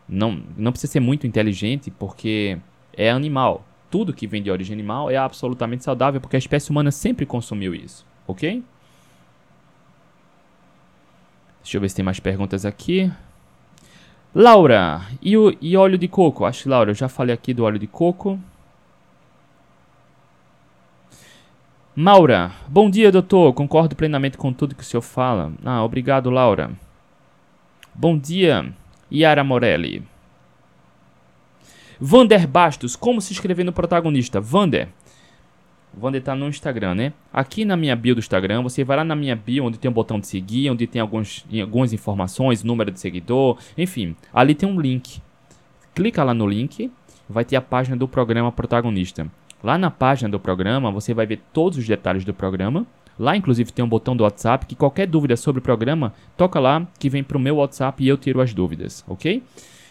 Não, 0.07 0.41
não 0.55 0.71
precisa 0.71 0.93
ser 0.93 0.99
muito 0.99 1.25
inteligente, 1.25 1.91
porque 1.91 2.57
é 2.95 3.09
animal. 3.09 3.65
Tudo 3.89 4.13
que 4.13 4.27
vem 4.27 4.43
de 4.43 4.51
origem 4.51 4.73
animal 4.73 5.09
é 5.09 5.17
absolutamente 5.17 5.83
saudável, 5.83 6.21
porque 6.21 6.35
a 6.35 6.39
espécie 6.39 6.69
humana 6.69 6.91
sempre 6.91 7.25
consumiu 7.25 7.73
isso, 7.73 8.05
ok? 8.27 8.63
Deixa 11.63 11.77
eu 11.77 11.81
ver 11.81 11.89
se 11.89 11.95
tem 11.95 12.05
mais 12.05 12.19
perguntas 12.19 12.65
aqui. 12.65 13.11
Laura, 14.33 15.01
e, 15.21 15.35
o, 15.35 15.53
e 15.59 15.75
óleo 15.75 15.97
de 15.97 16.07
coco? 16.07 16.45
Acho 16.45 16.63
que, 16.63 16.69
Laura, 16.69 16.91
eu 16.91 16.95
já 16.95 17.09
falei 17.09 17.33
aqui 17.33 17.53
do 17.53 17.63
óleo 17.63 17.79
de 17.79 17.87
coco. 17.87 18.39
Maura, 21.99 22.51
bom 22.67 22.91
dia, 22.91 23.11
doutor. 23.11 23.51
Concordo 23.53 23.95
plenamente 23.95 24.37
com 24.37 24.53
tudo 24.53 24.75
que 24.75 24.83
o 24.83 24.85
senhor 24.85 25.01
fala. 25.01 25.51
Ah, 25.65 25.83
obrigado, 25.83 26.29
Laura. 26.29 26.69
Bom 27.91 28.15
dia, 28.15 28.71
Yara 29.11 29.43
Morelli. 29.43 30.03
Vander 31.99 32.47
Bastos, 32.47 32.95
como 32.95 33.19
se 33.19 33.33
inscrever 33.33 33.65
no 33.65 33.73
protagonista? 33.73 34.39
Vander, 34.39 34.89
Vander 35.91 36.21
tá 36.21 36.35
no 36.35 36.47
Instagram, 36.47 36.93
né? 36.93 37.13
Aqui 37.33 37.65
na 37.65 37.75
minha 37.75 37.95
bio 37.95 38.13
do 38.13 38.19
Instagram, 38.19 38.61
você 38.61 38.83
vai 38.83 38.97
lá 38.97 39.03
na 39.03 39.15
minha 39.15 39.35
bio, 39.35 39.65
onde 39.65 39.79
tem 39.79 39.89
um 39.89 39.93
botão 39.93 40.19
de 40.19 40.27
seguir, 40.27 40.69
onde 40.69 40.85
tem 40.85 41.01
alguns, 41.01 41.43
algumas 41.59 41.93
informações, 41.93 42.63
número 42.63 42.91
de 42.91 42.99
seguidor, 42.99 43.57
enfim. 43.75 44.15
Ali 44.31 44.53
tem 44.53 44.69
um 44.69 44.79
link. 44.79 45.19
Clica 45.95 46.23
lá 46.23 46.35
no 46.35 46.45
link, 46.45 46.91
vai 47.27 47.43
ter 47.43 47.55
a 47.55 47.61
página 47.61 47.97
do 47.97 48.07
programa 48.07 48.51
protagonista. 48.51 49.27
Lá 49.63 49.77
na 49.77 49.89
página 49.89 50.29
do 50.29 50.39
programa, 50.39 50.91
você 50.91 51.13
vai 51.13 51.25
ver 51.25 51.41
todos 51.51 51.77
os 51.77 51.87
detalhes 51.87 52.23
do 52.23 52.33
programa. 52.33 52.85
Lá, 53.17 53.35
inclusive, 53.35 53.71
tem 53.71 53.83
um 53.83 53.89
botão 53.89 54.15
do 54.15 54.23
WhatsApp 54.23 54.65
que 54.65 54.75
qualquer 54.75 55.07
dúvida 55.07 55.35
sobre 55.35 55.59
o 55.59 55.63
programa, 55.63 56.13
toca 56.35 56.59
lá 56.59 56.87
que 56.99 57.09
vem 57.09 57.23
para 57.23 57.37
o 57.37 57.41
meu 57.41 57.55
WhatsApp 57.55 58.03
e 58.03 58.07
eu 58.07 58.17
tiro 58.17 58.39
as 58.39 58.53
dúvidas, 58.53 59.03
ok? 59.07 59.41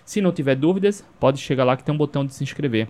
Se 0.04 0.20
não 0.20 0.30
tiver 0.30 0.54
dúvidas, 0.54 1.04
pode 1.18 1.38
chegar 1.40 1.64
lá 1.64 1.76
que 1.76 1.82
tem 1.82 1.92
um 1.92 1.98
botão 1.98 2.24
de 2.24 2.32
se 2.32 2.44
inscrever. 2.44 2.88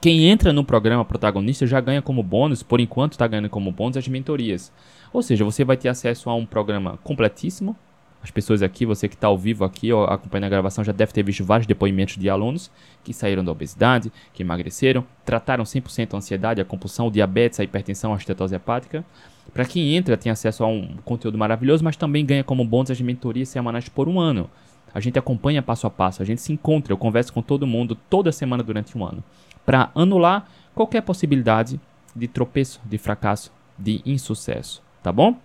Quem 0.00 0.26
entra 0.26 0.52
no 0.52 0.64
programa 0.64 1.04
protagonista 1.04 1.66
já 1.66 1.80
ganha 1.80 2.00
como 2.00 2.22
bônus, 2.22 2.62
por 2.62 2.80
enquanto 2.80 3.12
está 3.12 3.26
ganhando 3.26 3.50
como 3.50 3.72
bônus 3.72 3.96
as 3.96 4.08
mentorias. 4.08 4.72
Ou 5.12 5.22
seja, 5.22 5.44
você 5.44 5.64
vai 5.64 5.76
ter 5.76 5.88
acesso 5.88 6.30
a 6.30 6.34
um 6.34 6.46
programa 6.46 6.98
completíssimo. 7.02 7.76
As 8.22 8.30
pessoas 8.30 8.62
aqui, 8.62 8.84
você 8.84 9.08
que 9.08 9.14
está 9.14 9.28
ao 9.28 9.38
vivo 9.38 9.64
aqui, 9.64 9.92
ou 9.92 10.04
acompanhando 10.04 10.44
a 10.44 10.48
gravação, 10.48 10.82
já 10.82 10.92
deve 10.92 11.12
ter 11.12 11.22
visto 11.22 11.44
vários 11.44 11.66
depoimentos 11.66 12.16
de 12.16 12.28
alunos 12.28 12.70
que 13.04 13.14
saíram 13.14 13.44
da 13.44 13.52
obesidade, 13.52 14.12
que 14.32 14.42
emagreceram, 14.42 15.04
trataram 15.24 15.64
100% 15.64 16.14
a 16.14 16.16
ansiedade, 16.16 16.60
a 16.60 16.64
compulsão, 16.64 17.06
o 17.06 17.10
diabetes, 17.10 17.60
a 17.60 17.64
hipertensão, 17.64 18.12
a 18.12 18.16
estetose 18.16 18.54
hepática. 18.54 19.04
Para 19.52 19.64
quem 19.64 19.94
entra, 19.94 20.16
tem 20.16 20.30
acesso 20.30 20.64
a 20.64 20.66
um 20.66 20.96
conteúdo 21.04 21.38
maravilhoso, 21.38 21.84
mas 21.84 21.96
também 21.96 22.26
ganha 22.26 22.44
como 22.44 22.64
bônus 22.64 22.90
as 22.90 23.00
mentorias 23.00 23.48
semanais 23.48 23.88
por 23.88 24.08
um 24.08 24.18
ano. 24.18 24.50
A 24.92 25.00
gente 25.00 25.18
acompanha 25.18 25.62
passo 25.62 25.86
a 25.86 25.90
passo, 25.90 26.22
a 26.22 26.24
gente 26.24 26.40
se 26.40 26.52
encontra, 26.52 26.92
eu 26.92 26.98
converso 26.98 27.32
com 27.32 27.42
todo 27.42 27.66
mundo 27.66 27.94
toda 27.94 28.32
semana 28.32 28.62
durante 28.62 28.96
um 28.96 29.04
ano 29.04 29.22
para 29.64 29.90
anular 29.94 30.48
qualquer 30.74 31.02
possibilidade 31.02 31.78
de 32.16 32.26
tropeço, 32.26 32.80
de 32.84 32.96
fracasso, 32.96 33.52
de 33.78 34.00
insucesso, 34.06 34.82
tá 35.02 35.12
bom? 35.12 35.36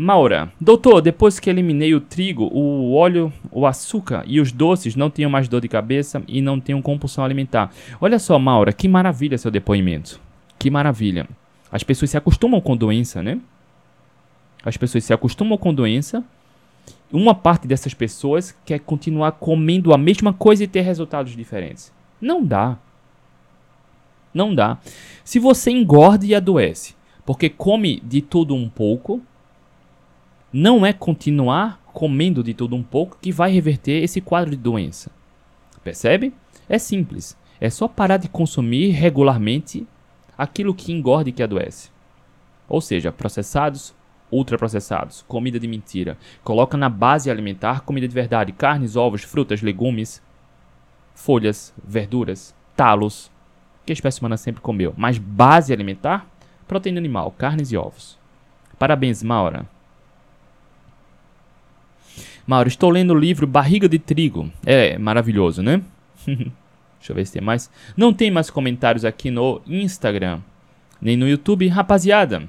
Maura, 0.00 0.52
doutor, 0.60 1.00
depois 1.02 1.40
que 1.40 1.50
eliminei 1.50 1.92
o 1.92 2.00
trigo, 2.00 2.44
o 2.52 2.94
óleo, 2.94 3.32
o 3.50 3.66
açúcar 3.66 4.22
e 4.28 4.40
os 4.40 4.52
doces, 4.52 4.94
não 4.94 5.10
tenho 5.10 5.28
mais 5.28 5.48
dor 5.48 5.60
de 5.60 5.66
cabeça 5.66 6.22
e 6.28 6.40
não 6.40 6.60
tenho 6.60 6.80
compulsão 6.80 7.24
alimentar. 7.24 7.72
Olha 8.00 8.20
só, 8.20 8.38
Maura, 8.38 8.72
que 8.72 8.86
maravilha 8.86 9.36
seu 9.36 9.50
depoimento. 9.50 10.20
Que 10.56 10.70
maravilha. 10.70 11.28
As 11.72 11.82
pessoas 11.82 12.12
se 12.12 12.16
acostumam 12.16 12.60
com 12.60 12.76
doença, 12.76 13.24
né? 13.24 13.40
As 14.64 14.76
pessoas 14.76 15.02
se 15.02 15.12
acostumam 15.12 15.58
com 15.58 15.74
doença 15.74 16.24
uma 17.10 17.34
parte 17.34 17.66
dessas 17.66 17.92
pessoas 17.92 18.56
quer 18.64 18.78
continuar 18.78 19.32
comendo 19.32 19.92
a 19.92 19.98
mesma 19.98 20.32
coisa 20.32 20.62
e 20.62 20.68
ter 20.68 20.82
resultados 20.82 21.34
diferentes. 21.34 21.92
Não 22.20 22.44
dá. 22.44 22.78
Não 24.32 24.54
dá. 24.54 24.78
Se 25.24 25.40
você 25.40 25.72
engorda 25.72 26.24
e 26.24 26.36
adoece 26.36 26.94
porque 27.26 27.48
come 27.48 28.00
de 28.04 28.22
tudo 28.22 28.54
um 28.54 28.68
pouco, 28.68 29.20
não 30.52 30.84
é 30.84 30.92
continuar 30.92 31.80
comendo 31.92 32.42
de 32.42 32.54
tudo 32.54 32.76
um 32.76 32.82
pouco 32.82 33.18
que 33.20 33.32
vai 33.32 33.50
reverter 33.50 34.02
esse 34.02 34.20
quadro 34.20 34.50
de 34.50 34.56
doença. 34.56 35.10
Percebe? 35.82 36.32
É 36.68 36.78
simples. 36.78 37.36
É 37.60 37.68
só 37.68 37.88
parar 37.88 38.18
de 38.18 38.28
consumir 38.28 38.90
regularmente 38.90 39.86
aquilo 40.36 40.74
que 40.74 40.92
engorda 40.92 41.28
e 41.28 41.32
que 41.32 41.42
adoece. 41.42 41.90
Ou 42.68 42.80
seja, 42.80 43.10
processados, 43.10 43.94
ultraprocessados, 44.30 45.24
comida 45.26 45.58
de 45.58 45.66
mentira. 45.66 46.16
Coloca 46.44 46.76
na 46.76 46.88
base 46.88 47.30
alimentar 47.30 47.80
comida 47.80 48.06
de 48.06 48.14
verdade, 48.14 48.52
carnes, 48.52 48.94
ovos, 48.94 49.22
frutas, 49.22 49.62
legumes, 49.62 50.22
folhas, 51.14 51.74
verduras, 51.82 52.54
talos, 52.76 53.30
que 53.84 53.92
a 53.92 53.94
espécie 53.94 54.20
humana 54.20 54.36
sempre 54.36 54.60
comeu. 54.60 54.94
Mas 54.96 55.18
base 55.18 55.72
alimentar, 55.72 56.26
proteína 56.66 57.00
animal, 57.00 57.32
carnes 57.32 57.72
e 57.72 57.76
ovos. 57.76 58.18
Parabéns, 58.78 59.22
Maura. 59.22 59.66
Maura, 62.48 62.66
estou 62.66 62.88
lendo 62.88 63.12
o 63.12 63.18
livro 63.18 63.46
Barriga 63.46 63.86
de 63.86 63.98
Trigo. 63.98 64.50
É 64.64 64.96
maravilhoso, 64.96 65.62
né? 65.62 65.82
Deixa 66.26 67.10
eu 67.10 67.14
ver 67.14 67.26
se 67.26 67.34
tem 67.34 67.42
mais. 67.42 67.70
Não 67.94 68.10
tem 68.10 68.30
mais 68.30 68.48
comentários 68.48 69.04
aqui 69.04 69.30
no 69.30 69.60
Instagram, 69.66 70.40
nem 70.98 71.14
no 71.14 71.28
YouTube. 71.28 71.68
Rapaziada, 71.68 72.48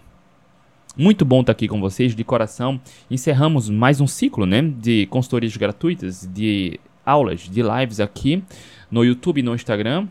muito 0.95 1.25
bom 1.25 1.41
estar 1.41 1.51
aqui 1.51 1.67
com 1.67 1.81
vocês 1.81 2.15
de 2.15 2.23
coração. 2.23 2.79
Encerramos 3.11 3.69
mais 3.69 3.99
um 3.99 4.07
ciclo, 4.07 4.45
né, 4.45 4.61
de 4.61 5.05
consultorias 5.07 5.57
gratuitas, 5.57 6.25
de 6.33 6.79
aulas, 7.05 7.41
de 7.41 7.61
lives 7.61 7.99
aqui 7.99 8.41
no 8.89 9.03
YouTube 9.03 9.39
e 9.39 9.43
no 9.43 9.53
Instagram 9.53 10.07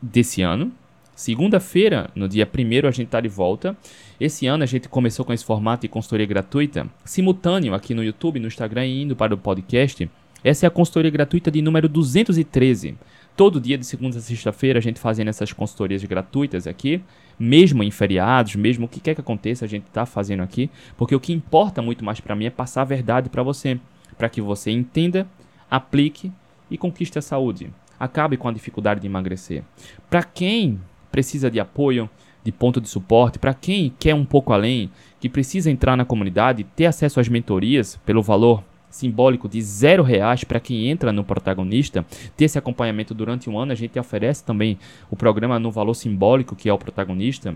desse 0.00 0.40
ano. 0.40 0.72
Segunda-feira, 1.14 2.08
no 2.14 2.26
dia 2.26 2.48
1 2.48 2.88
a 2.88 2.90
gente 2.90 3.08
está 3.08 3.20
de 3.20 3.28
volta. 3.28 3.76
Esse 4.20 4.46
ano 4.46 4.62
a 4.62 4.66
gente 4.66 4.86
começou 4.86 5.24
com 5.24 5.32
esse 5.32 5.44
formato 5.44 5.82
de 5.82 5.88
consultoria 5.88 6.26
gratuita, 6.26 6.86
simultâneo 7.06 7.72
aqui 7.72 7.94
no 7.94 8.04
YouTube, 8.04 8.38
no 8.38 8.48
Instagram 8.48 8.86
e 8.86 9.02
indo 9.02 9.16
para 9.16 9.32
o 9.32 9.38
podcast. 9.38 10.10
Essa 10.44 10.66
é 10.66 10.68
a 10.68 10.70
consultoria 10.70 11.10
gratuita 11.10 11.50
de 11.50 11.62
número 11.62 11.88
213. 11.88 12.96
Todo 13.34 13.58
dia 13.58 13.78
de 13.78 13.86
segunda 13.86 14.18
a 14.18 14.20
sexta-feira 14.20 14.78
a 14.78 14.82
gente 14.82 15.00
fazendo 15.00 15.28
essas 15.28 15.54
consultorias 15.54 16.04
gratuitas 16.04 16.66
aqui 16.66 17.02
mesmo 17.40 17.82
em 17.82 17.90
feriados, 17.90 18.54
mesmo 18.54 18.84
o 18.84 18.88
que 18.88 19.00
quer 19.00 19.14
que 19.14 19.22
aconteça, 19.22 19.64
a 19.64 19.68
gente 19.68 19.86
está 19.86 20.04
fazendo 20.04 20.42
aqui, 20.42 20.68
porque 20.98 21.14
o 21.14 21.20
que 21.20 21.32
importa 21.32 21.80
muito 21.80 22.04
mais 22.04 22.20
para 22.20 22.36
mim 22.36 22.44
é 22.44 22.50
passar 22.50 22.82
a 22.82 22.84
verdade 22.84 23.30
para 23.30 23.42
você, 23.42 23.80
para 24.18 24.28
que 24.28 24.42
você 24.42 24.70
entenda, 24.70 25.26
aplique 25.70 26.30
e 26.70 26.76
conquiste 26.76 27.18
a 27.18 27.22
saúde. 27.22 27.70
Acabe 27.98 28.36
com 28.36 28.46
a 28.46 28.52
dificuldade 28.52 29.00
de 29.00 29.06
emagrecer. 29.06 29.62
Para 30.10 30.22
quem 30.22 30.78
precisa 31.10 31.50
de 31.50 31.58
apoio, 31.58 32.10
de 32.42 32.50
ponto 32.50 32.80
de 32.80 32.88
suporte, 32.88 33.38
para 33.38 33.54
quem 33.54 33.92
quer 33.98 34.14
um 34.14 34.24
pouco 34.24 34.52
além, 34.52 34.90
que 35.20 35.28
precisa 35.28 35.70
entrar 35.70 35.96
na 35.96 36.04
comunidade, 36.04 36.64
ter 36.64 36.86
acesso 36.86 37.20
às 37.20 37.28
mentorias 37.28 37.98
pelo 38.06 38.22
valor 38.22 38.62
simbólico 38.90 39.48
de 39.48 39.62
zero 39.62 40.02
reais 40.02 40.42
para 40.42 40.58
quem 40.58 40.88
entra 40.88 41.12
no 41.12 41.22
protagonista, 41.22 42.04
ter 42.36 42.46
esse 42.46 42.58
acompanhamento 42.58 43.14
durante 43.14 43.48
um 43.48 43.58
ano. 43.58 43.72
A 43.72 43.76
gente 43.76 43.98
oferece 43.98 44.44
também 44.44 44.78
o 45.10 45.16
programa 45.16 45.58
no 45.58 45.70
valor 45.70 45.94
simbólico, 45.94 46.56
que 46.56 46.68
é 46.68 46.72
o 46.72 46.78
protagonista. 46.78 47.54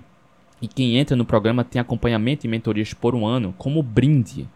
E 0.62 0.68
quem 0.68 0.96
entra 0.96 1.16
no 1.16 1.24
programa 1.24 1.64
tem 1.64 1.80
acompanhamento 1.80 2.46
e 2.46 2.48
mentorias 2.48 2.94
por 2.94 3.14
um 3.14 3.26
ano, 3.26 3.54
como 3.58 3.82
brinde. 3.82 4.48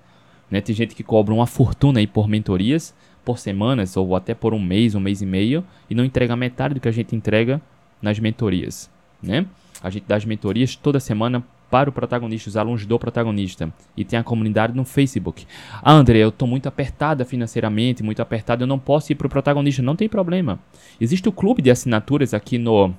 Né? 0.51 0.61
Tem 0.61 0.75
gente 0.75 0.95
que 0.95 1.03
cobra 1.03 1.35
uma 1.35 1.47
fortuna 1.47 1.99
aí 1.99 2.07
por 2.07 2.29
mentorias, 2.29 2.95
por 3.25 3.39
semanas, 3.39 3.97
ou 3.97 4.15
até 4.15 4.33
por 4.33 4.55
um 4.55 4.61
mês, 4.61 4.95
um 4.95 5.01
mês 5.01 5.21
e 5.21 5.27
meio, 5.27 5.65
e 5.91 5.95
não 5.95 6.05
entrega 6.05 6.35
metade 6.37 6.75
do 6.75 6.81
que 6.81 6.89
a 6.89 6.93
gente 6.93 7.15
entrega 7.15 7.61
nas 8.01 8.19
mentorias. 8.19 8.89
Né? 9.23 9.45
A 9.83 9.91
gente 9.91 10.05
dá 10.07 10.17
as 10.17 10.25
mentorias 10.25 10.75
toda 10.75 10.99
semana 10.99 11.45
para 11.71 11.91
o 11.91 11.93
protagonista, 11.93 12.49
os 12.49 12.57
alunos 12.57 12.87
do 12.87 12.99
protagonista. 12.99 13.73
E 13.97 14.05
tem 14.05 14.19
a 14.19 14.25
comunidade 14.25 14.75
no 14.75 14.85
Facebook. 14.85 15.47
Ah, 15.83 15.93
André, 15.93 16.19
eu 16.19 16.31
estou 16.31 16.49
muito 16.49 16.67
apertada 16.67 17.25
financeiramente, 17.25 18.03
muito 18.03 18.23
apertada, 18.23 18.63
eu 18.63 18.67
não 18.67 18.79
posso 18.79 19.13
ir 19.13 19.15
para 19.15 19.27
o 19.27 19.31
protagonista. 19.31 19.83
Não 19.83 19.95
tem 19.95 20.09
problema. 20.09 20.59
Existe 21.01 21.29
o 21.29 21.33
clube 21.33 21.63
de 21.63 21.71
assinaturas 21.71 22.33
aqui 22.33 22.59
no, 22.59 22.93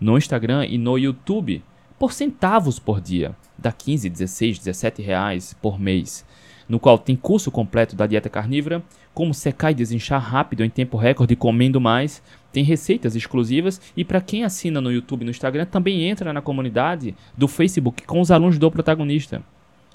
no 0.00 0.18
Instagram 0.18 0.66
e 0.66 0.78
no 0.78 0.98
YouTube 0.98 1.62
por 1.98 2.12
centavos 2.12 2.78
por 2.78 3.00
dia. 3.00 3.34
Dá 3.56 3.72
15, 3.72 4.08
16, 4.08 4.58
17 4.58 5.02
reais 5.02 5.54
por 5.60 5.78
mês. 5.80 6.24
No 6.68 6.78
qual 6.78 6.98
tem 6.98 7.16
curso 7.16 7.50
completo 7.50 7.96
da 7.96 8.06
dieta 8.06 8.28
carnívora, 8.28 8.82
como 9.14 9.34
secar 9.34 9.70
e 9.70 9.74
desinchar 9.74 10.20
rápido 10.20 10.64
em 10.64 10.70
tempo 10.70 10.96
recorde 10.96 11.36
comendo 11.36 11.80
mais, 11.80 12.22
tem 12.52 12.64
receitas 12.64 13.14
exclusivas 13.16 13.80
e 13.96 14.04
para 14.04 14.20
quem 14.20 14.44
assina 14.44 14.80
no 14.80 14.92
YouTube 14.92 15.22
e 15.22 15.24
no 15.24 15.30
Instagram 15.30 15.66
também 15.66 16.04
entra 16.04 16.32
na 16.32 16.42
comunidade 16.42 17.14
do 17.36 17.48
Facebook 17.48 18.02
com 18.06 18.20
os 18.20 18.30
alunos 18.30 18.58
do 18.58 18.70
protagonista. 18.70 19.42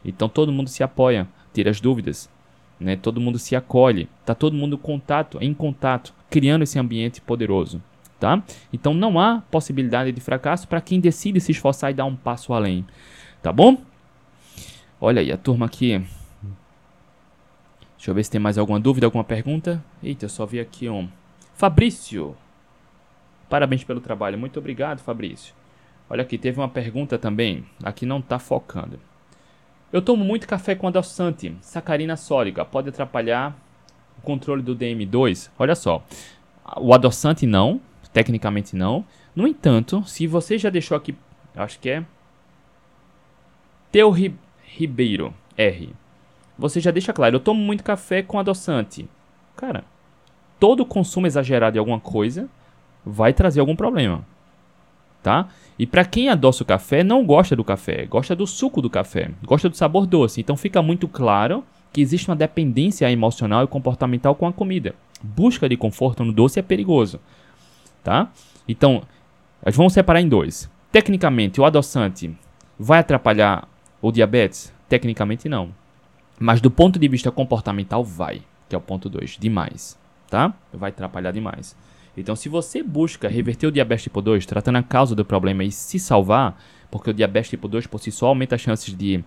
Então 0.03 0.29
todo 0.29 0.51
mundo 0.51 0.69
se 0.69 0.83
apoia, 0.83 1.27
tira 1.53 1.69
as 1.69 1.81
dúvidas. 1.81 2.29
né? 2.79 2.95
Todo 2.95 3.21
mundo 3.21 3.39
se 3.39 3.55
acolhe, 3.55 4.07
tá 4.25 4.35
todo 4.35 4.55
mundo 4.55 4.77
contato, 4.77 5.37
em 5.41 5.53
contato, 5.53 6.13
criando 6.29 6.63
esse 6.63 6.77
ambiente 6.77 7.21
poderoso, 7.21 7.81
tá? 8.19 8.43
Então 8.71 8.93
não 8.93 9.19
há 9.19 9.41
possibilidade 9.49 10.11
de 10.11 10.21
fracasso 10.21 10.67
para 10.67 10.81
quem 10.81 10.99
decide 10.99 11.39
se 11.39 11.51
esforçar 11.51 11.91
e 11.91 11.95
dar 11.95 12.05
um 12.05 12.15
passo 12.15 12.53
além, 12.53 12.85
tá 13.41 13.51
bom? 13.51 13.77
Olha 14.99 15.21
aí 15.21 15.31
a 15.31 15.37
turma 15.37 15.65
aqui. 15.65 16.01
Deixa 18.07 18.13
eu 18.13 18.15
ver 18.15 18.23
se 18.23 18.31
tem 18.31 18.39
mais 18.39 18.57
alguma 18.57 18.79
dúvida, 18.79 19.05
alguma 19.05 19.23
pergunta. 19.25 19.83
Eita, 20.01 20.23
eu 20.23 20.29
só 20.29 20.45
vi 20.45 20.61
aqui 20.61 20.87
um. 20.87 21.09
Fabrício. 21.53 22.37
Parabéns 23.49 23.83
pelo 23.83 23.99
trabalho. 23.99 24.37
Muito 24.37 24.57
obrigado, 24.59 25.01
Fabrício. 25.01 25.53
Olha 26.09 26.21
aqui, 26.21 26.37
teve 26.37 26.57
uma 26.57 26.69
pergunta 26.69 27.17
também. 27.17 27.65
Aqui 27.83 28.05
não 28.05 28.19
está 28.19 28.39
focando. 28.39 28.97
Eu 29.91 30.01
tomo 30.01 30.23
muito 30.23 30.47
café 30.47 30.73
com 30.73 30.87
adoçante, 30.87 31.53
sacarina 31.59 32.15
sólica. 32.15 32.63
Pode 32.63 32.87
atrapalhar 32.87 33.53
o 34.17 34.21
controle 34.21 34.61
do 34.61 34.73
DM2? 34.73 35.49
Olha 35.59 35.75
só. 35.75 36.01
O 36.77 36.93
adoçante 36.93 37.45
não, 37.45 37.81
tecnicamente 38.13 38.73
não. 38.73 39.03
No 39.35 39.45
entanto, 39.45 40.01
se 40.07 40.25
você 40.27 40.57
já 40.57 40.69
deixou 40.69 40.95
aqui, 40.95 41.13
acho 41.53 41.77
que 41.77 41.89
é 41.89 42.05
Teu 43.91 44.09
Ribeiro 44.63 45.33
R. 45.57 45.93
Você 46.57 46.79
já 46.79 46.91
deixa 46.91 47.13
claro, 47.13 47.35
eu 47.35 47.39
tomo 47.39 47.61
muito 47.61 47.83
café 47.83 48.21
com 48.21 48.39
adoçante. 48.39 49.07
Cara, 49.55 49.83
todo 50.59 50.85
consumo 50.85 51.27
exagerado 51.27 51.73
de 51.73 51.79
alguma 51.79 51.99
coisa 51.99 52.49
vai 53.05 53.33
trazer 53.33 53.59
algum 53.59 53.75
problema. 53.75 54.25
Tá? 55.21 55.47
E 55.77 55.85
para 55.85 56.05
quem 56.05 56.29
adoça 56.29 56.63
o 56.63 56.65
café, 56.65 57.03
não 57.03 57.25
gosta 57.25 57.55
do 57.55 57.63
café, 57.63 58.05
gosta 58.05 58.35
do 58.35 58.47
suco 58.47 58.81
do 58.81 58.89
café, 58.89 59.31
gosta 59.43 59.69
do 59.69 59.75
sabor 59.75 60.07
doce. 60.07 60.39
Então 60.41 60.55
fica 60.55 60.81
muito 60.81 61.07
claro 61.07 61.63
que 61.91 62.01
existe 62.01 62.29
uma 62.29 62.35
dependência 62.35 63.09
emocional 63.11 63.63
e 63.63 63.67
comportamental 63.67 64.35
com 64.35 64.47
a 64.47 64.53
comida. 64.53 64.95
Busca 65.21 65.67
de 65.67 65.75
conforto 65.75 66.23
no 66.23 66.31
doce 66.31 66.59
é 66.59 66.61
perigoso, 66.61 67.19
tá? 68.03 68.31
Então, 68.67 69.01
nós 69.65 69.75
vamos 69.75 69.93
separar 69.93 70.21
em 70.21 70.29
dois. 70.29 70.69
Tecnicamente, 70.91 71.59
o 71.59 71.65
adoçante 71.65 72.35
vai 72.77 72.99
atrapalhar 72.99 73.67
o 74.01 74.11
diabetes? 74.11 74.73
Tecnicamente 74.87 75.49
não. 75.49 75.71
Mas 76.39 76.61
do 76.61 76.69
ponto 76.69 76.99
de 76.99 77.07
vista 77.07 77.31
comportamental 77.31 78.03
vai, 78.03 78.41
que 78.69 78.75
é 78.75 78.77
o 78.77 78.81
ponto 78.81 79.09
2, 79.09 79.37
demais, 79.39 79.97
tá? 80.29 80.53
Vai 80.71 80.89
atrapalhar 80.89 81.31
demais. 81.31 81.75
Então, 82.15 82.35
se 82.35 82.49
você 82.49 82.81
busca 82.81 83.27
reverter 83.27 83.67
o 83.67 83.71
diabetes 83.71 84.03
tipo 84.03 84.21
2, 84.21 84.45
tratando 84.45 84.77
a 84.77 84.83
causa 84.83 85.15
do 85.15 85.23
problema 85.23 85.63
e 85.63 85.71
se 85.71 85.99
salvar, 85.99 86.59
porque 86.89 87.09
o 87.09 87.13
diabetes 87.13 87.49
tipo 87.49 87.67
2 87.67 87.85
por 87.87 87.99
si 87.99 88.11
só 88.11 88.27
aumenta 88.27 88.55
as 88.55 88.61
chances 88.61 88.95
de, 88.95 89.23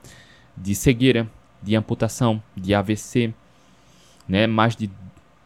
de 0.57 0.75
cegueira, 0.75 1.29
de 1.63 1.77
amputação, 1.77 2.43
de 2.57 2.75
AVC, 2.75 3.33
né? 4.29 4.47
Mais 4.47 4.75
de 4.75 4.91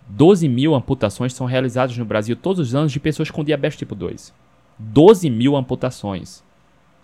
12 0.09 0.49
mil 0.49 0.75
amputações 0.75 1.33
são 1.33 1.47
realizadas 1.47 1.97
no 1.97 2.05
Brasil 2.05 2.37
todos 2.37 2.69
os 2.69 2.75
anos 2.75 2.93
de 2.93 3.01
pessoas 3.01 3.31
com 3.31 3.45
diabetes 3.45 3.79
tipo 3.79 3.95
2. 3.95 4.33
12 4.79 5.31
mil 5.31 5.57
amputações. 5.57 6.43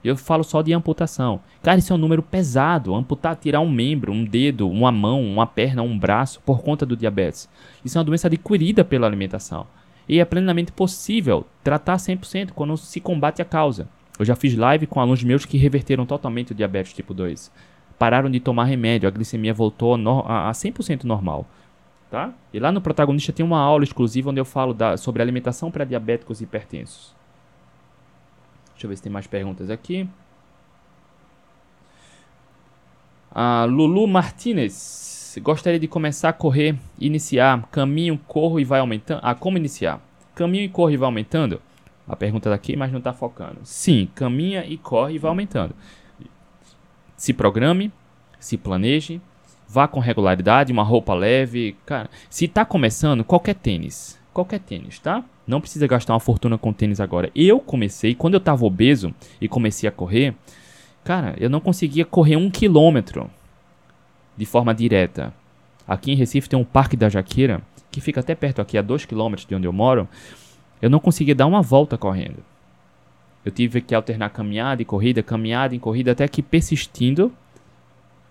Eu 0.03 0.17
falo 0.17 0.43
só 0.43 0.63
de 0.63 0.73
amputação. 0.73 1.41
Cara, 1.63 1.79
isso 1.79 1.93
é 1.93 1.97
um 1.97 1.99
número 1.99 2.23
pesado. 2.23 2.95
Amputar, 2.95 3.37
tirar 3.37 3.61
um 3.61 3.71
membro, 3.71 4.13
um 4.13 4.25
dedo, 4.25 4.69
uma 4.69 4.91
mão, 4.91 5.23
uma 5.23 5.47
perna, 5.47 5.83
um 5.83 5.99
braço 5.99 6.41
por 6.41 6.63
conta 6.63 6.87
do 6.87 6.97
diabetes. 6.97 7.49
Isso 7.85 7.99
é 7.99 7.99
uma 7.99 8.05
doença 8.05 8.27
adquirida 8.27 8.85
pela 8.85 9.07
alimentação. 9.07 9.67
E 10.09 10.19
é 10.19 10.25
plenamente 10.25 10.73
possível 10.73 11.47
tratar 11.63 11.97
100% 11.97 12.53
quando 12.53 12.77
se 12.77 13.01
combate 13.01 13.43
a 13.43 13.45
causa. 13.45 13.89
Eu 14.19 14.25
já 14.25 14.35
fiz 14.35 14.57
live 14.57 14.87
com 14.87 15.01
alunos 15.01 15.23
meus 15.23 15.45
que 15.45 15.59
reverteram 15.59 16.05
totalmente 16.05 16.53
o 16.53 16.55
diabetes 16.55 16.93
tipo 16.93 17.15
2. 17.15 17.51
Pararam 17.99 18.31
de 18.31 18.41
tomar 18.41 18.65
remédio, 18.65 19.07
a 19.07 19.11
glicemia 19.11 19.53
voltou 19.53 19.95
a 19.95 20.51
100% 20.51 21.05
normal. 21.05 21.47
Tá? 22.11 22.33
E 22.53 22.59
lá 22.59 22.73
no 22.73 22.81
protagonista 22.81 23.33
tem 23.33 23.47
uma 23.47 23.61
aula 23.61 23.85
exclusiva 23.85 24.31
onde 24.31 24.41
eu 24.41 24.45
falo 24.45 24.75
da, 24.75 24.97
sobre 24.97 25.23
alimentação 25.23 25.71
para 25.71 25.85
diabéticos 25.85 26.41
e 26.41 26.45
hipertensos. 26.45 27.15
Deixa 28.81 28.87
eu 28.87 28.89
ver 28.89 28.97
se 28.97 29.03
tem 29.03 29.13
mais 29.13 29.27
perguntas 29.27 29.69
aqui. 29.69 30.09
A 33.31 33.65
Lulu 33.65 34.07
Martinez 34.07 35.39
gostaria 35.43 35.79
de 35.79 35.87
começar 35.87 36.31
a 36.31 36.33
correr, 36.33 36.79
iniciar, 36.99 37.69
caminho, 37.71 38.19
corro 38.27 38.59
e 38.59 38.65
vai 38.65 38.81
aumentando. 38.81 39.21
Ah, 39.23 39.35
como 39.35 39.59
iniciar? 39.59 40.01
Caminho 40.35 40.65
e 40.65 40.69
corre 40.71 40.95
e 40.95 40.97
vai 40.97 41.05
aumentando? 41.09 41.61
A 42.09 42.17
pergunta 42.17 42.49
daqui, 42.49 42.75
mas 42.75 42.91
não 42.91 43.01
está 43.01 43.13
focando. 43.13 43.61
Sim, 43.65 44.09
caminha 44.15 44.65
e 44.65 44.79
corre 44.79 45.17
e 45.17 45.19
vai 45.19 45.29
aumentando. 45.29 45.75
Se 47.19 47.35
programe, 47.35 47.93
se 48.39 48.57
planeje, 48.57 49.21
vá 49.69 49.87
com 49.87 50.01
regularidade, 50.01 50.73
uma 50.73 50.83
roupa 50.83 51.13
leve. 51.13 51.77
Cara, 51.85 52.09
se 52.31 52.47
está 52.47 52.65
começando, 52.65 53.25
qualquer 53.25 53.57
tênis. 53.57 54.19
Qualquer 54.33 54.61
tênis, 54.61 54.99
tá? 54.99 55.25
Não 55.47 55.61
precisa 55.61 55.87
gastar 55.87 56.15
uma 56.15 56.21
fortuna 56.21 56.57
com 56.57 56.73
tênis 56.73 57.01
agora. 57.01 57.31
Eu 57.35 57.59
comecei, 57.59 58.15
quando 58.15 58.35
eu 58.35 58.39
estava 58.39 58.65
obeso 58.65 59.13
e 59.41 59.49
comecei 59.49 59.89
a 59.89 59.93
correr, 59.93 60.35
cara, 61.03 61.35
eu 61.39 61.51
não 61.51 61.61
conseguia 61.61 62.05
correr 62.05 62.37
um 62.37 62.51
quilômetro 62.51 63.29
de 64.37 64.47
forma 64.47 64.73
direta. 64.73 65.35
Aqui 65.87 66.13
em 66.13 66.15
Recife 66.15 66.49
tem 66.49 66.59
um 66.59 66.65
Parque 66.65 66.97
da 66.97 67.09
Jaqueira, 67.09 67.61
que 67.91 68.01
fica 68.01 68.21
até 68.21 68.35
perto 68.35 68.61
aqui, 68.61 68.79
a 68.79 68.83
2 68.83 69.05
km 69.05 69.35
de 69.49 69.55
onde 69.55 69.67
eu 69.67 69.73
moro. 69.73 70.09
Eu 70.81 70.89
não 70.89 71.01
conseguia 71.01 71.35
dar 71.35 71.47
uma 71.47 71.61
volta 71.61 71.99
correndo. 71.99 72.39
Eu 73.45 73.51
tive 73.51 73.81
que 73.81 73.95
alternar 73.95 74.31
caminhada 74.31 74.81
e 74.81 74.85
corrida, 74.85 75.23
caminhada 75.23 75.75
e 75.75 75.79
corrida, 75.79 76.13
até 76.13 76.29
que 76.29 76.43
persistindo, 76.43 77.33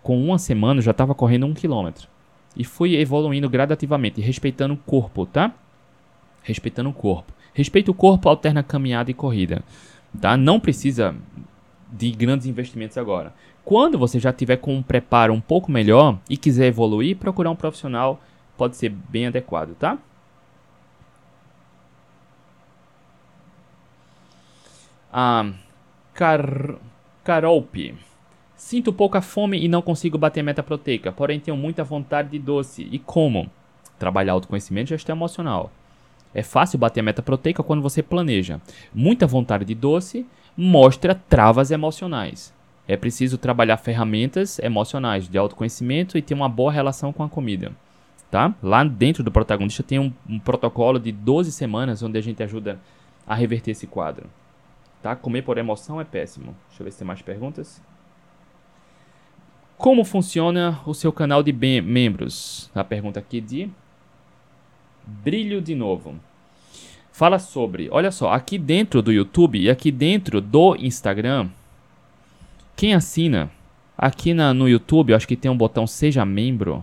com 0.01 0.23
uma 0.23 0.39
semana 0.39 0.79
eu 0.79 0.83
já 0.83 0.91
estava 0.91 1.13
correndo 1.13 1.45
um 1.45 1.53
quilômetro. 1.53 2.07
E 2.55 2.63
fui 2.63 2.95
evoluindo 2.95 3.49
gradativamente, 3.49 4.21
respeitando 4.21 4.75
o 4.75 4.77
corpo, 4.77 5.25
tá? 5.25 5.53
Respeitando 6.43 6.89
o 6.89 6.93
corpo. 6.93 7.33
Respeita 7.53 7.91
o 7.91 7.93
corpo, 7.93 8.29
alterna 8.29 8.63
caminhada 8.63 9.11
e 9.11 9.13
corrida. 9.13 9.63
Tá? 10.19 10.37
Não 10.37 10.59
precisa 10.59 11.15
de 11.91 12.11
grandes 12.11 12.47
investimentos 12.47 12.97
agora. 12.97 13.33
Quando 13.65 13.97
você 13.97 14.19
já 14.19 14.31
tiver 14.31 14.57
com 14.57 14.75
um 14.75 14.81
preparo 14.81 15.33
um 15.33 15.41
pouco 15.41 15.71
melhor 15.71 16.17
e 16.29 16.37
quiser 16.37 16.67
evoluir, 16.67 17.17
procurar 17.17 17.51
um 17.51 17.55
profissional 17.55 18.21
pode 18.57 18.75
ser 18.75 18.89
bem 18.89 19.27
adequado, 19.27 19.75
tá? 19.75 19.97
Ah, 25.11 25.51
Car... 26.13 26.75
Carolpe. 27.23 27.95
Sinto 28.55 28.91
pouca 28.91 29.21
fome 29.21 29.63
e 29.63 29.67
não 29.67 29.81
consigo 29.81 30.17
bater 30.17 30.43
meta 30.43 30.61
proteica, 30.61 31.11
porém 31.11 31.39
tenho 31.39 31.55
muita 31.55 31.83
vontade 31.83 32.29
de 32.29 32.39
doce. 32.39 32.87
E 32.91 32.99
como? 32.99 33.49
Trabalhar 33.97 34.33
autoconhecimento 34.33 34.89
e 34.89 34.95
gestão 34.95 35.15
emocional. 35.15 35.71
É 36.33 36.43
fácil 36.43 36.79
bater 36.79 36.99
a 36.99 37.03
meta 37.03 37.21
proteica 37.21 37.63
quando 37.63 37.81
você 37.81 38.03
planeja. 38.03 38.61
Muita 38.93 39.25
vontade 39.25 39.65
de 39.65 39.73
doce 39.73 40.25
mostra 40.55 41.15
travas 41.15 41.71
emocionais. 41.71 42.53
É 42.87 42.97
preciso 42.97 43.37
trabalhar 43.37 43.77
ferramentas 43.77 44.59
emocionais 44.59 45.27
de 45.27 45.37
autoconhecimento 45.37 46.17
e 46.17 46.21
ter 46.21 46.33
uma 46.33 46.49
boa 46.49 46.71
relação 46.71 47.13
com 47.13 47.23
a 47.23 47.29
comida. 47.29 47.71
Tá? 48.31 48.53
Lá 48.61 48.83
dentro 48.83 49.23
do 49.23 49.31
protagonista 49.31 49.81
tem 49.81 49.99
um, 49.99 50.13
um 50.27 50.39
protocolo 50.39 50.99
de 50.99 51.11
12 51.11 51.51
semanas 51.51 52.03
onde 52.03 52.17
a 52.17 52.21
gente 52.21 52.43
ajuda 52.43 52.79
a 53.25 53.33
reverter 53.35 53.71
esse 53.71 53.87
quadro. 53.87 54.27
Tá? 55.01 55.15
Comer 55.15 55.43
por 55.43 55.57
emoção 55.57 55.99
é 55.99 56.03
péssimo. 56.03 56.55
Deixa 56.67 56.81
eu 56.81 56.85
ver 56.85 56.91
se 56.91 56.97
tem 56.99 57.07
mais 57.07 57.21
perguntas. 57.21 57.81
Como 59.77 60.03
funciona 60.03 60.79
o 60.85 60.93
seu 60.93 61.11
canal 61.11 61.41
de 61.41 61.53
membros? 61.53 62.69
A 62.75 62.83
pergunta 62.83 63.19
aqui 63.19 63.39
de 63.39 63.69
Brilho 65.23 65.61
de 65.61 65.75
novo 65.75 66.15
fala 67.19 67.37
sobre, 67.37 67.89
olha 67.91 68.11
só, 68.11 68.31
aqui 68.31 68.57
dentro 68.57 69.01
do 69.01 69.11
YouTube 69.11 69.59
e 69.59 69.69
aqui 69.69 69.91
dentro 69.91 70.39
do 70.39 70.73
Instagram, 70.79 71.49
quem 72.77 72.93
assina, 72.93 73.51
aqui 73.97 74.33
na, 74.33 74.53
no 74.53 74.69
YouTube, 74.69 75.09
eu 75.09 75.17
acho 75.17 75.27
que 75.27 75.35
tem 75.35 75.51
um 75.51 75.57
botão 75.57 75.85
Seja 75.85 76.23
Membro, 76.23 76.81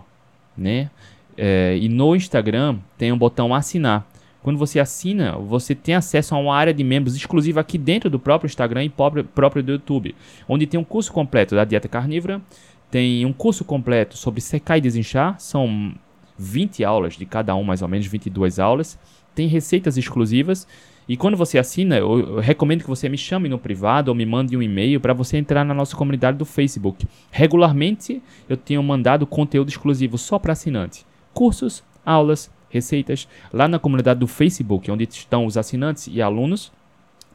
né? 0.55 0.91
É, 1.39 1.79
e 1.81 1.89
no 1.89 2.15
Instagram 2.15 2.77
tem 2.99 3.11
um 3.13 3.17
botão 3.17 3.55
Assinar. 3.55 4.07
Quando 4.43 4.59
você 4.59 4.79
assina, 4.79 5.33
você 5.39 5.75
tem 5.75 5.95
acesso 5.95 6.35
a 6.35 6.39
uma 6.39 6.55
área 6.55 6.75
de 6.75 6.85
membros 6.85 7.17
exclusiva 7.17 7.61
aqui 7.61 7.79
dentro 7.79 8.11
do 8.11 8.19
próprio 8.19 8.47
Instagram 8.47 8.85
e 8.85 8.91
próprio, 8.91 9.25
próprio 9.25 9.63
do 9.63 9.73
YouTube, 9.73 10.15
onde 10.47 10.67
tem 10.67 10.79
um 10.79 10.85
curso 10.85 11.11
completo 11.15 11.55
da 11.55 11.65
dieta 11.65 11.89
carnívora, 11.89 12.43
tem 12.91 13.25
um 13.25 13.33
curso 13.33 13.65
completo 13.65 14.19
sobre 14.19 14.43
secar 14.43 14.77
e 14.77 14.83
desinchar, 14.83 15.41
são 15.41 15.95
20 16.39 16.85
aulas 16.85 17.15
de 17.15 17.27
cada 17.27 17.55
um, 17.55 17.63
mais 17.65 17.83
ou 17.83 17.89
menos 17.89 18.07
22 18.07 18.59
aulas 18.59 18.99
tem 19.37 19.47
receitas 19.47 19.97
exclusivas. 19.97 20.67
E 21.09 21.17
quando 21.17 21.37
você 21.37 21.57
assina, 21.57 21.99
eu, 21.99 22.41
recomendo 22.41 22.83
que 22.83 22.89
você 22.89 23.09
me 23.09 23.19
chame 23.19 23.49
no 23.49 23.61
privado 23.61 24.09
ou 24.09 24.15
me 24.15 24.27
mande 24.27 24.57
um 24.57 24.63
e-mail 24.63 24.99
para 24.99 25.13
você 25.13 25.37
entrar 25.37 25.65
na 25.65 25.75
nossa 25.75 25.95
comunidade 25.95 26.37
do 26.37 26.45
Facebook. 26.45 27.07
Regularmente 27.31 28.21
eu 28.49 28.57
tenho 28.57 28.83
mandado 28.83 29.25
conteúdo 29.25 29.69
exclusivo 29.69 30.19
só 30.19 30.37
para 30.37 30.55
assinante. 30.55 31.07
Cursos, 31.33 31.85
aulas, 32.05 32.51
receitas. 32.69 33.29
Lá 33.53 33.69
na 33.69 33.79
comunidade 33.79 34.19
do 34.19 34.27
Facebook, 34.27 34.91
onde 34.91 35.05
estão 35.05 35.47
os 35.47 35.57
assinantes 35.57 36.09
e 36.11 36.21
alunos, 36.21 36.73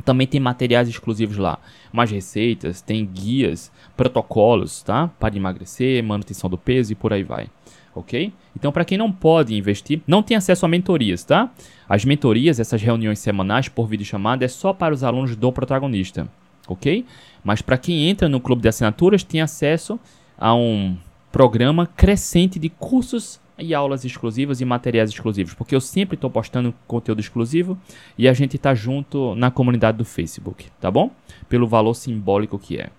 Também 0.04 0.26
tem 0.26 0.40
materiais 0.40 0.90
exclusivos 0.90 1.38
lá, 1.38 1.60
mais 1.94 2.10
receitas, 2.10 2.82
tem 2.82 3.06
guias, 3.06 3.72
protocolos, 3.96 4.82
tá? 4.82 5.12
Para 5.20 5.38
emagrecer, 5.38 6.04
manutenção 6.04 6.50
do 6.50 6.58
peso 6.58 6.92
e 6.92 6.96
por 6.96 7.14
aí 7.14 7.22
vai. 7.22 7.48
Ok? 7.94 8.32
Então, 8.56 8.72
para 8.72 8.86
quem 8.86 8.98
não 8.98 9.12
pode 9.12 9.56
investir, 9.56 10.02
não 10.08 10.24
tem 10.24 10.38
acesso 10.38 10.66
a 10.66 10.70
mentorias, 10.70 11.24
tá? 11.24 11.52
As 11.90 12.06
mentorias, 12.06 12.60
essas 12.60 12.82
reuniões 12.82 13.20
semanais 13.20 13.68
por 13.68 13.88
videochamada, 13.88 14.46
é 14.46 14.48
só 14.48 14.72
para 14.72 14.94
os 14.94 15.04
alunos 15.04 15.36
do 15.36 15.52
protagonista, 15.52 16.28
ok? 16.68 17.06
Mas 17.44 17.62
para 17.62 17.78
quem 17.78 18.08
entra 18.08 18.30
no 18.30 18.40
clube 18.40 18.62
de 18.62 18.70
assinaturas, 18.70 19.24
tem 19.24 19.42
acesso 19.42 20.00
a 20.38 20.56
um 20.56 20.98
programa 21.32 21.86
crescente 21.86 22.58
de 22.60 22.70
cursos 22.70 23.40
e 23.58 23.76
aulas 23.76 24.04
exclusivas 24.04 24.60
e 24.60 24.66
materiais 24.66 25.10
exclusivos, 25.10 25.54
porque 25.54 25.76
eu 25.76 25.82
sempre 25.82 26.16
estou 26.16 26.30
postando 26.30 26.74
conteúdo 26.88 27.20
exclusivo 27.20 27.78
e 28.18 28.28
a 28.28 28.34
gente 28.34 28.56
está 28.56 28.74
junto 28.74 29.36
na 29.36 29.52
comunidade 29.52 29.98
do 29.98 30.06
Facebook, 30.06 30.68
tá 30.80 30.90
bom? 30.90 31.12
Pelo 31.48 31.68
valor 31.68 31.94
simbólico 31.94 32.58
que 32.58 32.80
é. 32.80 32.90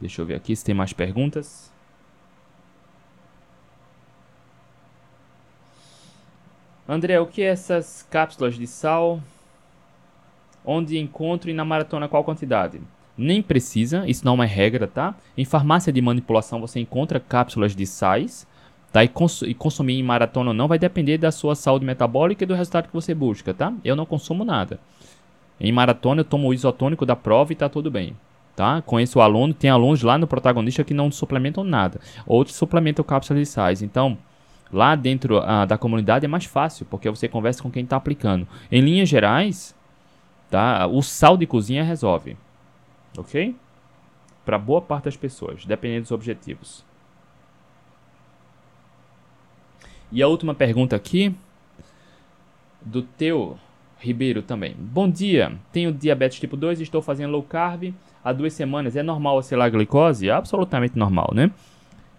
Deixa 0.00 0.20
eu 0.20 0.26
ver 0.26 0.34
aqui 0.34 0.54
se 0.54 0.64
tem 0.64 0.74
mais 0.74 0.92
perguntas. 0.92 1.72
André, 6.88 7.18
o 7.20 7.26
que 7.26 7.42
é 7.42 7.46
essas 7.46 8.06
cápsulas 8.10 8.54
de 8.54 8.66
sal? 8.66 9.20
Onde 10.64 10.98
encontro 10.98 11.50
e 11.50 11.54
na 11.54 11.64
maratona 11.64 12.08
qual 12.08 12.24
quantidade? 12.24 12.80
Nem 13.16 13.42
precisa, 13.42 14.04
isso 14.06 14.24
não 14.24 14.42
é 14.42 14.46
regra, 14.46 14.86
tá? 14.86 15.14
Em 15.36 15.44
farmácia 15.44 15.92
de 15.92 16.00
manipulação 16.00 16.60
você 16.60 16.80
encontra 16.80 17.18
cápsulas 17.20 17.74
de 17.74 17.86
sais 17.86 18.46
Tá? 18.96 19.04
E, 19.04 19.08
cons 19.08 19.42
e, 19.42 19.52
consumir 19.52 19.98
em 19.98 20.02
maratona 20.02 20.54
não 20.54 20.66
vai 20.66 20.78
depender 20.78 21.18
da 21.18 21.30
sua 21.30 21.54
saúde 21.54 21.84
metabólica 21.84 22.44
e 22.44 22.46
do 22.46 22.54
resultado 22.54 22.88
que 22.88 22.94
você 22.94 23.14
busca, 23.14 23.52
tá? 23.52 23.70
Eu 23.84 23.94
não 23.94 24.06
consumo 24.06 24.42
nada. 24.42 24.80
Em 25.60 25.70
maratona 25.70 26.20
eu 26.20 26.24
tomo 26.24 26.48
o 26.48 26.54
isotônico 26.54 27.04
da 27.04 27.14
prova 27.14 27.52
e 27.52 27.56
tá 27.56 27.68
tudo 27.68 27.90
bem. 27.90 28.16
Tá? 28.54 28.80
Conheço 28.80 29.18
o 29.18 29.22
aluno, 29.22 29.52
tem 29.52 29.68
alunos 29.68 30.02
lá 30.02 30.16
no 30.16 30.26
protagonista 30.26 30.82
que 30.82 30.94
não 30.94 31.12
suplementam 31.12 31.62
nada. 31.62 32.00
Outros 32.26 32.56
suplementam 32.56 33.04
cápsulas 33.04 33.42
de 33.42 33.46
sais. 33.46 33.82
Então, 33.82 34.16
lá 34.72 34.94
dentro 34.94 35.38
ah, 35.38 35.64
da 35.64 35.78
comunidade 35.78 36.24
é 36.24 36.28
mais 36.28 36.44
fácil, 36.44 36.86
porque 36.86 37.08
você 37.08 37.28
conversa 37.28 37.62
com 37.62 37.70
quem 37.70 37.84
está 37.84 37.96
aplicando. 37.96 38.46
Em 38.70 38.80
linhas 38.80 39.08
gerais, 39.08 39.74
tá? 40.50 40.86
o 40.86 41.02
sal 41.02 41.36
de 41.36 41.46
cozinha 41.46 41.82
resolve. 41.82 42.36
Ok? 43.16 43.54
Para 44.44 44.58
boa 44.58 44.80
parte 44.80 45.04
das 45.04 45.16
pessoas, 45.16 45.64
dependendo 45.64 46.02
dos 46.02 46.12
objetivos. 46.12 46.84
E 50.12 50.22
a 50.22 50.28
última 50.28 50.54
pergunta 50.54 50.94
aqui, 50.94 51.34
do 52.80 53.02
teu 53.02 53.58
Ribeiro 53.98 54.42
também. 54.42 54.76
Bom 54.78 55.10
dia, 55.10 55.58
tenho 55.72 55.90
diabetes 55.90 56.38
tipo 56.38 56.56
2 56.56 56.80
e 56.80 56.82
estou 56.82 57.02
fazendo 57.02 57.32
low 57.32 57.42
carb 57.42 57.92
há 58.22 58.32
duas 58.32 58.52
semanas. 58.52 58.94
É 58.94 59.02
normal 59.02 59.36
oscilar 59.36 59.66
a 59.66 59.70
glicose? 59.70 60.30
Absolutamente 60.30 60.98
normal, 60.98 61.30
né? 61.34 61.50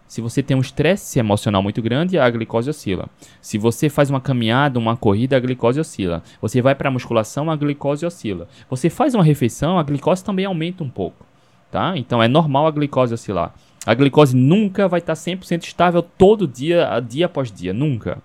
Se 0.08 0.22
você 0.22 0.42
tem 0.42 0.56
um 0.56 0.62
estresse 0.62 1.20
emocional 1.20 1.62
muito 1.62 1.82
grande, 1.82 2.18
a 2.18 2.30
glicose 2.30 2.70
oscila. 2.70 3.10
Se 3.42 3.58
você 3.58 3.90
faz 3.90 4.10
uma 4.10 4.22
caminhada, 4.22 4.80
uma 4.80 4.96
corrida, 4.96 5.36
a 5.36 5.40
glicose 5.40 5.80
oscila. 5.80 6.24
Você 6.42 6.62
vai 6.62 6.74
para 6.74 6.88
a 6.88 6.92
musculação, 6.92 7.52
a 7.52 7.56
glicose 7.56 8.06
oscila. 8.06 8.48
Você 8.70 8.90
faz 8.90 9.14
uma 9.14 9.24
refeição, 9.24 9.78
a 9.78 9.84
glicose 9.84 10.24
também 10.24 10.46
aumenta 10.46 10.84
um 10.84 10.90
pouco, 10.90 11.26
tá? 11.70 11.98
Então 11.98 12.24
é 12.24 12.28
normal 12.28 12.68
a 12.68 12.72
glicose 12.72 13.14
oscilar. 13.14 13.54
A 13.86 13.94
glicose 13.94 14.36
nunca 14.36 14.88
vai 14.88 15.00
estar 15.00 15.14
100% 15.14 15.64
estável 15.64 16.02
todo 16.02 16.48
dia, 16.48 17.00
dia 17.00 17.26
após 17.26 17.52
dia, 17.52 17.74
nunca, 17.74 18.22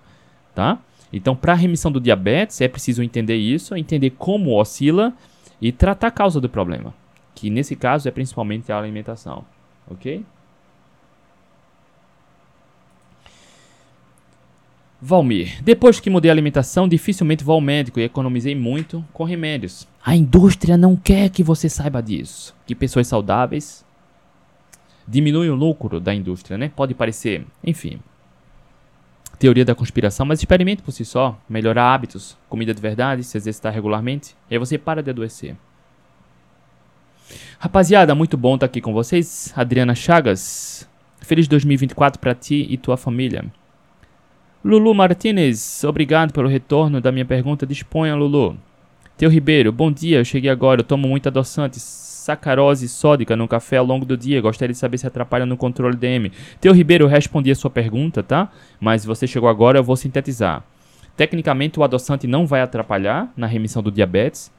tá? 0.53 0.77
Então, 1.11 1.35
para 1.35 1.53
a 1.53 1.55
remissão 1.55 1.91
do 1.91 2.01
diabetes, 2.01 2.59
é 2.59 2.67
preciso 2.67 3.03
entender 3.03 3.35
isso, 3.35 3.75
entender 3.75 4.09
como 4.09 4.59
oscila 4.59 5.13
e 5.61 5.71
tratar 5.71 6.07
a 6.07 6.11
causa 6.11 6.41
do 6.41 6.49
problema, 6.49 6.93
que 7.35 7.51
nesse 7.51 7.75
caso 7.75 8.07
é 8.07 8.11
principalmente 8.11 8.71
a 8.71 8.77
alimentação, 8.79 9.45
ok? 9.89 10.25
Valmir, 15.05 15.61
depois 15.61 15.99
que 15.99 16.09
mudei 16.09 16.31
a 16.31 16.33
alimentação, 16.33 16.87
dificilmente 16.87 17.43
vou 17.43 17.55
ao 17.55 17.61
médico 17.61 17.99
e 17.99 18.03
economizei 18.03 18.55
muito 18.55 19.03
com 19.11 19.25
remédios. 19.25 19.85
A 20.01 20.15
indústria 20.15 20.77
não 20.77 20.95
quer 20.95 21.29
que 21.29 21.43
você 21.43 21.67
saiba 21.67 22.01
disso. 22.01 22.55
Que 22.65 22.73
pessoas 22.73 23.05
saudáveis 23.05 23.85
diminui 25.05 25.49
o 25.49 25.55
lucro 25.55 25.99
da 25.99 26.15
indústria, 26.15 26.57
né? 26.57 26.71
Pode 26.73 26.93
parecer, 26.93 27.45
enfim, 27.61 27.99
teoria 29.37 29.65
da 29.65 29.75
conspiração, 29.75 30.25
mas 30.25 30.39
experimente 30.39 30.81
por 30.81 30.93
si 30.93 31.03
só, 31.03 31.37
melhorar 31.49 31.93
hábitos, 31.93 32.37
comida 32.47 32.73
de 32.73 32.81
verdade, 32.81 33.25
se 33.25 33.35
exercitar 33.35 33.73
regularmente, 33.73 34.33
e 34.49 34.55
aí 34.55 34.57
você 34.57 34.77
para 34.77 35.03
de 35.03 35.09
adoecer. 35.09 35.57
Rapaziada, 37.59 38.15
muito 38.15 38.37
bom 38.37 38.55
estar 38.55 38.67
aqui 38.67 38.79
com 38.79 38.93
vocês. 38.93 39.51
Adriana 39.53 39.95
Chagas, 39.95 40.87
feliz 41.19 41.45
2024 41.49 42.21
para 42.21 42.33
ti 42.33 42.65
e 42.69 42.77
tua 42.77 42.95
família. 42.95 43.51
Lulu 44.65 44.93
Martinez, 44.93 45.83
obrigado 45.83 46.31
pelo 46.31 46.47
retorno 46.47 47.01
da 47.01 47.11
minha 47.11 47.25
pergunta. 47.25 47.67
Disponha, 47.67 48.15
Lulu. 48.15 48.55
Teu 49.17 49.29
Ribeiro, 49.29 49.73
bom 49.73 49.91
dia. 49.91 50.19
Eu 50.19 50.23
cheguei 50.23 50.49
agora. 50.49 50.79
Eu 50.79 50.85
tomo 50.85 51.05
muito 51.05 51.27
adoçante 51.27 51.81
sacarose 51.81 52.87
sódica 52.87 53.35
no 53.35 53.45
café 53.45 53.75
ao 53.75 53.85
longo 53.85 54.05
do 54.05 54.15
dia. 54.15 54.39
Gostaria 54.39 54.71
de 54.71 54.79
saber 54.79 54.97
se 54.97 55.05
atrapalha 55.05 55.45
no 55.45 55.57
controle 55.57 55.97
DM. 55.97 56.31
Teu 56.61 56.71
Ribeiro, 56.71 57.03
eu 57.03 57.09
respondi 57.09 57.51
a 57.51 57.55
sua 57.55 57.69
pergunta, 57.69 58.23
tá? 58.23 58.49
Mas 58.79 59.03
você 59.03 59.27
chegou 59.27 59.49
agora, 59.49 59.79
eu 59.79 59.83
vou 59.83 59.97
sintetizar. 59.97 60.63
Tecnicamente, 61.17 61.77
o 61.77 61.83
adoçante 61.83 62.25
não 62.25 62.47
vai 62.47 62.61
atrapalhar 62.61 63.33
na 63.35 63.47
remissão 63.47 63.83
do 63.83 63.91
diabetes. 63.91 64.49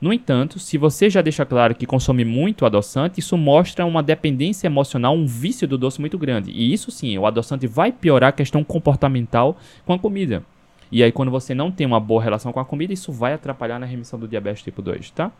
No 0.00 0.12
entanto, 0.12 0.60
se 0.60 0.78
você 0.78 1.10
já 1.10 1.20
deixa 1.20 1.44
claro 1.44 1.74
que 1.74 1.84
consome 1.84 2.24
muito 2.24 2.64
adoçante, 2.64 3.18
isso 3.18 3.36
mostra 3.36 3.84
uma 3.84 4.00
dependência 4.00 4.68
emocional, 4.68 5.16
um 5.16 5.26
vício 5.26 5.66
do 5.66 5.76
doce 5.76 6.00
muito 6.00 6.16
grande. 6.16 6.52
E 6.52 6.72
isso 6.72 6.90
sim, 6.92 7.18
o 7.18 7.26
adoçante 7.26 7.66
vai 7.66 7.90
piorar 7.90 8.28
a 8.28 8.32
questão 8.32 8.62
comportamental 8.62 9.56
com 9.84 9.92
a 9.92 9.98
comida. 9.98 10.44
E 10.90 11.02
aí, 11.02 11.10
quando 11.10 11.30
você 11.30 11.52
não 11.52 11.70
tem 11.70 11.86
uma 11.86 11.98
boa 11.98 12.22
relação 12.22 12.52
com 12.52 12.60
a 12.60 12.64
comida, 12.64 12.92
isso 12.92 13.12
vai 13.12 13.34
atrapalhar 13.34 13.78
na 13.78 13.86
remissão 13.86 14.18
do 14.18 14.28
diabetes 14.28 14.62
tipo 14.62 14.80
2, 14.80 15.10
tá? 15.10 15.32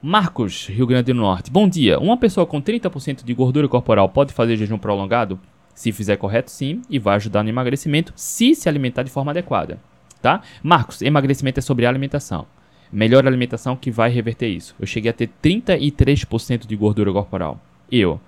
Marcos, 0.00 0.66
Rio 0.68 0.86
Grande 0.86 1.12
do 1.12 1.18
Norte. 1.18 1.50
Bom 1.50 1.68
dia. 1.68 1.98
Uma 1.98 2.16
pessoa 2.16 2.46
com 2.46 2.62
30% 2.62 3.22
de 3.22 3.34
gordura 3.34 3.68
corporal 3.68 4.08
pode 4.08 4.32
fazer 4.32 4.56
jejum 4.56 4.78
prolongado? 4.78 5.38
Se 5.74 5.92
fizer 5.92 6.16
correto, 6.16 6.50
sim, 6.50 6.80
e 6.88 6.98
vai 6.98 7.16
ajudar 7.16 7.42
no 7.42 7.50
emagrecimento 7.50 8.12
se 8.16 8.54
se 8.54 8.68
alimentar 8.68 9.02
de 9.02 9.10
forma 9.10 9.30
adequada, 9.30 9.78
tá? 10.20 10.42
Marcos, 10.62 11.02
emagrecimento 11.02 11.58
é 11.58 11.62
sobre 11.62 11.86
alimentação. 11.86 12.46
Melhor 12.92 13.26
alimentação 13.26 13.76
que 13.76 13.90
vai 13.90 14.10
reverter 14.10 14.48
isso. 14.48 14.74
Eu 14.78 14.86
cheguei 14.86 15.10
a 15.10 15.14
ter 15.14 15.30
33% 15.42 16.66
de 16.66 16.76
gordura 16.76 17.12
corporal. 17.12 17.60
Eu. 17.90 18.20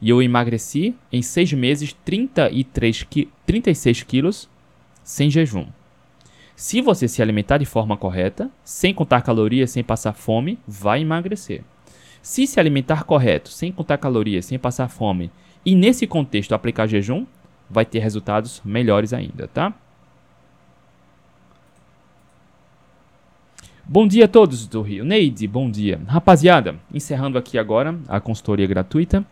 E 0.00 0.10
eu 0.10 0.22
emagreci 0.22 0.94
em 1.12 1.22
6 1.22 1.52
meses 1.54 1.92
33 2.04 3.02
qui 3.04 3.28
36 3.46 4.02
quilos 4.02 4.48
sem 5.02 5.30
jejum. 5.30 5.66
Se 6.54 6.82
você 6.82 7.08
se 7.08 7.22
alimentar 7.22 7.58
de 7.58 7.64
forma 7.64 7.96
correta, 7.96 8.50
sem 8.62 8.92
contar 8.92 9.22
calorias, 9.22 9.70
sem 9.70 9.82
passar 9.82 10.12
fome, 10.12 10.58
vai 10.68 11.00
emagrecer. 11.00 11.62
Se 12.20 12.46
se 12.46 12.60
alimentar 12.60 13.04
correto, 13.04 13.48
sem 13.48 13.72
contar 13.72 13.96
calorias, 13.96 14.44
sem 14.44 14.58
passar 14.58 14.88
fome, 14.88 15.30
e 15.64 15.74
nesse 15.74 16.06
contexto 16.06 16.54
aplicar 16.54 16.86
jejum, 16.86 17.26
vai 17.68 17.86
ter 17.86 18.00
resultados 18.00 18.60
melhores 18.62 19.14
ainda, 19.14 19.48
tá? 19.48 19.72
Bom 23.86 24.06
dia 24.06 24.26
a 24.26 24.28
todos 24.28 24.66
do 24.66 24.82
Rio. 24.82 25.04
Neide, 25.04 25.46
bom 25.48 25.70
dia. 25.70 26.00
Rapaziada, 26.06 26.76
encerrando 26.92 27.36
aqui 27.38 27.58
agora 27.58 27.98
a 28.06 28.20
consultoria 28.20 28.66
gratuita. 28.66 29.24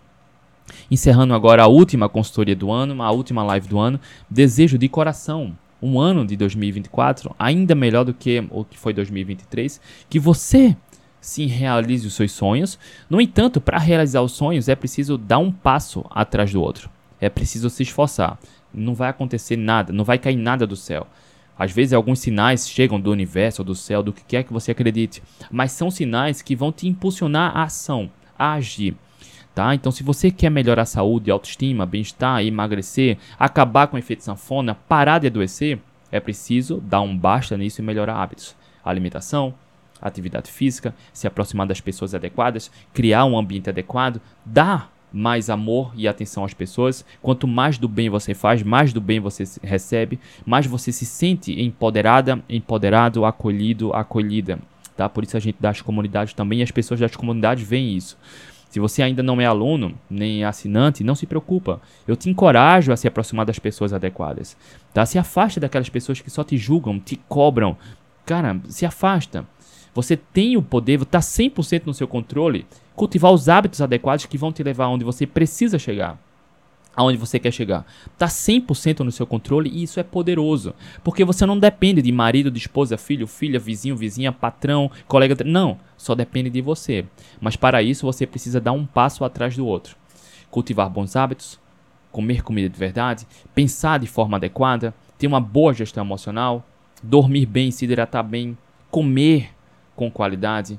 Encerrando 0.90 1.32
agora 1.32 1.62
a 1.62 1.68
última 1.68 2.09
consultoria 2.09 2.57
do 2.57 2.70
ano, 2.70 3.01
a 3.03 3.11
última 3.11 3.44
live 3.44 3.68
do 3.68 3.78
ano. 3.78 4.01
Desejo 4.28 4.76
de 4.76 4.88
coração 4.88 5.57
um 5.80 6.01
ano 6.01 6.26
de 6.26 6.36
2024 6.36 7.34
ainda 7.38 7.74
melhor 7.74 8.05
do 8.05 8.12
que 8.12 8.44
o 8.51 8.64
que 8.64 8.76
foi 8.76 8.92
2023, 8.92 9.80
que 10.11 10.18
você 10.18 10.76
sim 11.20 11.46
realize 11.46 12.07
os 12.07 12.14
seus 12.14 12.32
sonhos. 12.32 12.78
No 13.09 13.20
entanto, 13.20 13.61
para 13.61 13.78
realizar 13.78 14.22
os 14.22 14.32
sonhos 14.32 14.68
é 14.68 14.74
preciso 14.74 15.16
dar 15.16 15.38
um 15.38 15.53
passo 15.53 16.05
atrás 16.11 16.53
do 16.53 16.61
outro. 16.61 16.90
É 17.20 17.28
preciso 17.28 17.70
se 17.70 17.82
esforçar. 17.82 18.38
Não 18.74 18.94
vai 18.94 19.09
acontecer 19.09 19.57
nada, 19.57 19.92
não 19.92 20.05
vai 20.05 20.18
cair 20.18 20.36
nada 20.36 20.66
do 20.66 20.76
céu. 20.76 21.07
Às 21.59 21.72
vezes 21.72 21.92
alguns 21.92 22.20
sinais 22.20 22.68
chegam 22.68 23.00
do 23.00 23.11
universo 23.11 23.64
do 23.64 23.74
céu, 23.74 24.02
do 24.02 24.12
que 24.12 24.22
quer 24.22 24.44
que 24.44 24.52
você 24.52 24.70
acredite, 24.70 25.22
mas 25.50 25.72
são 25.72 25.90
sinais 25.90 26.40
que 26.40 26.54
vão 26.54 26.70
te 26.70 26.86
impulsionar 26.86 27.56
à 27.56 27.64
ação, 27.64 28.11
a 28.38 28.52
agir. 28.52 28.94
Tá? 29.54 29.74
Então, 29.74 29.90
se 29.90 30.04
você 30.04 30.30
quer 30.30 30.50
melhorar 30.50 30.82
a 30.82 30.86
saúde, 30.86 31.32
autoestima, 31.32 31.84
bem-estar, 31.84 32.44
emagrecer, 32.44 33.18
acabar 33.36 33.88
com 33.88 33.96
o 33.96 33.98
efeito 33.98 34.22
sanfona, 34.22 34.76
parar 34.76 35.18
de 35.18 35.26
adoecer, 35.26 35.80
é 36.12 36.20
preciso 36.20 36.80
dar 36.80 37.00
um 37.00 37.16
basta 37.16 37.56
nisso 37.56 37.80
e 37.80 37.84
melhorar 37.84 38.22
hábitos. 38.22 38.54
Alimentação, 38.84 39.52
atividade 40.00 40.50
física, 40.50 40.94
se 41.12 41.26
aproximar 41.26 41.66
das 41.66 41.80
pessoas 41.80 42.14
adequadas, 42.14 42.70
criar 42.94 43.24
um 43.24 43.36
ambiente 43.36 43.68
adequado, 43.68 44.20
dar 44.46 44.92
mais 45.12 45.48
amor 45.48 45.92
e 45.96 46.06
atenção 46.06 46.44
às 46.44 46.54
pessoas. 46.54 47.04
Quanto 47.22 47.46
mais 47.46 47.78
do 47.78 47.88
bem 47.88 48.09
você 48.09 48.34
faz, 48.34 48.62
mais 48.62 48.92
do 48.92 49.00
bem 49.00 49.20
você 49.20 49.44
recebe, 49.62 50.18
mais 50.44 50.66
você 50.66 50.92
se 50.92 51.06
sente 51.06 51.61
empoderada, 51.61 52.42
empoderado, 52.48 53.24
acolhido, 53.24 53.92
acolhida. 53.92 54.59
Tá? 54.96 55.09
Por 55.09 55.24
isso 55.24 55.36
a 55.36 55.40
gente 55.40 55.56
das 55.61 55.80
comunidades 55.80 56.34
também, 56.34 56.62
as 56.62 56.70
pessoas 56.70 57.00
das 57.00 57.14
comunidades 57.14 57.66
veem 57.66 57.96
isso. 57.96 58.18
Se 58.68 58.78
você 58.78 59.02
ainda 59.02 59.22
não 59.22 59.40
é 59.40 59.46
aluno, 59.46 59.94
nem 60.11 60.44
assinante, 60.44 61.02
não 61.02 61.14
se 61.14 61.26
preocupa. 61.26 61.80
Eu 62.06 62.14
te 62.14 62.28
encorajo 62.28 62.92
a 62.92 62.96
se 62.96 63.09
aproximar 63.09 63.46
das 63.46 63.59
pessoas 63.59 63.92
adequadas. 63.92 64.56
Tá? 64.92 65.06
Se 65.06 65.18
afasta 65.18 65.59
daquelas 65.59 65.88
pessoas 65.88 66.20
que 66.20 66.30
só 66.30 66.44
te 66.44 66.56
julgam, 66.59 67.00
te 67.00 67.16
cobram. 67.28 67.76
Cara, 68.26 68.61
se 68.68 68.84
afasta. 68.84 69.46
Você 69.95 70.16
tem 70.16 70.57
o 70.57 70.62
poder, 70.62 71.01
está 71.03 71.18
100% 71.18 71.86
no 71.86 71.95
seu 71.95 72.07
controle, 72.07 72.66
cultivar 72.95 73.32
os 73.32 73.49
hábitos 73.49 73.80
adequados 73.80 74.26
que 74.26 74.39
vão 74.39 74.53
te 74.53 74.62
levar 74.62 74.84
aonde 74.84 75.05
você 75.05 75.26
precisa 75.26 75.78
chegar 75.78 76.18
aonde 76.99 77.16
você 77.16 77.39
quer 77.39 77.53
chegar. 77.53 77.86
Está 78.12 78.26
100% 78.26 79.01
no 79.01 79.12
seu 79.12 79.24
controle 79.24 79.70
e 79.72 79.84
isso 79.84 80.01
é 80.01 80.03
poderoso. 80.03 80.74
Porque 81.05 81.24
você 81.24 81.47
não 81.47 81.57
depende 81.57 82.03
de 82.03 82.11
marido, 82.11 82.51
de 82.51 82.59
esposa, 82.59 82.99
filho, 82.99 83.28
filha, 83.28 83.61
vizinho, 83.61 83.97
vizinha, 83.97 84.32
patrão, 84.32 84.91
colega. 85.07 85.36
Não, 85.45 85.78
só 85.97 86.12
depende 86.16 86.51
de 86.51 86.61
você. 86.61 87.07
Mas 87.41 87.55
para 87.55 87.84
isso 87.84 88.05
você 88.05 88.26
precisa 88.26 88.61
dar 88.61 88.72
um 88.72 88.84
passo 88.84 89.24
atrás 89.24 89.57
do 89.57 89.64
outro. 89.64 89.95
Cultivar 90.51 90.91
bons 90.91 91.14
hábitos, 91.14 91.61
comer 92.11 92.43
comida 92.43 92.68
de 92.68 92.76
verdade, 92.76 93.28
pensar 93.55 94.01
de 94.01 94.09
forma 94.09 94.36
adequada, 94.36 94.93
ter 95.16 95.28
uma 95.28 95.41
boa 95.41 95.72
gestão 95.72 96.03
emocional, 96.03 96.66
dormir 97.01 97.47
bem, 97.47 97.70
se 97.70 97.84
hidratar 97.84 98.24
bem, 98.24 98.59
comer 98.91 99.51
com 99.99 100.09
qualidade 100.09 100.78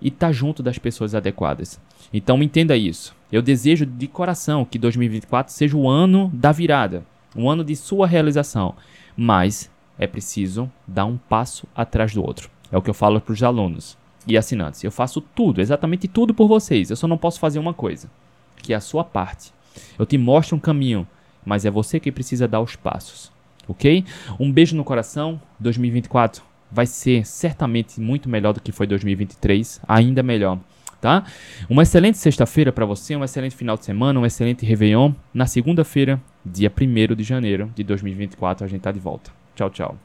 e 0.00 0.10
tá 0.10 0.32
junto 0.32 0.62
das 0.62 0.78
pessoas 0.78 1.14
adequadas. 1.14 1.78
Então 2.10 2.42
entenda 2.42 2.74
isso. 2.74 3.14
Eu 3.30 3.42
desejo 3.42 3.84
de 3.84 4.08
coração 4.08 4.64
que 4.64 4.78
2024 4.78 5.52
seja 5.52 5.76
o 5.76 5.86
ano 5.86 6.30
da 6.32 6.50
virada, 6.50 7.04
um 7.36 7.50
ano 7.50 7.62
de 7.62 7.76
sua 7.76 8.06
realização, 8.06 8.74
mas 9.14 9.70
é 9.98 10.06
preciso 10.06 10.70
dar 10.86 11.04
um 11.04 11.18
passo 11.18 11.66
atrás 11.76 12.14
do 12.14 12.24
outro. 12.24 12.48
É 12.72 12.78
o 12.78 12.82
que 12.82 12.88
eu 12.88 12.94
falo 12.94 13.20
para 13.20 13.34
os 13.34 13.42
alunos 13.42 13.98
e 14.26 14.38
assinantes. 14.38 14.82
Eu 14.82 14.90
faço 14.90 15.20
tudo, 15.20 15.60
exatamente 15.60 16.08
tudo 16.08 16.32
por 16.32 16.48
vocês. 16.48 16.88
Eu 16.88 16.96
só 16.96 17.06
não 17.06 17.18
posso 17.18 17.38
fazer 17.38 17.58
uma 17.58 17.74
coisa, 17.74 18.10
que 18.56 18.72
é 18.72 18.76
a 18.76 18.80
sua 18.80 19.04
parte. 19.04 19.52
Eu 19.98 20.06
te 20.06 20.16
mostro 20.16 20.56
um 20.56 20.60
caminho, 20.60 21.06
mas 21.44 21.66
é 21.66 21.70
você 21.70 22.00
que 22.00 22.10
precisa 22.10 22.48
dar 22.48 22.62
os 22.62 22.76
passos. 22.76 23.30
Ok? 23.68 24.04
Um 24.40 24.50
beijo 24.50 24.74
no 24.74 24.84
coração. 24.84 25.40
2024 25.60 26.53
vai 26.74 26.86
ser 26.86 27.24
certamente 27.24 28.00
muito 28.00 28.28
melhor 28.28 28.52
do 28.52 28.60
que 28.60 28.72
foi 28.72 28.86
2023, 28.86 29.80
ainda 29.88 30.22
melhor 30.22 30.58
tá? 31.04 31.22
Uma 31.68 31.82
excelente 31.82 32.16
sexta-feira 32.16 32.72
para 32.72 32.86
você, 32.86 33.14
um 33.14 33.22
excelente 33.22 33.54
final 33.54 33.76
de 33.76 33.84
semana, 33.84 34.18
um 34.18 34.24
excelente 34.24 34.64
Réveillon. 34.64 35.12
Na 35.34 35.44
segunda-feira, 35.44 36.18
dia 36.42 36.72
1 36.72 37.14
de 37.14 37.22
janeiro 37.22 37.70
de 37.74 37.84
2024, 37.84 38.64
a 38.64 38.68
gente 38.68 38.80
tá 38.80 38.90
de 38.90 39.00
volta. 39.00 39.30
Tchau, 39.54 39.68
tchau. 39.68 39.98